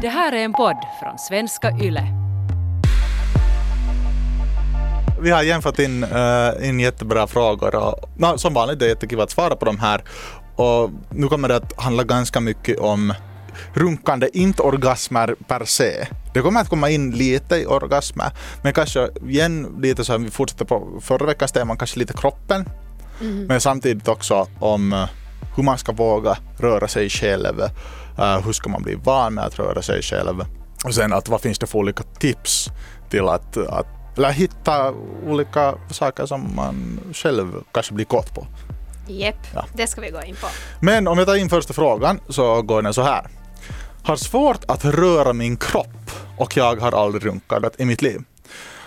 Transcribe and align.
Det 0.00 0.08
här 0.08 0.32
är 0.32 0.44
en 0.44 0.52
podd 0.52 0.76
från 1.00 1.18
svenska 1.18 1.72
YLE. 1.82 2.06
Vi 5.20 5.30
har 5.30 5.42
igen 5.42 5.62
fått 5.62 5.78
in, 5.78 6.04
uh, 6.04 6.68
in 6.68 6.80
jättebra 6.80 7.26
frågor 7.26 7.74
och 7.74 8.10
no, 8.16 8.38
som 8.38 8.54
vanligt 8.54 8.78
det 8.78 8.84
är 8.84 8.88
jättekul 8.88 9.20
att 9.20 9.30
svara 9.30 9.56
på 9.56 9.64
de 9.64 9.78
här. 9.78 10.02
Och 10.56 10.90
nu 11.10 11.28
kommer 11.28 11.48
det 11.48 11.56
att 11.56 11.80
handla 11.82 12.02
ganska 12.02 12.40
mycket 12.40 12.78
om 12.78 13.14
runkande, 13.74 14.28
inte 14.32 14.62
orgasmer 14.62 15.34
per 15.48 15.64
se. 15.64 16.06
Det 16.34 16.40
kommer 16.40 16.60
att 16.60 16.68
komma 16.68 16.90
in 16.90 17.10
lite 17.10 17.56
i 17.56 17.66
orgasmer, 17.66 18.30
men 18.62 18.72
kanske 18.72 19.08
igen 19.28 19.76
lite 19.80 20.04
som 20.04 20.24
vi 20.24 20.30
fortsätter 20.30 20.64
på 20.64 21.00
förra 21.00 21.26
veckans 21.26 21.52
tema, 21.52 21.76
kanske 21.76 21.98
lite 21.98 22.12
kroppen. 22.12 22.68
Mm. 23.20 23.46
Men 23.46 23.60
samtidigt 23.60 24.08
också 24.08 24.46
om 24.58 24.92
uh, 24.92 25.06
hur 25.56 25.62
man 25.62 25.78
ska 25.78 25.92
våga 25.92 26.38
röra 26.58 26.88
sig 26.88 27.08
själv. 27.08 27.62
Uh, 28.18 28.44
hur 28.44 28.52
ska 28.52 28.68
man 28.68 28.82
bli 28.82 28.94
van 28.94 29.34
med 29.34 29.44
att 29.44 29.58
röra 29.58 29.82
sig 29.82 30.02
själv? 30.02 30.44
Och 30.84 30.94
sen 30.94 31.12
att 31.12 31.28
vad 31.28 31.40
finns 31.40 31.58
det 31.58 31.66
för 31.66 31.78
olika 31.78 32.02
tips 32.02 32.70
till 33.10 33.28
att, 33.28 33.56
att 33.56 33.86
eller 34.16 34.30
hitta 34.30 34.94
olika 35.26 35.74
saker 35.90 36.26
som 36.26 36.56
man 36.56 37.00
själv 37.12 37.52
kanske 37.72 37.94
blir 37.94 38.04
kåt 38.04 38.34
på. 38.34 38.46
Jepp, 39.08 39.36
ja. 39.54 39.64
det 39.74 39.86
ska 39.86 40.00
vi 40.00 40.10
gå 40.10 40.22
in 40.22 40.34
på. 40.34 40.46
Men 40.80 41.08
om 41.08 41.18
jag 41.18 41.26
tar 41.26 41.36
in 41.36 41.48
första 41.48 41.72
frågan 41.72 42.20
så 42.28 42.62
går 42.62 42.82
den 42.82 42.94
så 42.94 43.02
här. 43.02 43.26
Har 44.02 44.16
svårt 44.16 44.64
att 44.68 44.84
röra 44.84 45.32
min 45.32 45.56
kropp 45.56 46.10
och 46.38 46.56
jag 46.56 46.80
har 46.80 46.92
aldrig 46.92 47.24
runkat 47.26 47.80
i 47.80 47.84
mitt 47.84 48.02
liv. 48.02 48.20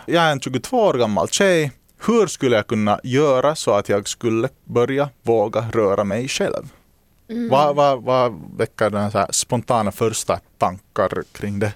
Jag 0.06 0.24
är 0.24 0.32
en 0.32 0.40
22 0.40 0.78
år 0.78 0.94
gammal 0.94 1.30
tjej. 1.30 1.72
Hur 2.06 2.28
skulle 2.28 2.56
jag 2.56 2.68
kunna 2.68 3.00
göra 3.04 3.56
så 3.56 3.72
att 3.72 3.90
jag 3.90 4.08
skulle 4.08 4.50
börja 4.64 5.10
våga 5.24 5.66
röra 5.72 6.04
mig 6.04 6.28
själv? 6.28 6.70
Mm. 7.30 7.50
Vad, 7.50 7.76
vad, 7.76 8.04
vad 8.04 8.42
väcker 8.58 8.90
den 8.90 9.12
så 9.12 9.26
spontana 9.30 9.92
första 9.92 10.40
tankar 10.58 11.24
kring 11.32 11.60
det? 11.60 11.74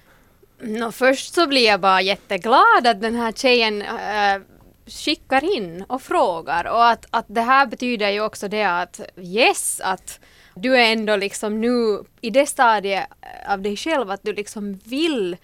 No, 0.61 0.91
först 0.91 1.33
så 1.33 1.47
blir 1.47 1.65
jag 1.65 1.79
bara 1.79 2.01
jätteglad 2.01 2.87
att 2.87 3.01
den 3.01 3.15
här 3.15 3.31
tjejen 3.31 3.81
äh, 3.81 4.41
skickar 4.85 5.57
in 5.57 5.85
och 5.87 6.01
frågar 6.01 6.65
och 6.65 6.89
att, 6.89 7.05
att 7.09 7.25
det 7.27 7.41
här 7.41 7.65
betyder 7.65 8.09
ju 8.09 8.21
också 8.21 8.47
det 8.47 8.63
att 8.63 9.01
yes, 9.17 9.81
att 9.83 10.19
du 10.55 10.77
är 10.77 10.91
ändå 10.91 11.15
liksom 11.15 11.61
nu 11.61 12.03
i 12.21 12.29
det 12.29 12.45
stadiet 12.45 13.07
av 13.47 13.61
dig 13.61 13.77
själv 13.77 14.11
att 14.11 14.23
du 14.23 14.33
liksom 14.33 14.79
vill 14.83 15.37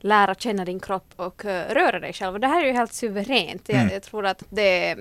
lära 0.00 0.34
känna 0.34 0.64
din 0.64 0.80
kropp 0.80 1.12
och 1.16 1.44
uh, 1.44 1.50
röra 1.50 2.00
dig 2.00 2.12
själv. 2.12 2.34
Och 2.34 2.40
det 2.40 2.46
här 2.46 2.62
är 2.62 2.66
ju 2.66 2.72
helt 2.72 2.92
suveränt. 2.92 3.68
Mm. 3.68 3.82
Jag, 3.82 3.92
jag, 3.92 4.02
tror 4.02 4.26
att 4.26 4.42
det 4.48 4.96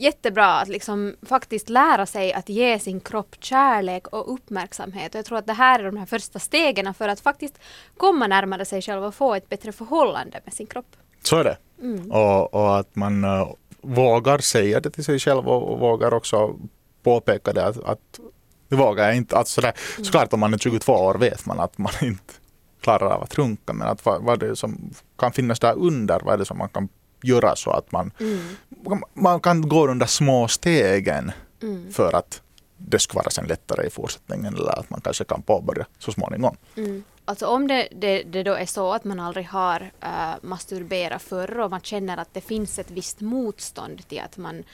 jättebra 0.00 0.60
att 0.60 0.68
liksom 0.68 1.16
faktiskt 1.22 1.68
lära 1.68 2.06
sig 2.06 2.32
att 2.32 2.48
ge 2.48 2.78
sin 2.78 3.00
kropp 3.00 3.36
kärlek 3.40 4.06
och 4.06 4.34
uppmärksamhet. 4.34 5.14
Och 5.14 5.18
jag 5.18 5.24
tror 5.24 5.38
att 5.38 5.46
det 5.46 5.52
här 5.52 5.80
är 5.80 5.84
de 5.84 5.96
här 5.96 6.06
första 6.06 6.38
stegen 6.38 6.94
för 6.94 7.08
att 7.08 7.20
faktiskt 7.20 7.58
komma 7.96 8.26
närmare 8.26 8.64
sig 8.64 8.82
själv 8.82 9.04
och 9.04 9.14
få 9.14 9.34
ett 9.34 9.48
bättre 9.48 9.72
förhållande 9.72 10.40
med 10.44 10.54
sin 10.54 10.66
kropp. 10.66 10.96
Så 11.22 11.36
är 11.36 11.44
det. 11.44 11.56
Mm. 11.82 12.10
Och, 12.10 12.54
och, 12.54 12.78
att 12.78 12.96
man 12.96 13.24
uh, 13.24 13.52
vågar 13.80 14.38
säga 14.38 14.80
det 14.80 14.90
till 14.90 15.04
sig 15.04 15.18
själv 15.18 15.48
och, 15.48 15.72
och 15.72 15.78
vågar 15.78 16.14
också 16.14 16.56
påpeka 17.02 17.52
det 17.52 17.66
att, 17.66 17.84
att 17.84 18.20
det 18.68 18.76
vågar 18.76 19.06
jag 19.06 19.16
inte. 19.16 19.36
Alltså 19.36 19.60
det, 19.60 19.68
mm. 19.68 20.04
Såklart 20.04 20.32
om 20.32 20.40
man 20.40 20.54
är 20.54 20.58
22 20.58 20.92
år 20.92 21.14
vet 21.14 21.46
man 21.46 21.60
att 21.60 21.78
man 21.78 21.92
inte 22.02 22.34
klarar 22.80 23.10
av 23.10 23.22
att 23.22 23.38
runka 23.38 23.72
men 23.72 23.88
att 23.88 24.04
vad, 24.04 24.22
vad 24.22 24.38
det 24.38 24.56
som 24.56 24.90
kan 25.18 25.32
finnas 25.32 25.60
där 25.60 25.78
under, 25.78 26.20
vad 26.20 26.34
är 26.34 26.38
det 26.38 26.44
som 26.44 26.58
man 26.58 26.68
kan 26.68 26.88
göra 27.22 27.56
så 27.56 27.70
att 27.70 27.92
man, 27.92 28.12
mm. 28.20 29.02
man 29.14 29.40
kan 29.40 29.68
gå 29.68 29.86
de 29.86 29.98
där 29.98 30.06
små 30.06 30.48
stegen 30.48 31.32
mm. 31.62 31.92
för 31.92 32.12
att 32.12 32.42
det 32.76 32.98
ska 32.98 33.18
vara 33.18 33.30
sen 33.30 33.46
lättare 33.46 33.86
i 33.86 33.90
fortsättningen 33.90 34.54
eller 34.54 34.78
att 34.78 34.90
man 34.90 35.00
kanske 35.00 35.24
kan 35.24 35.42
påbörja 35.42 35.86
så 35.98 36.12
småningom. 36.12 36.56
Mm. 36.76 37.04
Alltså 37.24 37.46
om 37.46 37.68
det, 37.68 37.88
det, 37.92 38.22
det, 38.22 38.42
då 38.42 38.54
är 38.54 38.66
så 38.66 38.92
att 38.92 39.04
man 39.04 39.20
aldrig 39.20 39.46
har 39.46 39.90
uh, 40.04 40.34
masturberat 40.42 41.22
förr 41.22 41.60
och 41.60 41.70
man 41.70 41.80
känner 41.80 42.16
att 42.16 42.34
det 42.34 42.40
finns 42.40 42.78
ett 42.78 42.90
visst 42.90 43.20
motstånd 43.20 44.08
till 44.08 44.20
att 44.20 44.36
man 44.36 44.64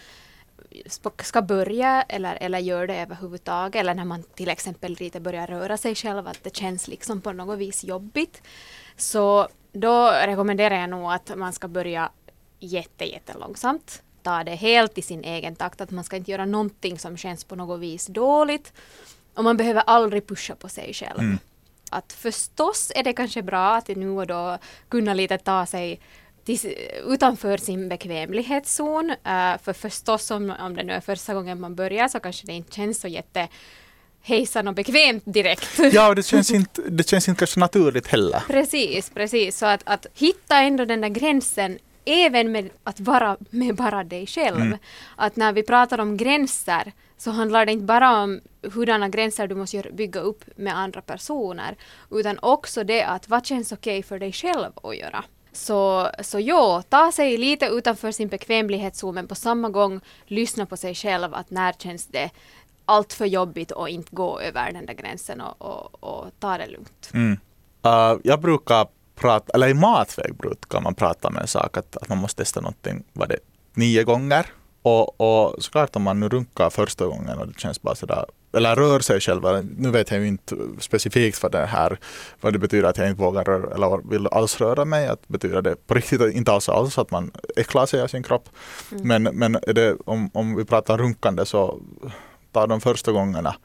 ska 1.21 1.43
börja 1.43 2.03
eller, 2.03 2.39
eller 2.41 2.59
gör 2.59 2.87
det 2.87 2.97
överhuvudtaget 2.97 3.81
eller 3.81 3.95
när 3.95 4.05
man 4.05 4.23
till 4.23 4.49
exempel 4.49 4.97
lite 5.01 5.21
börjar 5.21 5.47
röra 5.47 5.77
sig 5.77 5.95
själv 5.95 6.27
att 6.27 6.45
det 6.45 6.57
känns 6.57 6.89
liksom 6.89 7.21
på 7.21 7.33
något 7.33 7.59
vis 7.59 7.85
jobbigt. 7.85 8.43
Så 8.97 9.49
då 9.73 10.11
rekommenderar 10.11 10.81
jag 10.81 10.91
nog 10.91 11.13
att 11.13 11.37
man 11.37 11.53
ska 11.53 11.69
börja 11.69 12.11
jätte, 12.59 13.05
jättelångsamt. 13.05 14.03
Ta 14.23 14.45
det 14.45 14.55
helt 14.55 14.99
i 14.99 15.03
sin 15.03 15.25
egen 15.25 15.57
takt, 15.57 15.81
att 15.81 15.91
man 15.91 16.05
ska 16.05 16.17
inte 16.17 16.31
göra 16.31 16.47
någonting 16.47 16.99
som 16.99 17.17
känns 17.17 17.45
på 17.45 17.57
något 17.57 17.81
vis 17.81 18.07
dåligt. 18.07 18.73
Och 19.35 19.45
man 19.45 19.57
behöver 19.57 19.81
aldrig 19.87 20.27
pusha 20.27 20.55
på 20.55 20.69
sig 20.69 20.95
själv. 20.95 21.19
Mm. 21.19 21.39
Att 21.91 22.13
förstås 22.13 22.93
är 22.95 23.03
det 23.03 23.13
kanske 23.13 23.43
bra 23.43 23.75
att 23.75 23.89
nu 23.89 24.11
och 24.11 24.27
då 24.27 24.59
kunna 24.89 25.15
lite 25.15 25.39
ta 25.39 25.67
sig 25.67 26.01
till, 26.45 26.75
utanför 27.07 27.57
sin 27.57 27.89
bekvämlighetszon. 27.89 29.11
Uh, 29.11 29.59
för 29.63 29.73
förstås 29.73 30.31
om, 30.31 30.55
om 30.61 30.77
det 30.77 30.85
nu 30.85 30.93
är 30.93 31.01
första 31.01 31.35
gången 31.35 31.61
man 31.61 31.75
börjar 31.75 32.09
så 32.09 32.21
kanske 32.21 32.47
det 32.47 32.53
inte 32.53 32.75
känns 32.75 33.01
så 33.01 33.09
jätte 33.09 33.49
hejsan 34.23 34.69
och 34.69 34.75
bekvämt 34.75 35.23
direkt. 35.27 35.79
Ja, 35.93 36.15
det 36.15 36.23
känns 36.23 36.51
inte, 36.51 36.83
det 36.89 37.09
känns 37.09 37.29
inte 37.29 37.39
kanske 37.39 37.61
naturligt 37.61 38.07
heller. 38.07 38.43
Precis, 38.47 39.11
precis. 39.11 39.59
Så 39.59 39.67
att, 39.67 39.83
att 39.85 40.07
hitta 40.15 40.57
ändå 40.57 40.85
den 40.85 41.01
där 41.01 41.09
gränsen 41.09 41.79
även 42.07 42.53
med 42.53 42.71
att 42.85 43.01
vara 43.01 43.37
med 43.51 43.77
bara 43.77 44.05
dig 44.05 44.27
själv. 44.27 44.61
Mm. 44.61 44.79
Att 45.17 45.37
när 45.37 45.53
vi 45.53 45.63
pratar 45.63 46.01
om 46.01 46.17
gränser 46.17 46.93
så 47.17 47.31
handlar 47.31 47.67
det 47.67 47.73
inte 47.73 47.85
bara 47.85 48.23
om 48.23 48.41
hurdana 48.63 49.09
gränser 49.09 49.47
du 49.47 49.55
måste 49.55 49.91
bygga 49.93 50.21
upp 50.21 50.45
med 50.57 50.79
andra 50.79 51.01
personer 51.01 51.77
utan 52.11 52.39
också 52.43 52.85
det 52.85 53.03
att 53.03 53.29
vad 53.29 53.47
känns 53.47 53.73
okej 53.73 53.99
okay 53.99 54.03
för 54.03 54.19
dig 54.19 54.33
själv 54.33 54.73
att 54.83 54.97
göra. 54.97 55.25
Så, 55.53 56.11
så 56.23 56.41
ja, 56.41 56.83
ta 56.89 57.13
sig 57.13 57.37
lite 57.37 57.67
utanför 57.67 58.13
sin 58.13 58.29
bekvämlighetszon 58.29 59.15
men 59.15 59.29
på 59.29 59.35
samma 59.35 59.69
gång 59.69 60.01
lyssna 60.27 60.67
på 60.67 60.77
sig 60.77 60.95
själv 60.95 61.35
att 61.35 61.51
när 61.51 61.73
känns 61.73 62.07
det 62.07 62.31
allt 62.85 63.13
för 63.13 63.27
jobbigt 63.27 63.71
och 63.71 63.89
inte 63.89 64.17
gå 64.17 64.41
över 64.41 64.73
den 64.73 64.87
där 64.87 64.95
gränsen 64.95 65.41
och, 65.41 65.63
och, 65.63 66.05
och 66.05 66.27
ta 66.41 66.59
det 66.59 66.67
lugnt. 66.67 67.11
Mm. 67.15 67.33
Uh, 67.87 68.21
jag 68.25 68.41
brukar 68.41 68.87
prata, 69.17 69.53
eller 69.55 69.69
i 69.69 69.75
matväg 69.75 70.35
brukar 70.35 70.81
man 70.81 70.95
prata 70.95 71.29
om 71.29 71.37
en 71.37 71.47
sak 71.47 71.77
att, 71.77 71.97
att 71.97 72.09
man 72.09 72.19
måste 72.19 72.43
testa 72.43 72.61
någonting, 72.61 73.05
var 73.13 73.27
det 73.27 73.39
nio 73.75 74.05
gånger? 74.05 74.47
Och, 74.83 75.21
och 75.21 75.63
såklart 75.63 75.97
om 75.97 76.03
man 76.03 76.21
nu 76.21 76.29
runkar 76.29 76.71
första 76.71 77.07
gången 77.07 77.39
och 77.39 77.47
det 77.47 77.59
känns 77.59 77.83
bara 77.83 77.95
sådär, 77.95 78.25
eller 78.53 78.77
rör 78.77 79.01
sig 79.01 79.21
själv, 79.21 79.43
nu 79.79 79.91
vet 79.91 80.11
jag 80.11 80.21
ju 80.21 80.27
inte 80.27 80.57
specifikt 80.79 81.43
vad 81.43 81.53
det 81.53 81.67
här, 81.67 81.99
vad 82.41 82.53
det 82.53 82.59
betyder 82.59 82.89
att 82.89 82.99
jag 82.99 83.09
inte 83.09 83.23
vågar 83.23 83.45
röra, 83.45 83.75
eller 83.75 84.11
vill 84.11 84.27
alls 84.27 84.61
röra 84.61 84.85
mig, 84.85 85.09
att 85.09 85.29
betyder 85.29 85.63
det 85.63 85.87
på 85.87 85.95
riktigt 85.95 86.21
inte 86.21 86.53
alls 86.53 86.69
alls 86.69 86.99
att 86.99 87.11
man 87.11 87.31
äcklar 87.57 87.87
sig 87.87 88.03
av 88.03 88.07
sin 88.07 88.23
kropp. 88.23 88.49
Mm. 88.93 89.23
Men, 89.23 89.37
men 89.37 89.53
det, 89.53 89.97
om, 90.05 90.31
om 90.35 90.57
vi 90.57 90.65
pratar 90.65 90.99
runkande 90.99 91.47
så 91.47 91.81
tar 92.53 92.67
de 92.67 92.81
första 92.81 93.13
gångerna 93.13 93.57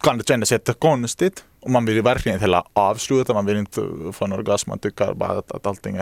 kan 0.00 0.18
det 0.18 0.28
kännas 0.28 0.52
jättekonstigt 0.52 1.44
och 1.64 1.70
man 1.70 1.84
vill 1.84 1.94
ju 1.94 2.02
verkligen 2.02 2.36
inte 2.36 2.44
heller 2.44 2.62
avsluta, 2.72 3.34
man 3.34 3.46
vill 3.46 3.56
inte 3.56 3.80
få 4.12 4.24
en 4.24 4.32
orgasm, 4.32 4.70
man 4.70 4.78
tycker 4.78 5.14
bara 5.14 5.38
att, 5.38 5.52
att 5.52 5.66
allting 5.66 6.00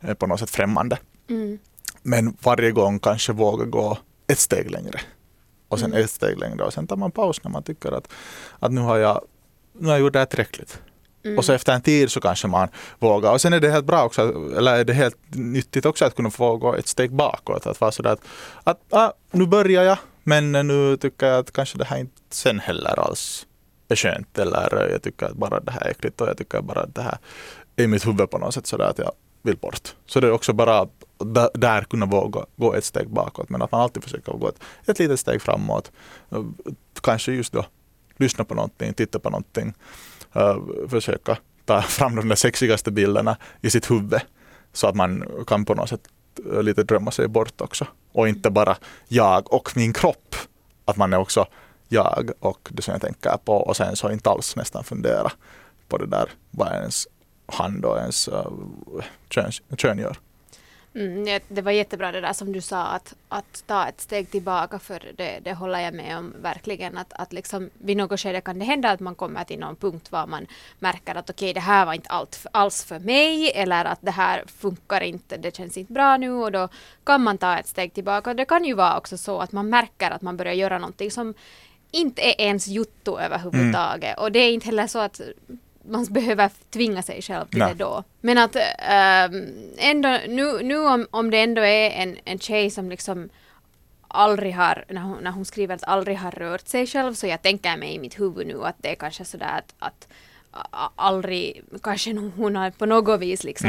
är, 0.00 0.14
på 0.14 0.26
något 0.26 0.40
sätt 0.40 0.50
främmande. 0.50 0.98
Mm. 1.30 1.58
Men 2.02 2.36
varje 2.42 2.70
gång 2.70 2.98
kanske 2.98 3.32
våga 3.32 3.64
gå 3.64 3.98
ett 4.26 4.38
steg 4.38 4.70
längre 4.70 5.00
och 5.68 5.78
sen 5.78 5.92
mm. 5.92 6.04
ett 6.04 6.10
steg 6.10 6.38
längre 6.38 6.64
och 6.64 6.72
sen 6.72 6.86
tar 6.86 6.96
man 6.96 7.10
paus 7.10 7.44
när 7.44 7.50
man 7.50 7.62
tycker 7.62 7.92
att, 7.92 8.12
att 8.58 8.72
nu 8.72 8.80
har 8.80 8.96
jag, 8.96 9.20
nu 9.78 9.86
har 9.86 9.94
jag 9.94 10.00
gjort 10.00 10.12
det 10.12 10.18
här 10.18 10.26
tillräckligt. 10.26 10.80
Mm. 11.24 11.38
Och 11.38 11.44
så 11.44 11.52
efter 11.52 11.72
en 11.72 11.82
tid 11.82 12.10
så 12.10 12.20
kanske 12.20 12.48
man 12.48 12.68
vågar. 12.98 13.32
Och 13.32 13.40
sen 13.40 13.52
är 13.52 13.60
det 13.60 13.70
helt 13.70 13.86
bra 13.86 14.04
också, 14.04 14.22
eller 14.56 14.76
är 14.76 14.84
det 14.84 14.92
helt 14.92 15.16
nyttigt 15.34 15.86
också 15.86 16.04
att 16.04 16.16
kunna 16.16 16.30
få 16.30 16.56
gå 16.56 16.74
ett 16.74 16.86
steg 16.86 17.12
bakåt. 17.12 17.66
Att 17.66 17.80
vara 17.80 17.92
sådär 17.92 18.10
att, 18.10 18.20
att 18.64 18.80
ah, 18.90 19.12
nu 19.30 19.46
börjar 19.46 19.82
jag 19.82 19.98
men 20.24 20.52
nu 20.52 20.96
tycker 20.96 21.26
jag 21.26 21.38
att 21.38 21.52
kanske 21.52 21.78
det 21.78 21.84
här 21.84 21.98
inte 21.98 22.14
sen 22.30 22.60
heller 22.60 23.00
alls 23.00 23.46
är 23.88 23.96
skönt. 23.96 24.38
Eller 24.38 24.88
jag 24.90 25.02
tycker 25.02 25.26
att 25.26 25.36
bara 25.36 25.60
det 25.60 25.72
här 25.72 25.80
är 25.80 25.90
äckligt 25.90 26.20
och 26.20 26.28
jag 26.28 26.36
tycker 26.36 26.60
bara 26.60 26.80
att 26.80 26.94
det 26.94 27.02
här 27.02 27.18
är 27.76 27.84
i 27.84 27.86
mitt 27.86 28.06
huvud 28.06 28.30
på 28.30 28.38
något 28.38 28.54
sätt 28.54 28.66
sådär 28.66 28.84
att 28.84 28.98
jag 28.98 29.12
vill 29.42 29.56
bort. 29.56 29.94
Så 30.06 30.20
det 30.20 30.26
är 30.26 30.30
också 30.30 30.52
bara 30.52 30.78
att 30.78 30.90
där 31.54 31.82
kunna 31.84 32.06
våga 32.06 32.46
gå 32.56 32.74
ett 32.74 32.84
steg 32.84 33.08
bakåt. 33.08 33.48
Men 33.48 33.62
att 33.62 33.72
man 33.72 33.80
alltid 33.80 34.02
försöker 34.02 34.32
gå 34.32 34.48
ett, 34.48 34.60
ett 34.86 34.98
litet 34.98 35.20
steg 35.20 35.42
framåt. 35.42 35.92
Eh, 36.30 36.44
kanske 37.02 37.32
just 37.32 37.52
då 37.52 37.64
lyssna 38.18 38.44
på 38.44 38.54
någonting, 38.54 38.94
titta 38.94 39.18
på 39.18 39.30
någonting. 39.30 39.74
Eh, 40.32 40.56
försöka 40.88 41.38
ta 41.64 41.82
fram 41.82 42.16
de 42.16 42.28
där 42.28 42.36
sexigaste 42.36 42.90
bilderna 42.90 43.36
i 43.60 43.70
sitt 43.70 43.90
huvud. 43.90 44.20
Så 44.72 44.86
att 44.86 44.94
man 44.94 45.24
kan 45.46 45.64
på 45.64 45.74
något 45.74 45.88
sätt 45.88 46.08
eh, 46.52 46.62
lite 46.62 46.82
drömma 46.82 47.10
sig 47.10 47.28
bort 47.28 47.60
också. 47.60 47.86
Och 48.12 48.28
inte 48.28 48.50
bara 48.50 48.76
jag 49.08 49.52
och 49.52 49.72
min 49.76 49.92
kropp. 49.92 50.34
Att 50.84 50.96
man 50.96 51.12
är 51.12 51.18
också 51.18 51.46
jag 51.88 52.30
och 52.40 52.68
det 52.72 52.82
som 52.82 52.92
jag 52.92 53.00
tänker 53.00 53.36
på 53.44 53.52
och 53.52 53.76
sen 53.76 53.96
så 53.96 54.10
inte 54.10 54.30
alls 54.30 54.56
nästan 54.56 54.84
fundera 54.84 55.32
på 55.88 55.98
det 55.98 56.06
där 56.06 56.30
vad 56.50 56.72
ens 56.72 57.08
hand 57.46 57.84
och 57.84 57.98
ens 57.98 58.28
eh, 58.28 58.46
uh, 58.94 59.02
kön, 59.28 59.50
kön 59.76 59.98
gör. 59.98 60.18
Mm, 60.94 61.40
det- 61.48 61.62
var 61.62 61.72
jättebra 61.72 62.12
det 62.12 62.20
där 62.20 62.32
som 62.32 62.52
du 62.52 62.60
sa 62.60 62.86
att, 62.86 63.14
att 63.28 63.64
ta 63.66 63.88
ett 63.88 64.00
steg 64.00 64.30
tillbaka 64.30 64.78
för 64.78 65.02
det, 65.16 65.40
det 65.44 65.54
håller 65.54 65.80
jag 65.80 65.94
med 65.94 66.18
om 66.18 66.34
verkligen 66.42 66.98
att, 66.98 67.12
att 67.12 67.32
liksom 67.32 67.70
vid 67.78 67.96
något 67.96 68.20
skede 68.20 68.40
kan 68.40 68.58
det 68.58 68.64
hända 68.64 68.90
att 68.90 69.00
man 69.00 69.14
kommer 69.14 69.44
till 69.44 69.58
någon 69.58 69.76
punkt 69.76 70.12
var 70.12 70.26
man 70.26 70.46
märker 70.78 71.14
att 71.14 71.30
okej 71.30 71.52
det 71.52 71.60
här 71.60 71.86
var 71.86 71.92
inte 71.94 72.08
allt, 72.10 72.46
alls 72.52 72.84
för 72.84 72.98
mig 72.98 73.52
eller 73.54 73.84
att 73.84 73.98
det 74.02 74.10
här 74.10 74.44
funkar 74.46 75.00
inte, 75.00 75.36
det 75.36 75.56
känns 75.56 75.76
inte 75.76 75.92
bra 75.92 76.16
nu 76.16 76.30
och 76.32 76.52
då 76.52 76.68
kan 77.04 77.22
man 77.22 77.38
ta 77.38 77.58
ett 77.58 77.66
steg 77.68 77.92
tillbaka. 77.94 78.34
Det 78.34 78.44
kan 78.44 78.64
ju 78.64 78.74
vara 78.74 78.98
också 78.98 79.16
så 79.16 79.40
att 79.40 79.52
man 79.52 79.68
märker 79.70 80.10
att 80.10 80.22
man 80.22 80.36
börjar 80.36 80.54
göra 80.54 80.78
någonting 80.78 81.10
som 81.10 81.34
inte 81.90 82.22
är 82.22 82.40
ens 82.40 82.68
jotto 82.68 83.18
överhuvudtaget 83.18 84.18
och 84.18 84.32
det 84.32 84.38
är 84.38 84.52
inte 84.52 84.66
heller 84.66 84.86
så 84.86 84.98
att 84.98 85.20
man 85.90 86.04
behöver 86.04 86.50
tvinga 86.70 87.02
sig 87.02 87.22
själv 87.22 87.46
till 87.46 87.58
Nej. 87.58 87.68
det 87.68 87.84
då. 87.84 88.04
Men 88.20 88.38
att 88.38 88.56
ehm, 88.78 89.46
ändå, 89.78 90.18
nu, 90.28 90.62
nu 90.62 90.78
om, 90.78 91.06
om 91.10 91.30
det 91.30 91.38
ändå 91.38 91.62
är 91.62 91.90
en, 91.90 92.16
en 92.24 92.38
tjej 92.38 92.70
som 92.70 92.90
liksom 92.90 93.28
aldrig 94.08 94.54
har, 94.54 94.84
när 94.88 95.00
hon, 95.02 95.18
när 95.22 95.30
hon 95.30 95.44
skriver 95.44 95.74
att 95.74 95.84
aldrig 95.84 96.18
har 96.18 96.30
rört 96.30 96.68
sig 96.68 96.86
själv, 96.86 97.14
så 97.14 97.26
jag 97.26 97.42
tänker 97.42 97.76
mig 97.76 97.94
i 97.94 97.98
mitt 97.98 98.20
huvud 98.20 98.46
nu 98.46 98.64
att 98.64 98.76
det 98.78 98.90
är 98.90 98.94
kanske 98.94 99.24
sådär 99.24 99.46
att, 99.58 99.74
att 99.78 100.08
aldrig, 100.96 101.62
kanske 101.82 102.12
hon 102.36 102.56
har 102.56 102.70
på 102.70 102.86
något 102.86 103.20
vis 103.20 103.44
liksom, 103.44 103.68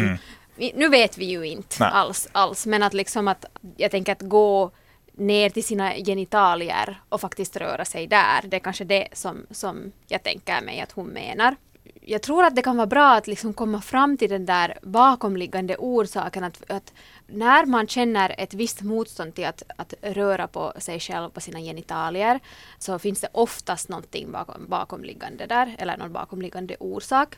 Mm. 0.61 0.71
nu 0.75 0.89
vet 0.89 1.17
vi 1.17 1.25
ju 1.25 1.43
inte 1.47 1.75
Nej. 1.79 1.89
alls, 1.93 2.27
alls, 2.31 2.65
men 2.65 2.83
att 2.83 2.93
liksom 2.93 3.27
att, 3.27 3.45
jag 3.77 3.91
tänker 3.91 4.11
att 4.11 4.21
gå 4.21 4.71
ner 5.19 5.49
till 5.49 5.63
sina 5.63 5.93
genitalier 5.93 7.01
och 7.09 7.21
faktiskt 7.21 7.57
röra 7.57 7.85
sig 7.85 8.07
där, 8.07 8.41
det 8.43 8.55
är 8.55 8.59
kanske 8.59 8.83
det 8.83 9.07
som, 9.13 9.45
som 9.51 9.91
jag 10.07 10.23
tänker 10.23 10.61
mig 10.61 10.81
att 10.81 10.91
hon 10.91 11.07
menar 11.07 11.55
jag 12.01 12.21
tror 12.21 12.43
att 12.43 12.55
det 12.55 12.61
kan 12.61 12.77
vara 12.77 12.87
bra 12.87 13.11
att 13.11 13.27
liksom 13.27 13.53
komma 13.53 13.81
fram 13.81 14.17
till 14.17 14.29
den 14.29 14.45
där 14.45 14.77
bakomliggande 14.81 15.75
orsaken 15.77 16.43
att, 16.43 16.71
att 16.71 16.93
när 17.27 17.65
man 17.65 17.87
känner 17.87 18.35
ett 18.37 18.53
visst 18.53 18.81
motstånd 18.81 19.35
till 19.35 19.45
att, 19.45 19.63
att 19.77 19.93
röra 20.01 20.47
på 20.47 20.73
sig 20.77 20.99
själv 20.99 21.29
på 21.29 21.41
sina 21.41 21.59
genitalier 21.59 22.39
så 22.77 22.99
finns 22.99 23.21
det 23.21 23.27
oftast 23.31 23.89
någonting 23.89 24.31
bakom, 24.31 24.65
bakomliggande 24.67 25.45
där 25.45 25.75
eller 25.77 25.97
någon 25.97 26.13
bakomliggande 26.13 26.75
orsak. 26.79 27.37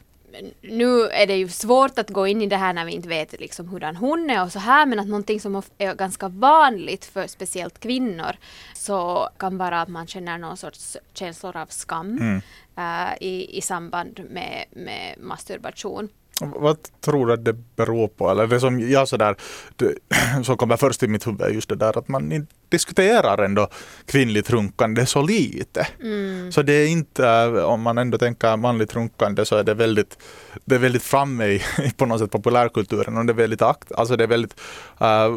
Nu 0.62 1.02
är 1.08 1.28
det 1.28 1.36
ju 1.36 1.48
svårt 1.50 2.00
att 2.00 2.10
gå 2.10 2.28
in 2.28 2.42
i 2.42 2.48
det 2.48 2.58
här 2.58 2.74
när 2.74 2.86
vi 2.86 2.92
inte 2.92 3.10
vet 3.10 3.40
liksom 3.40 3.68
hurdan 3.70 3.96
hon 3.96 4.30
är 4.30 4.44
och 4.44 4.52
så 4.52 4.60
här 4.60 4.86
men 4.86 5.00
att 5.00 5.08
någonting 5.08 5.40
som 5.40 5.62
är 5.78 5.96
ganska 5.96 6.28
vanligt 6.28 7.06
för 7.06 7.28
speciellt 7.28 7.80
kvinnor 7.80 8.36
så 8.76 9.30
kan 9.38 9.58
vara 9.58 9.82
att 9.82 9.90
man 9.90 10.08
känner 10.08 10.38
någon 10.38 10.58
sorts 10.58 10.98
känslor 11.14 11.58
av 11.58 11.66
skam 11.66 12.18
Mm. 12.18 12.42
eh, 12.78 13.14
i, 13.22 13.58
i 13.58 13.62
samband 13.62 14.22
med, 14.30 14.66
med 14.72 15.16
masturbation. 15.20 16.10
Vad 16.56 16.78
tror 17.02 17.28
du 17.28 17.34
att 17.34 17.46
det 17.46 17.54
beror 17.54 18.08
på? 18.08 18.30
Eller 18.30 18.48
det 18.48 18.60
som 18.60 18.80
jag 18.80 19.08
sådär, 19.08 19.36
det, 19.76 19.96
som 20.44 20.58
kommer 20.58 20.78
först 20.78 21.04
i 21.04 21.08
mitt 21.08 21.28
huvud 21.28 21.42
är 21.42 21.50
just 21.50 21.70
det 21.70 21.76
där 21.76 21.98
att 21.98 22.08
man 22.08 22.48
diskuterar 22.70 23.38
ändå 23.38 23.68
kvinnligt 24.06 24.50
runkande 24.50 25.06
så 25.06 25.22
lite. 25.22 25.88
Mm. 26.02 26.52
Så 26.52 26.62
det 26.62 26.74
är 26.74 26.88
inte, 26.88 27.50
om 27.64 27.82
man 27.82 27.98
ändå 27.98 28.18
tänker 28.18 28.58
manligt 28.58 28.96
runkande 28.96 29.46
så 29.46 29.56
är 29.56 29.64
det 29.64 29.74
väldigt, 29.74 30.18
det 30.66 30.76
är 30.76 30.80
väldigt 30.80 31.04
framme 31.04 31.46
i, 31.46 31.62
på 31.98 32.06
något 32.06 32.20
sätt 32.20 32.32
populärkulturen 32.32 33.18
och 33.18 33.26
det 33.26 33.32
är 33.32 33.36
väldigt, 33.36 33.62
akt, 33.62 33.92
alltså 33.92 34.16
det 34.16 34.24
är 34.24 34.28
väldigt 34.28 34.60
eh, 35.00 35.30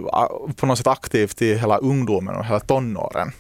på 0.57 0.67
något 0.67 0.79
sätt 0.79 0.87
aktivt 0.87 1.43
i 1.43 1.55
hela 1.55 1.79
ungdomen 1.79 2.37
och 2.37 2.45
hela 2.45 2.61
tonåren. 2.61 3.33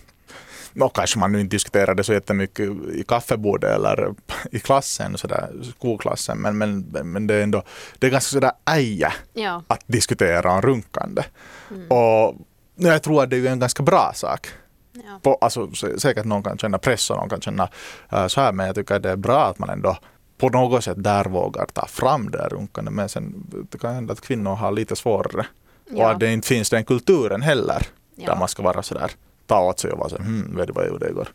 Och 0.80 0.94
kanske 0.96 1.18
man 1.18 1.32
nu 1.32 1.40
inte 1.40 1.54
diskuterar 1.54 1.94
det 1.94 2.04
så 2.04 2.12
jättemycket 2.12 2.70
i 2.94 3.04
kaffebordet 3.08 3.70
eller 3.70 4.14
i 4.52 4.58
klassen, 4.60 5.18
så 5.18 5.26
där, 5.26 5.50
skolklassen, 5.78 6.38
men, 6.38 6.58
men, 6.58 6.80
men 7.04 7.26
det 7.26 7.34
är 7.34 7.42
ändå 7.42 7.62
det 7.98 8.06
är 8.06 8.10
ganska 8.10 8.30
sådär 8.34 8.52
äje 8.70 9.12
Ja. 9.32 9.62
att 9.66 9.80
diskutera 9.86 10.52
om 10.52 10.62
runkande. 10.62 11.22
Mm. 11.70 11.88
Och 11.88 12.34
jag 12.76 13.02
tror 13.02 13.22
att 13.22 13.30
det 13.30 13.36
är 13.36 13.46
en 13.46 13.58
ganska 13.60 13.82
bra 13.82 14.12
sak. 14.14 14.46
ja. 14.92 15.20
På, 15.22 15.34
alltså, 15.40 15.66
sä- 15.66 15.98
säkert 15.98 16.24
någon 16.24 16.42
kan 16.42 16.58
känna 16.58 16.78
press 16.78 17.10
och 17.10 17.16
någon 17.16 17.28
kan 17.28 17.40
känna 17.40 17.68
äh, 18.12 18.26
så 18.26 18.40
här, 18.40 18.52
men 18.52 18.66
jag 18.66 18.74
tycker 18.74 18.94
att 18.94 19.02
det 19.02 19.10
är 19.10 19.16
bra 19.16 19.44
att 19.46 19.58
man 19.58 19.70
ändå 19.70 19.96
på 20.38 20.48
något 20.48 20.84
sätt 20.84 21.02
där 21.04 21.24
vågar 21.24 21.66
ta 21.72 21.86
fram 21.86 22.30
det 22.30 22.38
här 22.38 22.48
runkande. 22.48 22.90
Men 22.90 23.08
sen 23.08 23.46
det 23.70 23.78
kan 23.78 23.94
hända 23.94 24.12
att 24.12 24.20
kvinnor 24.20 24.54
har 24.54 24.72
lite 24.72 24.96
svårare. 24.96 25.46
Och 25.90 25.98
Ja. 25.98 26.10
att 26.10 26.20
det 26.20 26.32
inte 26.32 26.48
finns 26.48 26.70
den 26.70 26.84
kulturen 26.84 27.42
heller. 27.42 27.86
Där 28.16 28.24
Ja. 28.26 28.36
man 28.38 28.48
ska 28.48 28.62
vara 28.62 28.82
sådär, 28.82 29.10
ta 29.46 29.60
åt 29.68 29.78
sig 29.80 29.90
och 29.90 29.98
vara 29.98 30.08
så 30.08 30.16
hmm, 30.16 30.56
vet 30.56 30.66
du 30.66 30.72
vad 30.72 30.84
jag 30.84 30.90
gjorde 30.92 31.08
igår? 31.08 31.28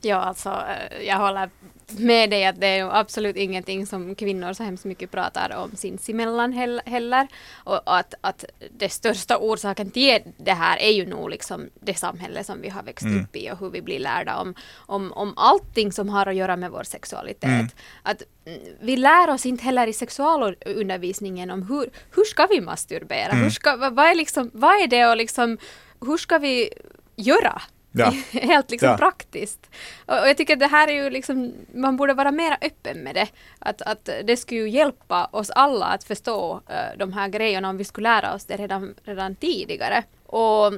ja, 0.00 0.16
alltså 0.16 0.48
eh, 0.48 1.06
jag 1.06 1.16
håller 1.16 1.50
med 1.96 2.30
dig 2.30 2.46
att 2.46 2.60
det 2.60 2.66
är 2.66 2.96
absolut 3.00 3.36
ingenting 3.36 3.86
som 3.86 4.14
kvinnor 4.14 4.52
så 4.52 4.62
hemskt 4.62 4.84
mycket 4.84 5.10
pratar 5.10 5.56
om 5.56 5.76
sinsemellan 5.76 6.52
hell- 6.52 6.80
heller. 6.86 7.28
Och 7.64 7.98
att, 7.98 8.14
att 8.20 8.44
det 8.78 8.88
största 8.88 9.38
orsaken 9.38 9.90
till 9.90 10.20
det 10.36 10.52
här 10.52 10.78
är 10.78 10.90
ju 10.90 11.06
nog 11.06 11.30
liksom 11.30 11.70
det 11.80 11.94
samhälle 11.94 12.44
som 12.44 12.60
vi 12.60 12.68
har 12.68 12.82
växt 12.82 13.04
Mm. 13.06 13.22
upp 13.24 13.36
i 13.36 13.50
och 13.50 13.58
hur 13.58 13.70
vi 13.70 13.82
blir 13.82 13.98
lärda 13.98 14.36
om, 14.36 14.54
om, 14.76 15.12
om 15.12 15.34
allting 15.36 15.92
som 15.92 16.08
har 16.08 16.26
att 16.26 16.34
göra 16.34 16.56
med 16.56 16.70
vår 16.70 16.82
sexualitet. 16.82 17.44
Mm. 17.44 17.68
Att 18.02 18.22
mm, 18.46 18.60
vi 18.80 18.96
lär 18.96 19.30
oss 19.30 19.46
inte 19.46 19.64
heller 19.64 19.86
i 19.86 19.92
sexualundervisningen 19.92 21.50
om 21.50 21.62
hur, 21.62 21.90
hur 22.14 22.24
ska 22.24 22.46
vi 22.46 22.60
masturbera? 22.60 23.30
Mm. 23.30 23.42
Hur 23.42 23.50
ska, 23.50 23.76
vad, 23.76 23.98
är 23.98 24.14
liksom, 24.14 24.50
vad 24.54 24.82
är 24.82 24.86
det 24.86 25.06
och 25.06 25.16
liksom, 25.16 25.58
hur 26.00 26.16
ska 26.16 26.38
vi 26.38 26.70
göra? 27.16 27.62
Ja. 27.92 28.12
Helt 28.32 28.70
liksom 28.70 28.88
Ja. 28.88 28.96
praktiskt. 28.96 29.70
Och, 30.06 30.20
och 30.20 30.28
jag 30.28 30.36
tycker 30.36 30.52
att 30.52 30.60
det 30.60 30.66
här 30.66 30.88
är 30.88 30.92
ju 30.92 31.10
liksom, 31.10 31.52
man 31.74 31.96
borde 31.96 32.14
vara 32.14 32.30
mer 32.30 32.56
öppen 32.60 32.98
med 32.98 33.14
det. 33.14 33.28
Att, 33.58 33.82
att 33.82 34.08
det 34.24 34.36
skulle 34.36 34.60
ju 34.60 34.68
hjälpa 34.68 35.24
oss 35.32 35.50
alla 35.50 35.86
att 35.86 36.04
förstå 36.04 36.60
eh, 36.68 36.98
de 36.98 37.12
här 37.12 37.28
grejerna 37.28 37.68
om 37.68 37.76
vi 37.76 37.84
skulle 37.84 38.08
lära 38.08 38.34
oss 38.34 38.44
det 38.44 38.56
redan, 38.56 38.94
redan 39.04 39.34
tidigare. 39.34 40.02
Och 40.26 40.72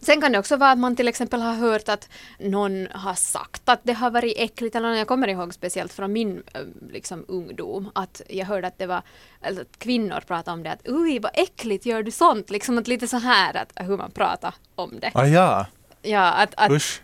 Sen 0.00 0.20
kan 0.20 0.32
det 0.32 0.38
också 0.38 0.56
vara 0.56 0.70
att 0.70 0.78
man 0.78 0.96
till 0.96 1.08
exempel 1.08 1.40
har 1.40 1.54
hört 1.54 1.88
att 1.88 2.08
någon 2.38 2.88
har 2.90 3.14
sagt 3.14 3.68
att 3.68 3.80
det 3.82 3.92
har 3.92 4.10
varit 4.10 4.34
äckligt, 4.36 4.76
eller 4.76 4.94
jag 4.94 5.08
kommer 5.08 5.28
ihåg 5.28 5.54
speciellt 5.54 5.92
från 5.92 6.12
min 6.12 6.42
eh, 6.54 6.60
liksom, 6.90 7.24
ungdom, 7.28 7.90
att 7.94 8.22
jag 8.28 8.46
hörde 8.46 8.66
att 8.66 8.78
det 8.78 8.86
var, 8.86 9.02
alltså, 9.40 9.62
att 9.62 9.78
kvinnor 9.78 10.20
pratade 10.26 10.54
om 10.54 10.62
det, 10.62 10.72
att 10.72 10.88
oj 10.88 11.18
vad 11.18 11.32
äckligt 11.34 11.86
gör 11.86 12.02
du 12.02 12.10
sånt, 12.10 12.50
liksom 12.50 12.78
att 12.78 12.88
lite 12.88 13.08
så 13.08 13.16
här 13.16 13.56
att 13.56 13.88
hur 13.88 13.96
man 13.96 14.10
pratar 14.10 14.54
om 14.74 14.98
det. 15.00 15.10
Ah, 15.14 15.26
ja, 15.26 15.66
Ja, 16.02 16.32
att, 16.32 16.54
att 16.56 16.70
usch. 16.70 17.00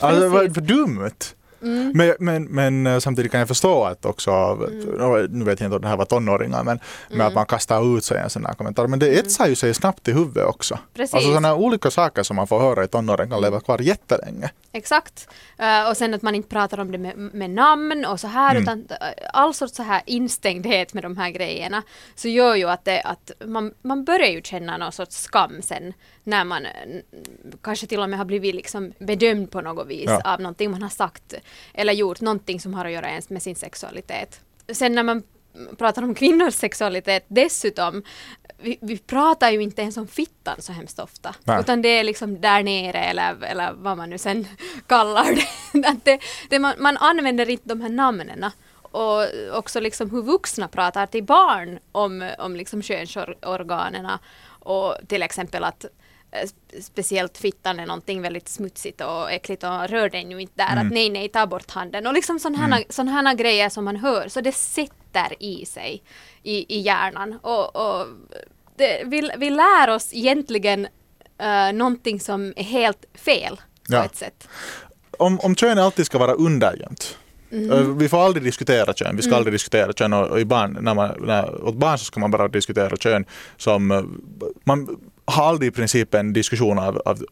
Alltså, 0.00 0.28
vad 0.28 0.54
för 0.54 0.60
dumt. 0.60 1.10
Mm. 1.62 1.92
Men, 1.94 2.14
men, 2.18 2.44
men 2.44 2.86
eh, 2.86 2.98
samtidigt 2.98 3.30
kan 3.32 3.38
jag 3.40 3.48
förstå 3.48 3.84
att 3.84 4.04
också, 4.04 4.30
Mm. 4.30 5.24
nu 5.24 5.44
vet 5.44 5.60
jag 5.60 5.66
inte 5.66 5.76
om 5.76 5.82
det 5.82 5.88
här 5.88 5.96
var 5.96 6.04
tonåringar, 6.04 6.64
men 6.64 6.80
med 7.10 7.26
att 7.26 7.34
man 7.34 7.46
kastar 7.46 7.96
ut 7.96 8.04
sig 8.04 8.18
en 8.18 8.30
sån 8.30 8.46
här 8.46 8.54
kommentar. 8.54 8.86
Men 8.86 8.98
det 8.98 9.08
etsar 9.18 9.46
ju 9.46 9.54
sig 9.54 9.74
snabbt 9.74 10.08
i 10.08 10.12
huvudet 10.12 10.44
också. 10.46 10.74
Mm. 10.74 10.84
Precis. 10.94 11.14
Alltså 11.14 11.28
sådana 11.30 11.54
olika 11.54 11.90
saker 11.90 12.22
som 12.22 12.36
man 12.36 12.46
får 12.46 12.58
höra 12.60 12.84
i 12.84 12.88
tonåren 12.88 13.30
kan 13.30 13.40
leva 13.40 13.60
kvar 13.60 13.78
jättelänge. 13.78 14.50
Exakt. 14.72 15.28
Eh, 15.58 15.88
och 15.90 15.96
sen 15.96 16.14
att 16.14 16.22
man 16.22 16.34
inte 16.34 16.48
pratar 16.48 16.80
om 16.80 16.92
det 16.92 16.98
med, 16.98 17.16
med 17.18 17.50
namn 17.50 18.04
och 18.04 18.20
så 18.20 18.26
här 18.26 18.50
Mm. 18.50 18.62
utan 18.62 18.78
uh, 18.78 18.96
all 19.32 19.54
sorts 19.54 19.74
så 19.76 19.82
här 19.82 20.02
instängdhet 20.06 20.94
med 20.94 21.02
de 21.04 21.16
här 21.16 21.30
grejerna 21.30 21.82
så 22.14 22.28
gör 22.28 22.54
ju 22.54 22.68
att, 22.70 22.84
det, 22.84 23.00
att 23.02 23.30
man, 23.46 23.72
man 23.82 24.04
börjar 24.04 24.28
ju 24.28 24.42
känna 24.42 24.76
någon 24.76 24.92
sorts 24.92 25.16
skam 25.22 25.62
sen 25.62 25.92
när 26.24 26.44
man 26.44 26.66
eh, 26.66 26.70
kanske 27.62 27.86
till 27.86 28.00
och 28.00 28.10
med 28.10 28.18
har 28.18 28.24
blivit 28.26 28.54
liksom 28.54 28.92
bedömd 28.98 29.50
på 29.50 29.60
något 29.60 29.86
vis 29.86 30.04
Ja. 30.06 30.20
av 30.24 30.40
någonting 30.40 30.70
man 30.70 30.82
har 30.82 30.88
sagt 30.88 31.34
eller 31.74 31.92
gjort 31.92 32.20
någonting 32.20 32.60
som 32.60 32.74
har 32.74 32.84
att 32.84 32.92
göra 32.92 33.08
ens 33.08 33.30
med 33.30 33.42
sin 33.42 33.56
sexualitet. 33.56 34.40
Sen 34.72 34.92
när 34.92 35.02
man 35.02 35.22
pratar 35.78 36.02
om 36.02 36.14
kvinnors 36.14 36.54
sexualitet 36.54 37.24
dessutom 37.28 38.02
vi, 38.58 38.78
vi 38.80 38.98
pratar 38.98 39.50
ju 39.50 39.62
inte 39.62 39.82
ens 39.82 39.96
om 39.96 40.06
fittan 40.06 40.56
så 40.62 40.72
hemskt 40.72 40.98
ofta. 40.98 41.34
Nej. 41.44 41.60
Utan 41.60 41.82
det 41.82 41.88
är 41.88 42.04
liksom 42.04 42.40
där 42.40 42.62
nere 42.62 42.98
eller, 42.98 43.44
eller 43.44 43.72
vad 43.72 43.96
man 43.96 44.10
nu 44.10 44.18
sen 44.18 44.46
kallar 44.86 45.24
det. 45.34 45.88
Att 45.88 46.04
det, 46.04 46.20
det 46.50 46.58
man, 46.58 46.74
man 46.78 46.96
använder 46.96 47.50
inte 47.50 47.68
de 47.68 47.80
här 47.80 47.88
namnen. 47.88 48.50
Och 48.74 49.24
också 49.52 49.80
liksom 49.80 50.10
hur 50.10 50.22
vuxna 50.22 50.68
pratar 50.68 51.06
till 51.06 51.24
barn 51.24 51.78
om, 51.92 52.30
om 52.38 52.56
liksom 52.56 52.82
könsorganen. 52.82 54.10
Och 54.48 54.96
till 55.08 55.22
exempel 55.22 55.64
att 55.64 55.84
speciellt 56.80 57.38
fittan 57.38 57.80
är 57.80 57.86
någonting 57.86 58.22
väldigt 58.22 58.48
smutsigt 58.48 59.00
och 59.00 59.32
äckligt 59.32 59.62
och 59.64 59.88
rör 59.88 60.08
dig 60.08 60.24
nu 60.24 60.40
inte 60.40 60.52
där. 60.56 60.72
Mm. 60.72 60.86
Att 60.86 60.92
nej, 60.92 61.10
nej, 61.10 61.28
ta 61.28 61.46
bort 61.46 61.70
handen. 61.70 62.06
Och 62.06 62.12
liksom 62.12 62.38
sådana 62.38 62.64
mm. 62.98 63.26
här 63.26 63.34
grejer 63.34 63.68
som 63.68 63.84
man 63.84 63.96
hör. 63.96 64.28
Så 64.28 64.40
det 64.40 64.52
sätter 64.52 65.42
i 65.42 65.66
sig 65.66 66.02
i, 66.42 66.76
i 66.78 66.80
hjärnan. 66.80 67.38
Och, 67.42 67.76
och 67.76 68.06
det, 68.76 69.02
vi, 69.06 69.30
vi 69.38 69.50
lär 69.50 69.90
oss 69.90 70.10
egentligen 70.14 70.86
uh, 71.42 71.72
någonting 71.74 72.20
som 72.20 72.52
är 72.56 72.64
helt 72.64 73.04
fel 73.14 73.56
på 73.56 73.94
Ja. 73.94 74.04
ett 74.04 74.16
sätt. 74.16 74.48
Om, 75.18 75.40
om 75.40 75.54
kön 75.54 75.78
alltid 75.78 76.06
ska 76.06 76.18
vara 76.18 76.32
undergömt. 76.32 77.18
Mhm. 77.50 77.72
Eh, 77.72 77.80
Vi 77.80 78.08
får 78.08 78.24
aldrig 78.24 78.44
diskutera 78.44 78.92
kön. 78.92 79.16
Vi 79.16 79.22
ska 79.22 79.28
Mm. 79.28 79.38
aldrig 79.38 79.54
diskutera 79.54 79.92
kön 79.92 80.12
och, 80.12 80.26
och 80.26 80.40
i 80.40 80.44
barn, 80.44 80.78
när 80.80 80.94
man, 80.94 81.14
när, 81.20 81.64
åt 81.64 81.74
barn 81.74 81.98
så 81.98 82.04
ska 82.04 82.20
man 82.20 82.30
bara 82.30 82.48
diskutera 82.48 82.96
kön 82.96 83.24
som 83.56 83.90
eh, 83.90 84.02
man 84.64 85.00
har 85.26 85.44
aldrig 85.48 85.68
i 85.68 85.74
princip 85.74 86.14
en 86.14 86.32
diskussion 86.32 86.78
av, 86.78 87.02
av 87.04 87.24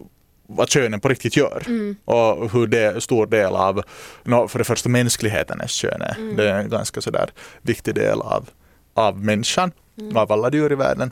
vad 0.46 0.68
könen 0.68 1.00
på 1.00 1.08
riktigt 1.08 1.36
gör 1.36 1.62
Mm. 1.66 1.96
och 2.04 2.52
hur 2.52 2.66
det 2.66 3.02
stor 3.02 3.26
del 3.26 3.56
av, 3.56 3.82
nå, 4.24 4.48
för 4.48 4.58
det 4.58 4.64
första 4.64 4.88
mänsklighetens 4.88 5.70
kön 5.72 6.02
är. 6.02 6.14
Mm. 6.16 6.36
Det 6.36 6.50
är 6.50 6.58
en 6.58 6.68
ganska 6.70 7.00
sådär 7.00 7.30
viktig 7.62 7.94
del 7.94 8.20
av, 8.20 8.48
av 8.94 9.18
människan, 9.24 9.72
Mm. 9.98 10.16
av 10.16 10.32
alla 10.32 10.52
djur 10.52 10.72
i 10.72 10.74
världen. 10.74 11.10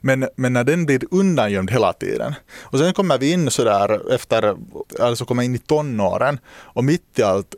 Men, 0.00 0.28
men 0.36 0.52
när 0.52 0.64
den 0.64 0.86
blir 0.86 1.00
undangömd 1.10 1.70
hela 1.70 1.92
tiden. 1.92 2.34
Och 2.60 2.78
sen 2.78 2.92
kommer 2.94 3.18
vi 3.18 3.32
in 3.32 3.50
sådär 3.50 4.12
efter, 4.14 4.56
alltså 5.00 5.24
kommer 5.24 5.42
in 5.42 5.54
i 5.54 5.58
tonåren 5.58 6.38
och 6.48 6.84
mitt 6.84 7.18
i 7.18 7.22
allt 7.22 7.54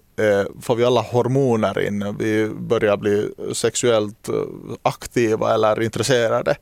får 0.63 0.77
vi 0.77 0.85
alla 0.85 1.01
hormoner 1.01 1.81
in. 1.87 2.17
Vi 2.19 2.49
börjar 2.49 2.97
bli 2.97 3.31
sexuellt 3.53 4.29
eh, 4.29 4.35
aktiva 4.83 5.55
eller 5.55 5.83
intresserade. 5.83 6.57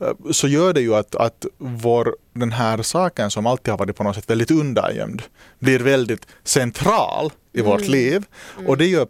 Eh, 0.00 0.12
så 0.30 0.48
gör 0.48 0.72
det 0.72 0.80
ju 0.80 0.94
att, 0.94 1.14
att 1.14 1.46
vår, 1.58 2.16
den 2.32 2.52
här 2.52 2.82
saken 2.82 3.30
som 3.30 3.46
alltid 3.46 3.72
har 3.72 3.78
varit 3.78 3.96
på 3.96 4.04
något 4.04 4.16
sätt 4.16 4.30
väldigt 4.30 4.50
undangömd 4.50 5.22
blir 5.58 5.78
väldigt 5.80 6.26
central 6.44 7.32
i 7.52 7.62
vårt 7.62 7.80
Mm. 7.80 7.92
liv. 7.92 8.24
Mm. 8.56 8.68
Och 8.68 8.76
det 8.76 8.86
gör 8.86 9.06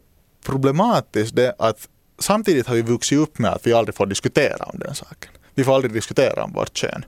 problematiskt 0.47 1.37
det 1.37 1.55
att 1.59 1.89
samtidigt 2.19 2.67
har 2.67 2.75
vi 2.75 2.83
vuxit 2.83 3.19
upp 3.19 3.39
med 3.39 3.51
att 3.53 3.67
vi 3.67 3.73
aldrig 3.73 3.95
får 3.95 4.07
diskutera 4.07 4.65
om 4.65 4.79
den 4.79 4.95
saken. 4.95 5.31
Vi 5.55 5.65
får 5.65 5.75
aldrig 5.75 5.93
diskutera 5.93 6.45
om 6.45 6.53
vårt 6.53 6.77
kön. 6.77 7.05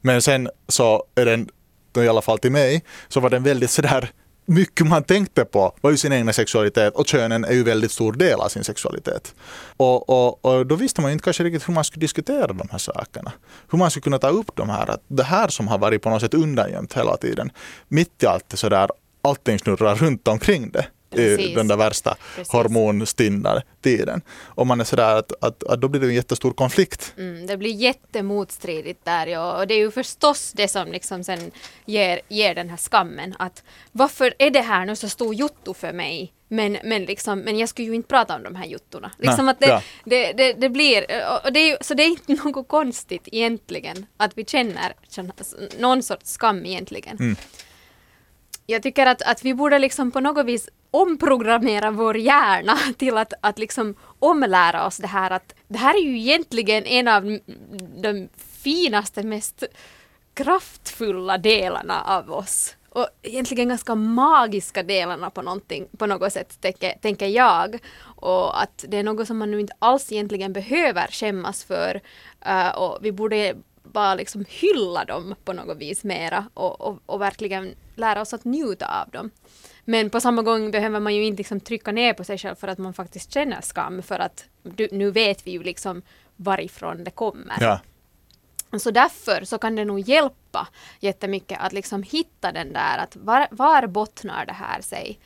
Men 0.00 0.22
sen 0.22 0.48
så 0.68 1.04
är 1.14 1.24
den, 1.24 1.48
i 1.96 2.08
alla 2.08 2.22
fall 2.22 2.38
till 2.38 2.52
mig, 2.52 2.84
så 3.08 3.20
var 3.20 3.30
den 3.30 3.42
väldigt 3.42 3.70
sådär 3.70 4.10
mycket 4.48 4.86
man 4.86 5.02
tänkte 5.02 5.44
på 5.44 5.72
var 5.80 5.90
ju 5.90 5.96
sin 5.96 6.12
egna 6.12 6.32
sexualitet 6.32 6.94
och 6.94 7.06
könen 7.06 7.44
är 7.44 7.52
ju 7.52 7.62
väldigt 7.62 7.92
stor 7.92 8.12
del 8.12 8.40
av 8.40 8.48
sin 8.48 8.64
sexualitet. 8.64 9.34
Och, 9.76 10.08
och, 10.08 10.44
och 10.44 10.66
då 10.66 10.74
visste 10.74 11.00
man 11.00 11.10
ju 11.10 11.12
inte 11.12 11.24
kanske 11.24 11.44
riktigt 11.44 11.68
hur 11.68 11.74
man 11.74 11.84
skulle 11.84 12.00
diskutera 12.00 12.46
de 12.46 12.68
här 12.70 12.78
sakerna. 12.78 13.32
Hur 13.70 13.78
man 13.78 13.90
skulle 13.90 14.02
kunna 14.02 14.18
ta 14.18 14.28
upp 14.28 14.50
de 14.54 14.68
här, 14.68 14.90
att 14.90 15.02
det 15.08 15.22
här 15.22 15.48
som 15.48 15.68
har 15.68 15.78
varit 15.78 16.02
på 16.02 16.10
något 16.10 16.20
sätt 16.20 16.34
undangömt 16.34 16.96
hela 16.96 17.16
tiden. 17.16 17.50
Mitt 17.88 18.22
i 18.22 18.26
allt 18.26 18.48
det 18.48 18.56
sådär, 18.56 18.90
allting 19.22 19.58
snurrar 19.58 19.94
runt 19.94 20.28
omkring 20.28 20.70
det. 20.70 20.86
I 21.10 21.16
Precis. 21.16 21.54
den 21.54 21.68
där 21.68 21.76
värsta 21.76 22.16
Precis. 22.36 22.52
hormonstinna 22.52 23.62
tiden. 23.80 24.20
Och 24.44 24.66
man 24.66 24.80
är 24.80 24.84
sådär 24.84 25.16
att, 25.16 25.32
att, 25.40 25.64
att 25.64 25.80
då 25.80 25.88
blir 25.88 26.00
det 26.00 26.06
en 26.06 26.14
jättestor 26.14 26.52
konflikt. 26.52 27.14
Mm, 27.18 27.46
det 27.46 27.56
blir 27.56 27.74
jättemotstridigt 27.74 29.04
där 29.04 29.26
ja. 29.26 29.58
och 29.60 29.66
det 29.66 29.74
är 29.74 29.78
ju 29.78 29.90
förstås 29.90 30.52
det 30.52 30.68
som 30.68 30.92
liksom 30.92 31.24
sen 31.24 31.50
ger, 31.86 32.20
ger 32.28 32.54
den 32.54 32.70
här 32.70 32.76
skammen 32.76 33.34
att 33.38 33.62
varför 33.92 34.34
är 34.38 34.50
det 34.50 34.60
här 34.60 34.86
nu 34.86 34.96
så 34.96 35.08
stor 35.08 35.34
jotto 35.34 35.74
för 35.74 35.92
mig 35.92 36.32
men, 36.48 36.78
men, 36.84 37.04
liksom, 37.04 37.38
men 37.38 37.58
jag 37.58 37.68
skulle 37.68 37.88
ju 37.88 37.94
inte 37.94 38.08
prata 38.08 38.34
om 38.34 38.42
de 38.42 38.54
här 38.54 38.66
jottorna. 38.66 39.10
Liksom 39.18 39.44
Nej, 39.46 39.52
att 39.52 39.60
det, 39.60 39.66
ja. 39.66 39.82
det, 40.04 40.32
det, 40.32 40.52
det 40.52 40.68
blir, 40.68 41.06
och 41.44 41.52
det 41.52 41.70
är 41.70 41.78
så 41.80 41.94
det 41.94 42.02
är 42.02 42.08
inte 42.08 42.32
något 42.44 42.68
konstigt 42.68 43.28
egentligen 43.32 44.06
att 44.16 44.38
vi 44.38 44.44
känner 44.44 44.92
känner 45.10 45.32
någon 45.80 46.02
sorts 46.02 46.30
skam 46.30 46.66
egentligen. 46.66 47.16
Mm. 47.20 47.36
Jag 48.70 48.82
tycker 48.82 49.06
att, 49.06 49.22
att 49.22 49.44
vi 49.44 49.54
borde 49.54 49.78
liksom 49.78 50.10
på 50.10 50.20
något 50.20 50.46
vis 50.46 50.68
omprogrammera 50.90 51.90
vår 51.90 52.16
hjärna 52.16 52.78
till 52.98 53.16
att, 53.16 53.32
att 53.40 53.58
liksom 53.58 53.94
omlära 54.18 54.86
oss 54.86 54.96
det 54.96 55.06
här 55.06 55.30
att 55.30 55.54
det 55.68 55.78
här 55.78 55.94
är 55.94 56.02
ju 56.02 56.18
egentligen 56.18 56.86
en 56.86 57.08
av 57.08 57.38
de 58.02 58.28
finaste, 58.36 59.22
mest 59.22 59.64
kraftfulla 60.34 61.38
delarna 61.38 62.02
av 62.02 62.32
oss. 62.32 62.76
Och 62.88 63.06
egentligen 63.22 63.68
ganska 63.68 63.94
magiska 63.94 64.82
delarna 64.82 65.30
på, 65.30 65.42
någonting, 65.42 65.88
på 65.98 66.06
något 66.06 66.32
sätt, 66.32 66.60
tänker, 66.60 66.92
tänker 66.92 67.26
jag. 67.26 67.78
Och 68.00 68.62
att 68.62 68.84
det 68.88 68.96
är 68.96 69.02
något 69.02 69.26
som 69.26 69.38
man 69.38 69.50
nu 69.50 69.60
inte 69.60 69.74
alls 69.78 70.12
egentligen 70.12 70.52
behöver 70.52 71.06
skämmas 71.06 71.64
för. 71.64 72.00
Uh, 72.46 72.68
och 72.68 72.98
vi 73.00 73.12
borde 73.12 73.54
bara 73.82 74.14
liksom 74.14 74.44
hylla 74.48 75.04
dem 75.04 75.34
på 75.44 75.52
något 75.52 75.78
vis 75.78 76.04
mera 76.04 76.44
och, 76.54 76.80
och, 76.80 76.98
och 77.06 77.20
verkligen 77.20 77.74
lära 77.98 78.20
oss 78.20 78.34
att 78.34 78.44
njuta 78.44 79.02
av 79.02 79.10
dem. 79.10 79.30
Men 79.84 80.10
på 80.10 80.20
samma 80.20 80.42
gång 80.42 80.70
behöver 80.70 81.00
man 81.00 81.14
ju 81.14 81.24
inte 81.24 81.40
liksom 81.40 81.60
trycka 81.60 81.92
ner 81.92 82.12
på 82.12 82.24
sig 82.24 82.38
själv 82.38 82.54
för 82.54 82.68
att 82.68 82.78
man 82.78 82.94
faktiskt 82.94 83.32
känner 83.32 83.60
skam 83.60 84.02
för 84.02 84.18
att 84.18 84.44
du, 84.62 84.88
nu 84.92 85.10
vet 85.10 85.46
vi 85.46 85.50
ju 85.50 85.62
liksom 85.62 86.02
varifrån 86.36 87.04
det 87.04 87.10
kommer. 87.10 87.56
Ja. 87.60 87.80
Så 88.78 88.90
därför 88.90 89.44
så 89.44 89.58
kan 89.58 89.76
det 89.76 89.84
nog 89.84 90.00
hjälpa 90.00 90.68
jättemycket 91.00 91.58
att 91.60 91.72
liksom 91.72 92.02
hitta 92.02 92.52
den 92.52 92.72
där 92.72 92.98
att 92.98 93.16
var, 93.16 93.46
var 93.50 93.86
bottnar 93.86 94.46
det 94.46 94.52
här 94.52 94.80
sig? 94.80 95.18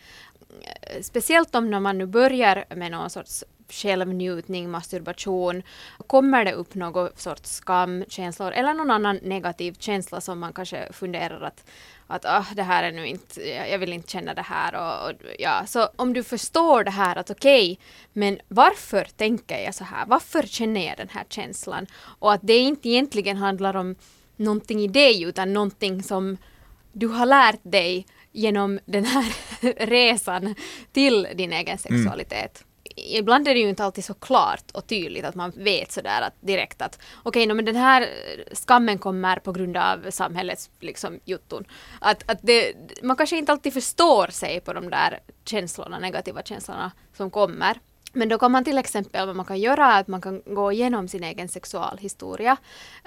Speciellt 1.03 1.55
om 1.55 1.71
när 1.71 1.81
man 1.81 1.99
nu 1.99 2.07
börjar 2.07 2.65
med 2.75 2.91
någon 2.91 3.11
sorts 3.11 3.45
självnjutning, 3.69 4.71
masturbation, 4.71 5.63
kommer 6.07 6.45
det 6.45 6.53
upp 6.53 6.75
någon 6.75 7.09
sorts 7.17 7.51
skamkänslor 7.51 8.53
eller 8.53 8.75
någon 8.75 8.91
annan 8.91 9.19
negativ 9.23 9.77
känsla 9.79 10.21
som 10.21 10.39
man 10.39 10.53
kanske 10.53 10.93
funderar 10.93 11.41
att, 11.41 11.65
att 12.13 12.25
ah, 12.25 12.47
det 12.57 12.63
här 12.63 12.83
är 12.83 12.93
nu 12.93 13.07
inte, 13.07 13.49
jag 13.49 13.79
vill 13.79 13.93
inte 13.93 14.11
känna 14.11 14.35
det 14.35 14.43
här 14.43 14.75
och, 14.75 15.09
och 15.09 15.15
ja, 15.39 15.67
så 15.67 15.89
om 15.97 16.13
du 16.13 16.23
förstår 16.23 16.85
det 16.85 16.91
här 16.91 17.17
att 17.17 17.31
okej, 17.31 17.79
men 18.13 18.41
varför 18.49 19.05
tänker 19.05 19.59
jag 19.59 19.75
så 19.75 19.85
här? 19.85 20.07
Varför 20.07 20.43
känner 20.43 20.87
jag 20.87 20.97
den 20.97 21.09
här 21.09 21.25
känslan? 21.29 21.87
Och 22.19 22.33
att 22.33 22.41
det 22.43 22.59
inte 22.59 22.89
egentligen 22.89 23.37
handlar 23.37 23.77
om 23.77 23.97
någonting 24.37 24.81
i 24.81 24.89
dig 24.89 25.23
utan 25.23 25.53
någonting 25.53 26.03
som 26.03 26.37
du 26.93 27.09
har 27.09 27.27
lärt 27.27 27.61
dig 27.63 28.07
genom 28.33 28.79
den 28.85 29.05
här 29.05 29.35
resan 29.87 30.55
till 30.93 31.29
din 31.35 31.53
egen 31.53 31.79
sexualitet. 31.79 32.65
Ibland 32.97 33.49
är 33.49 33.55
det 33.55 33.61
ju 33.61 33.69
inte 33.69 33.85
alltid 33.85 34.05
så 34.05 34.15
klart 34.15 34.71
och 34.73 34.87
tydligt 34.87 35.25
att 35.25 35.35
man 35.35 35.53
vet 35.57 35.93
sådär 35.93 36.23
att 36.23 36.35
direkt 36.41 36.83
att 36.83 36.99
okej, 37.23 37.45
okay, 37.45 37.55
men 37.55 37.65
den 37.65 37.77
här 37.77 38.09
skammen 38.53 38.99
kommer 38.99 39.37
på 39.37 39.53
grund 39.53 39.77
av 39.77 40.11
samhällets 40.11 40.71
liksom 40.81 41.21
jutton. 41.25 41.65
Att, 42.01 42.31
att 42.31 42.39
det, 42.43 42.75
man 43.03 43.17
kanske 43.17 43.37
inte 43.37 43.53
alltid 43.53 43.73
förstår 43.73 44.27
sig 44.27 44.61
på 44.61 44.73
de 44.73 44.91
där 44.91 45.21
känslorna, 45.45 45.99
negativa 45.99 46.43
känslorna 46.43 46.93
som 47.17 47.31
kommer. 47.31 47.79
Men 48.13 48.29
då 48.29 48.39
kan 48.39 48.53
man 48.53 48.65
till 48.65 48.79
exempel, 48.79 49.27
vad 49.27 49.37
man 49.37 49.47
kan 49.47 49.61
göra 49.61 49.87
är 49.87 50.01
att 50.01 50.09
man 50.09 50.21
kan 50.21 50.43
gå 50.47 50.73
igenom 50.73 51.09
sin 51.09 51.25
egen 51.25 51.49
sexualhistoria. 51.49 52.57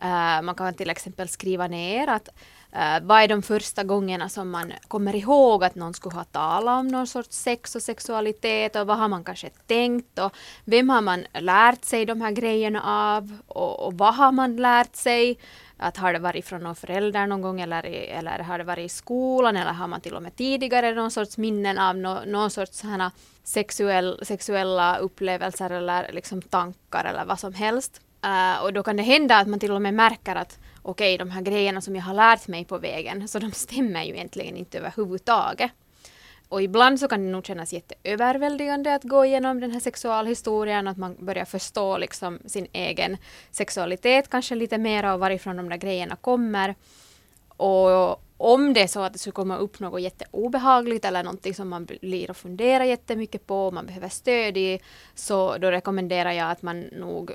Uh, 0.04 0.42
man 0.42 0.56
kan 0.56 0.74
till 0.74 0.89
exempel 0.89 1.27
skriva 1.27 1.68
ner 1.68 2.08
att 2.08 2.30
uh, 2.75 3.08
vad 3.08 3.22
är 3.22 3.27
de 3.27 3.41
första 3.41 3.84
gångerna 3.84 4.29
som 4.29 4.50
man 4.50 4.74
kommer 4.88 5.15
ihåg 5.15 5.63
att 5.63 5.75
någon 5.75 5.94
skulle 5.94 6.15
ha 6.15 6.24
talat 6.24 6.79
om 6.79 6.88
någon 6.88 7.08
sorts 7.08 7.38
sex 7.38 7.75
och 7.75 7.82
sexualitet 7.82 8.75
och 8.75 8.88
vad 8.88 8.98
har 8.98 9.08
man 9.08 9.24
kanske 9.24 9.50
tänkt 9.50 10.20
och 10.20 10.36
vem 10.65 10.89
har 10.89 11.01
man 11.01 11.25
lärt 11.34 11.86
sig 11.86 12.05
de 12.05 12.22
här 12.22 12.32
grejerna 12.32 12.82
av 12.84 13.38
och, 13.48 13.79
och 13.79 13.94
vad 13.94 14.15
har 14.15 14.32
man 14.32 14.55
lärt 14.55 14.96
sig? 14.96 15.38
Att 15.77 15.98
har 15.98 16.13
det 16.13 16.20
varit 16.20 16.46
från 16.46 16.63
någon 16.63 16.75
förälder 16.75 17.27
någon 17.27 17.41
gång 17.41 17.62
eller, 17.62 17.84
eller 17.86 18.39
har 18.39 18.58
det 18.58 18.63
varit 18.63 18.86
i 18.86 18.89
skolan 18.89 19.58
eller 19.58 19.72
har 19.72 19.88
man 19.88 20.01
till 20.01 20.15
och 20.15 20.24
med 20.24 20.36
tidigare 20.36 20.94
någon 20.94 21.12
sorts 21.12 21.38
minnen 21.38 21.77
av 21.77 21.96
no, 21.96 22.20
någon 22.25 22.51
sorts 22.51 22.84
sexuell, 23.44 24.20
sexuella 24.24 24.98
upplevelser 24.98 25.70
eller 25.70 26.12
liksom 26.13 26.41
tankar 26.41 27.05
eller 27.05 27.25
vad 27.25 27.39
som 27.39 27.53
helst. 27.53 28.01
Uh, 28.25 28.63
och 28.63 28.74
då 28.74 28.84
kan 28.84 28.98
det 28.98 29.03
hända 29.03 29.38
att 29.38 29.48
man 29.48 29.60
till 29.60 29.72
och 29.72 29.82
med 29.82 29.94
märker 29.94 30.36
att 30.36 30.60
okej, 30.86 31.15
okay, 31.15 31.18
de 31.18 31.32
här 31.32 31.42
grejerna 31.42 31.82
som 31.82 31.96
jag 31.96 32.04
har 32.04 32.13
lärt 32.13 32.48
mig 32.48 32.65
på 32.65 32.77
vägen, 32.77 33.27
så 33.27 33.39
de 33.39 33.51
stämmer 33.51 34.04
ju 34.04 34.13
egentligen 34.13 34.58
inte 34.58 34.77
överhuvudtaget. 34.77 35.72
Och 36.50 36.62
ibland 36.62 37.00
så 37.00 37.08
kan 37.08 37.25
det 37.25 37.32
nog 37.32 37.46
kännas 37.46 37.74
jätteöverväldigande 37.74 38.96
att 38.96 39.04
gå 39.04 39.25
igenom 39.25 39.60
den 39.60 39.72
här 39.72 39.80
sexualhistorien, 39.80 40.88
att 40.88 40.98
man 40.98 41.15
börjar 41.20 41.46
förstå 41.46 41.98
liksom 41.98 42.39
sin 42.46 42.68
egen 42.72 43.18
sexualitet 43.51 44.30
kanske 44.30 44.56
lite 44.56 44.77
mer 44.77 45.13
och 45.13 45.20
varifrån 45.20 45.58
de 45.58 45.70
där 45.70 45.77
grejerna 45.77 46.15
kommer. 46.15 46.75
Och 47.48 48.22
om 48.38 48.74
det 48.74 48.82
är 48.82 48.88
så 48.88 49.01
att 49.01 49.13
det 49.13 49.20
skulle 49.20 49.32
komma 49.32 49.58
upp 49.58 49.80
något 49.80 50.01
jätteobehagligt 50.01 51.06
eller 51.06 51.24
någonting 51.24 51.54
som 51.54 51.70
man 51.70 51.86
blir 51.86 52.30
och 52.30 52.38
funderar 52.38 52.84
jättemycket 52.84 53.48
på 53.48 53.68
och 53.68 53.74
man 53.74 53.86
behöver 53.86 54.10
stöd 54.10 54.58
i, 54.58 54.80
så 55.15 55.58
då 55.58 55.72
rekommenderar 55.72 56.32
jag 56.32 56.51
att 56.51 56.62
man 56.62 56.80
nog 56.80 57.32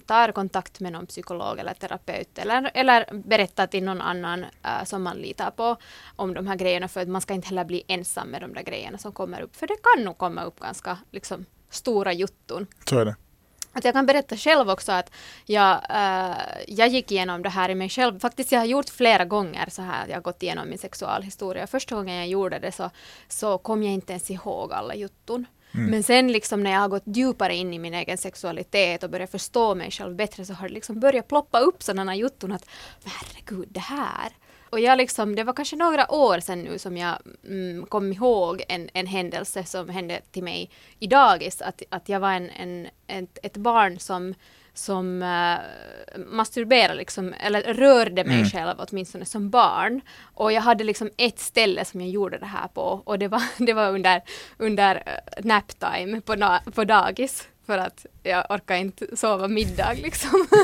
tar 0.00 0.32
kontakt 0.32 0.80
med 0.80 0.92
någon 0.92 1.06
psykolog 1.06 1.58
eller 1.58 1.74
terapeut 1.74 2.38
eller, 2.38 2.70
eller 2.74 3.14
berättar 3.14 3.66
till 3.66 3.84
någon 3.84 4.00
annan 4.00 4.40
uh, 4.40 4.84
som 4.84 5.02
man 5.02 5.16
litar 5.16 5.50
på 5.50 5.76
om 6.16 6.34
de 6.34 6.46
här 6.46 6.56
grejerna 6.56 6.88
för 6.88 7.00
att 7.00 7.08
man 7.08 7.20
ska 7.20 7.34
inte 7.34 7.48
heller 7.48 7.64
bli 7.64 7.82
ensam 7.88 8.28
med 8.28 8.40
de 8.40 8.54
där 8.54 8.62
grejerna 8.62 8.98
som 8.98 9.12
kommer 9.12 9.40
upp. 9.40 9.56
För 9.56 9.66
det 9.66 9.76
kan 9.82 10.04
nog 10.04 10.18
komma 10.18 10.44
upp 10.44 10.60
ganska 10.60 10.98
liksom, 11.10 11.46
stora 11.70 12.12
jutton. 12.12 12.66
Så 12.88 12.98
är 12.98 13.04
det. 13.04 13.16
Att 13.72 13.84
jag 13.84 13.94
kan 13.94 14.06
berätta 14.06 14.36
själv 14.36 14.70
också 14.70 14.92
att 14.92 15.10
jag, 15.46 15.74
uh, 15.90 16.36
jag 16.68 16.88
gick 16.88 17.12
igenom 17.12 17.42
det 17.42 17.48
här 17.48 17.68
i 17.68 17.74
mig 17.74 17.88
själv. 17.88 18.20
Faktiskt 18.20 18.52
jag 18.52 18.60
har 18.60 18.66
gjort 18.66 18.88
flera 18.88 19.24
gånger 19.24 19.68
så 19.70 19.82
här. 19.82 20.08
Jag 20.08 20.14
har 20.14 20.22
gått 20.22 20.42
igenom 20.42 20.68
min 20.68 20.78
sexualhistoria. 20.78 21.66
Första 21.66 21.94
gången 21.94 22.16
jag 22.16 22.28
gjorde 22.28 22.58
det 22.58 22.72
så, 22.72 22.90
så 23.28 23.58
kom 23.58 23.82
jag 23.82 23.92
inte 23.92 24.12
ens 24.12 24.30
ihåg 24.30 24.72
alla 24.72 24.94
jutton. 24.94 25.46
Mm. 25.74 25.90
Men 25.90 26.02
sen 26.02 26.32
liksom 26.32 26.62
när 26.62 26.70
jag 26.70 26.80
har 26.80 26.88
gått 26.88 27.02
djupare 27.06 27.54
in 27.54 27.74
i 27.74 27.78
min 27.78 27.94
egen 27.94 28.18
sexualitet 28.18 29.02
och 29.02 29.10
börjat 29.10 29.30
förstå 29.30 29.74
mig 29.74 29.90
själv 29.90 30.16
bättre 30.16 30.44
så 30.44 30.54
har 30.54 30.68
det 30.68 30.74
liksom 30.74 31.00
börjat 31.00 31.28
ploppa 31.28 31.60
upp 31.60 31.82
sådana 31.82 32.16
jutton 32.16 32.52
att 32.52 32.68
herregud 33.04 33.68
det 33.70 33.80
här. 33.80 34.32
Och 34.70 34.80
jag 34.80 34.98
liksom, 34.98 35.34
det 35.34 35.44
var 35.44 35.52
kanske 35.52 35.76
några 35.76 36.12
år 36.12 36.40
sedan 36.40 36.62
nu 36.62 36.78
som 36.78 36.96
jag 36.96 37.18
mm, 37.44 37.86
kom 37.86 38.12
ihåg 38.12 38.62
en, 38.68 38.88
en 38.92 39.06
händelse 39.06 39.64
som 39.64 39.88
hände 39.88 40.20
till 40.30 40.42
mig 40.42 40.70
i 40.98 41.06
dagis. 41.06 41.62
Att, 41.62 41.82
att 41.88 42.08
jag 42.08 42.20
var 42.20 42.32
en, 42.32 42.50
en, 42.50 42.88
ett, 43.06 43.38
ett 43.42 43.56
barn 43.56 43.98
som 43.98 44.34
som 44.74 45.22
uh, 45.22 45.58
masturberade 46.26 46.94
liksom, 46.94 47.34
eller 47.40 47.74
rörde 47.74 48.24
mig 48.24 48.36
mm. 48.36 48.50
själv 48.50 48.74
åtminstone 48.78 49.24
som 49.24 49.50
barn. 49.50 50.00
Och 50.34 50.52
jag 50.52 50.62
hade 50.62 50.84
liksom 50.84 51.10
ett 51.16 51.38
ställe 51.38 51.84
som 51.84 52.00
jag 52.00 52.10
gjorde 52.10 52.38
det 52.38 52.46
här 52.46 52.68
på 52.68 53.02
och 53.04 53.18
det 53.18 53.28
var, 53.28 53.42
det 53.66 53.72
var 53.72 53.88
under, 53.88 54.22
under 54.56 54.94
uh, 54.96 55.46
naptime 55.46 56.20
på, 56.20 56.34
na, 56.34 56.60
på 56.74 56.84
dagis. 56.84 57.48
För 57.66 57.78
att 57.78 58.06
jag 58.22 58.46
orkar 58.50 58.76
inte 58.76 59.16
sova 59.16 59.48
middag 59.48 59.92
liksom. 59.92 60.46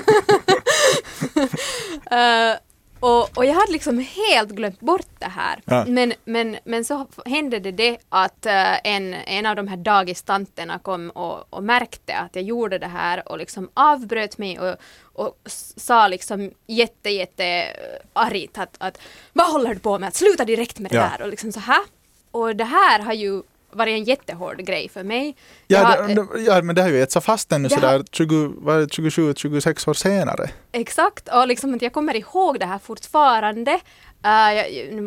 Eh, 2.11 2.55
och, 3.01 3.39
och 3.39 3.45
jag 3.45 3.55
hade 3.55 3.73
liksom 3.73 3.99
helt 3.99 4.51
glömt 4.51 4.81
bort 4.81 5.07
det 5.19 5.27
här. 5.27 5.61
Ja. 5.65 5.85
Men, 5.89 6.13
men, 6.25 6.57
men 6.65 6.85
så 6.85 7.07
hände 7.27 7.59
det 7.59 7.71
det 7.73 7.99
att 8.09 8.47
eh, 8.47 8.87
en, 8.87 9.15
en 9.15 9.47
av 9.47 9.57
de 9.57 9.69
här 9.69 9.77
dagistanterna 9.77 10.79
kom 10.79 11.11
och, 11.11 11.45
och 11.51 11.63
märkte 11.65 12.17
att 12.17 12.37
jag 12.37 12.45
gjorde 12.45 12.79
det 12.79 12.87
här 12.87 13.29
och 13.29 13.39
liksom 13.39 13.69
avbröt 13.75 14.39
mig 14.39 14.59
och, 14.61 14.77
och 15.13 15.39
sa 15.77 16.09
liksom 16.09 16.51
jätte, 16.67 17.11
jätte 17.11 17.45
eh, 17.47 18.01
argt 18.13 18.59
att, 18.59 18.77
att 18.79 18.99
vad 19.33 19.47
håller 19.53 19.75
du 19.75 19.81
på 19.81 19.99
med? 19.99 20.09
Att 20.09 20.15
sluta 20.15 20.45
direkt 20.45 20.79
med 20.79 20.91
det 20.91 20.97
Ja. 20.97 21.03
här 21.03 21.23
och 21.23 21.29
liksom 21.29 21.53
så 21.53 21.61
här. 21.61 21.83
Och 22.31 22.57
det 22.57 22.65
här 22.65 22.99
har 23.01 23.13
ju 23.13 23.43
varit 23.73 23.93
en 23.93 24.05
jättehård 24.05 24.59
grej 24.59 24.89
för 24.89 25.03
mig. 25.05 25.37
Jag 25.67 25.83
Ja, 25.83 25.87
har- 25.87 26.09
det, 26.37 26.41
ja, 26.43 26.63
men 26.63 26.75
det 26.75 26.83
har 26.83 26.89
ju 26.89 27.03
etsat 27.03 27.25
fast 27.25 27.53
ännu 27.53 27.69
sådär 27.69 28.05
20, 28.13 28.53
vad 28.57 28.77
är 28.77 28.81
det, 28.81 28.87
27-26 28.87 29.89
år 29.89 29.95
senare. 29.95 30.51
Exakt, 30.73 31.29
och 31.29 31.47
liksom 31.49 31.75
att 31.75 31.83
jag 31.83 31.93
kommer 31.93 32.17
ihåg 32.17 32.61
det 32.61 32.67
här 32.67 32.79
fortfarande. 32.79 33.81
Uh, 34.27 34.55
jag, 34.55 34.67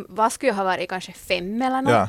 vad 0.09 0.31
skulle 0.31 0.49
jag 0.49 0.55
ha 0.55 0.63
varit, 0.63 0.89
kanske 0.89 1.13
fem 1.13 1.61
eller 1.61 1.91
Ja. 1.91 2.07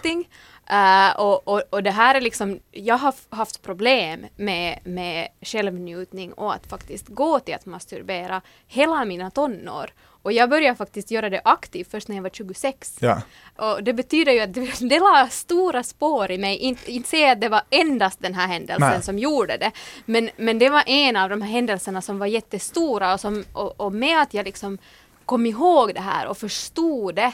Uh, 0.71 1.21
och, 1.21 1.49
och, 1.49 1.63
och 1.71 1.83
det 1.83 1.91
här 1.91 2.15
är 2.15 2.21
liksom, 2.21 2.61
jag 2.71 2.99
har 2.99 3.15
haft 3.31 3.63
problem 3.63 4.27
med, 4.37 4.79
med 4.85 5.29
självnjutning 5.41 6.33
och 6.33 6.55
att 6.55 6.67
faktiskt 6.67 7.09
gå 7.09 7.41
till 7.41 7.55
att 7.55 7.67
masturbera 7.67 8.41
hela 8.67 9.05
mina 9.05 9.31
tonår. 9.31 9.91
Och 10.25 10.33
jag 10.33 10.51
började 10.51 10.77
faktiskt 10.77 11.11
göra 11.11 11.31
det 11.31 11.41
aktivt 11.45 11.91
först 11.91 12.09
när 12.09 12.17
jag 12.17 12.23
var 12.23 12.31
26. 12.31 12.97
Ja. 13.01 13.23
Och 13.57 13.83
det 13.83 13.93
betyder 13.93 14.33
ju 14.33 14.41
att 14.41 14.55
det, 14.55 14.81
det 14.89 14.99
la 14.99 15.29
stora 15.31 15.83
spår 15.83 16.31
i 16.31 16.39
mig. 16.39 16.57
Inte, 16.57 16.93
inte 16.93 17.09
säga 17.09 17.33
att 17.33 17.41
det 17.41 17.49
var 17.49 17.63
endast 17.71 18.23
den 18.23 18.35
här 18.35 18.47
händelsen 18.47 18.91
Nej. 18.91 19.03
som 19.03 19.19
gjorde 19.19 19.57
det. 19.57 19.71
Men, 20.05 20.31
men 20.37 20.59
det 20.59 20.69
var 20.69 20.83
en 20.87 21.17
av 21.17 21.31
de 21.31 21.43
här 21.43 21.51
händelserna 21.51 22.03
som 22.03 22.19
var 22.19 22.27
jättestora 22.27 23.15
och, 23.15 23.21
som, 23.21 23.45
och, 23.53 23.81
och 23.81 23.93
med 23.93 24.21
att 24.21 24.35
jag 24.35 24.45
liksom 24.45 24.79
kom 25.25 25.47
ihåg 25.47 25.95
det 25.95 26.01
här 26.01 26.27
och 26.27 26.39
förstod 26.39 27.15
det 27.15 27.33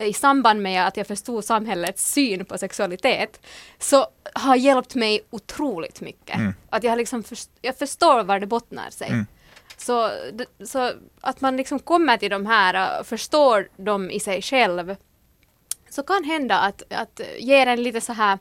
i 0.00 0.12
samband 0.12 0.62
med 0.62 0.86
att 0.86 0.96
jag 0.96 1.06
förstod 1.06 1.44
samhällets 1.44 2.12
syn 2.12 2.44
på 2.44 2.58
sexualitet 2.58 3.40
så 3.78 4.06
har 4.34 4.56
hjälpt 4.56 4.94
mig 4.94 5.20
otroligt 5.30 6.00
mycket. 6.00 6.36
Mm. 6.36 6.54
Att 6.70 6.84
jag, 6.84 6.98
liksom 6.98 7.22
först, 7.22 7.50
jag 7.60 7.76
förstår 7.76 8.24
var 8.24 8.40
det 8.40 8.46
bottnar 8.46 8.90
sig. 8.90 9.08
Mm. 9.08 9.26
Så, 9.76 10.10
så 10.66 10.92
att 11.20 11.40
man 11.40 11.56
liksom 11.56 11.78
kommer 11.78 12.16
till 12.16 12.30
de 12.30 12.46
här 12.46 13.00
och 13.00 13.06
förstår 13.06 13.68
dem 13.76 14.10
i 14.10 14.20
sig 14.20 14.42
själv 14.42 14.96
så 15.90 16.02
kan 16.02 16.24
hända 16.24 16.58
att, 16.58 16.82
att 16.92 17.20
ger 17.38 17.66
en 17.66 17.82
lite 17.82 18.00
så 18.00 18.12
här 18.12 18.38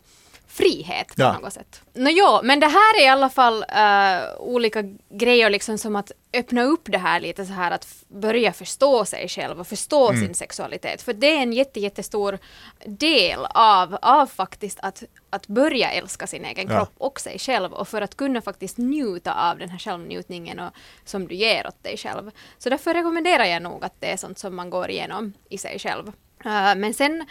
frihet 0.51 1.07
på 1.07 1.21
Ja. 1.21 1.37
något 1.39 1.53
sätt. 1.53 1.81
Nå 1.93 2.09
jo, 2.09 2.39
men 2.43 2.59
det 2.59 2.67
här 2.67 2.99
är 2.99 3.03
i 3.03 3.07
alla 3.07 3.29
fall 3.29 3.65
eh, 3.69 4.19
olika 4.39 4.83
grejer 5.09 5.49
liksom 5.49 5.77
som 5.77 5.95
att 5.95 6.11
öppna 6.33 6.63
upp 6.63 6.81
det 6.85 6.97
här 6.97 7.19
lite 7.19 7.45
så 7.45 7.53
här 7.53 7.71
att 7.71 7.87
börja 8.07 8.53
förstå 8.53 9.05
sig 9.05 9.27
själv 9.27 9.59
och 9.59 9.67
förstå 9.67 10.09
Mm. 10.09 10.21
sin 10.25 10.35
sexualitet. 10.35 11.01
För 11.01 11.13
det 11.13 11.27
är 11.27 11.41
en 11.41 11.53
jätte, 11.53 11.79
jättestor 11.79 12.39
del 12.85 13.39
av, 13.49 13.97
av 14.01 14.25
faktiskt 14.27 14.79
att, 14.81 15.03
att 15.29 15.47
börja 15.47 15.91
älska 15.91 16.27
sin 16.27 16.45
egen 16.45 16.67
Ja. 16.69 16.75
kropp 16.77 16.93
och 16.97 17.19
sig 17.19 17.39
själv 17.39 17.73
och 17.73 17.87
för 17.87 18.01
att 18.01 18.17
kunna 18.17 18.41
faktiskt 18.41 18.77
njuta 18.77 19.49
av 19.51 19.57
den 19.57 19.69
här 19.69 19.77
självnjutningen 19.79 20.59
och, 20.59 20.71
som 21.05 21.27
du 21.27 21.35
ger 21.35 21.67
åt 21.67 21.83
dig 21.83 21.97
själv. 21.97 22.31
Så 22.57 22.69
därför 22.69 22.93
rekommenderar 22.93 23.45
jag 23.45 23.61
nog 23.61 23.85
att 23.85 23.93
det 24.01 24.11
är 24.11 24.17
sånt 24.17 24.39
som 24.39 24.55
man 24.55 24.69
går 24.69 24.89
igenom 24.89 25.33
i 25.49 25.57
sig 25.57 25.79
själv. 25.79 26.07
Eh, 26.45 26.75
men 26.75 26.93
sen 26.93 27.21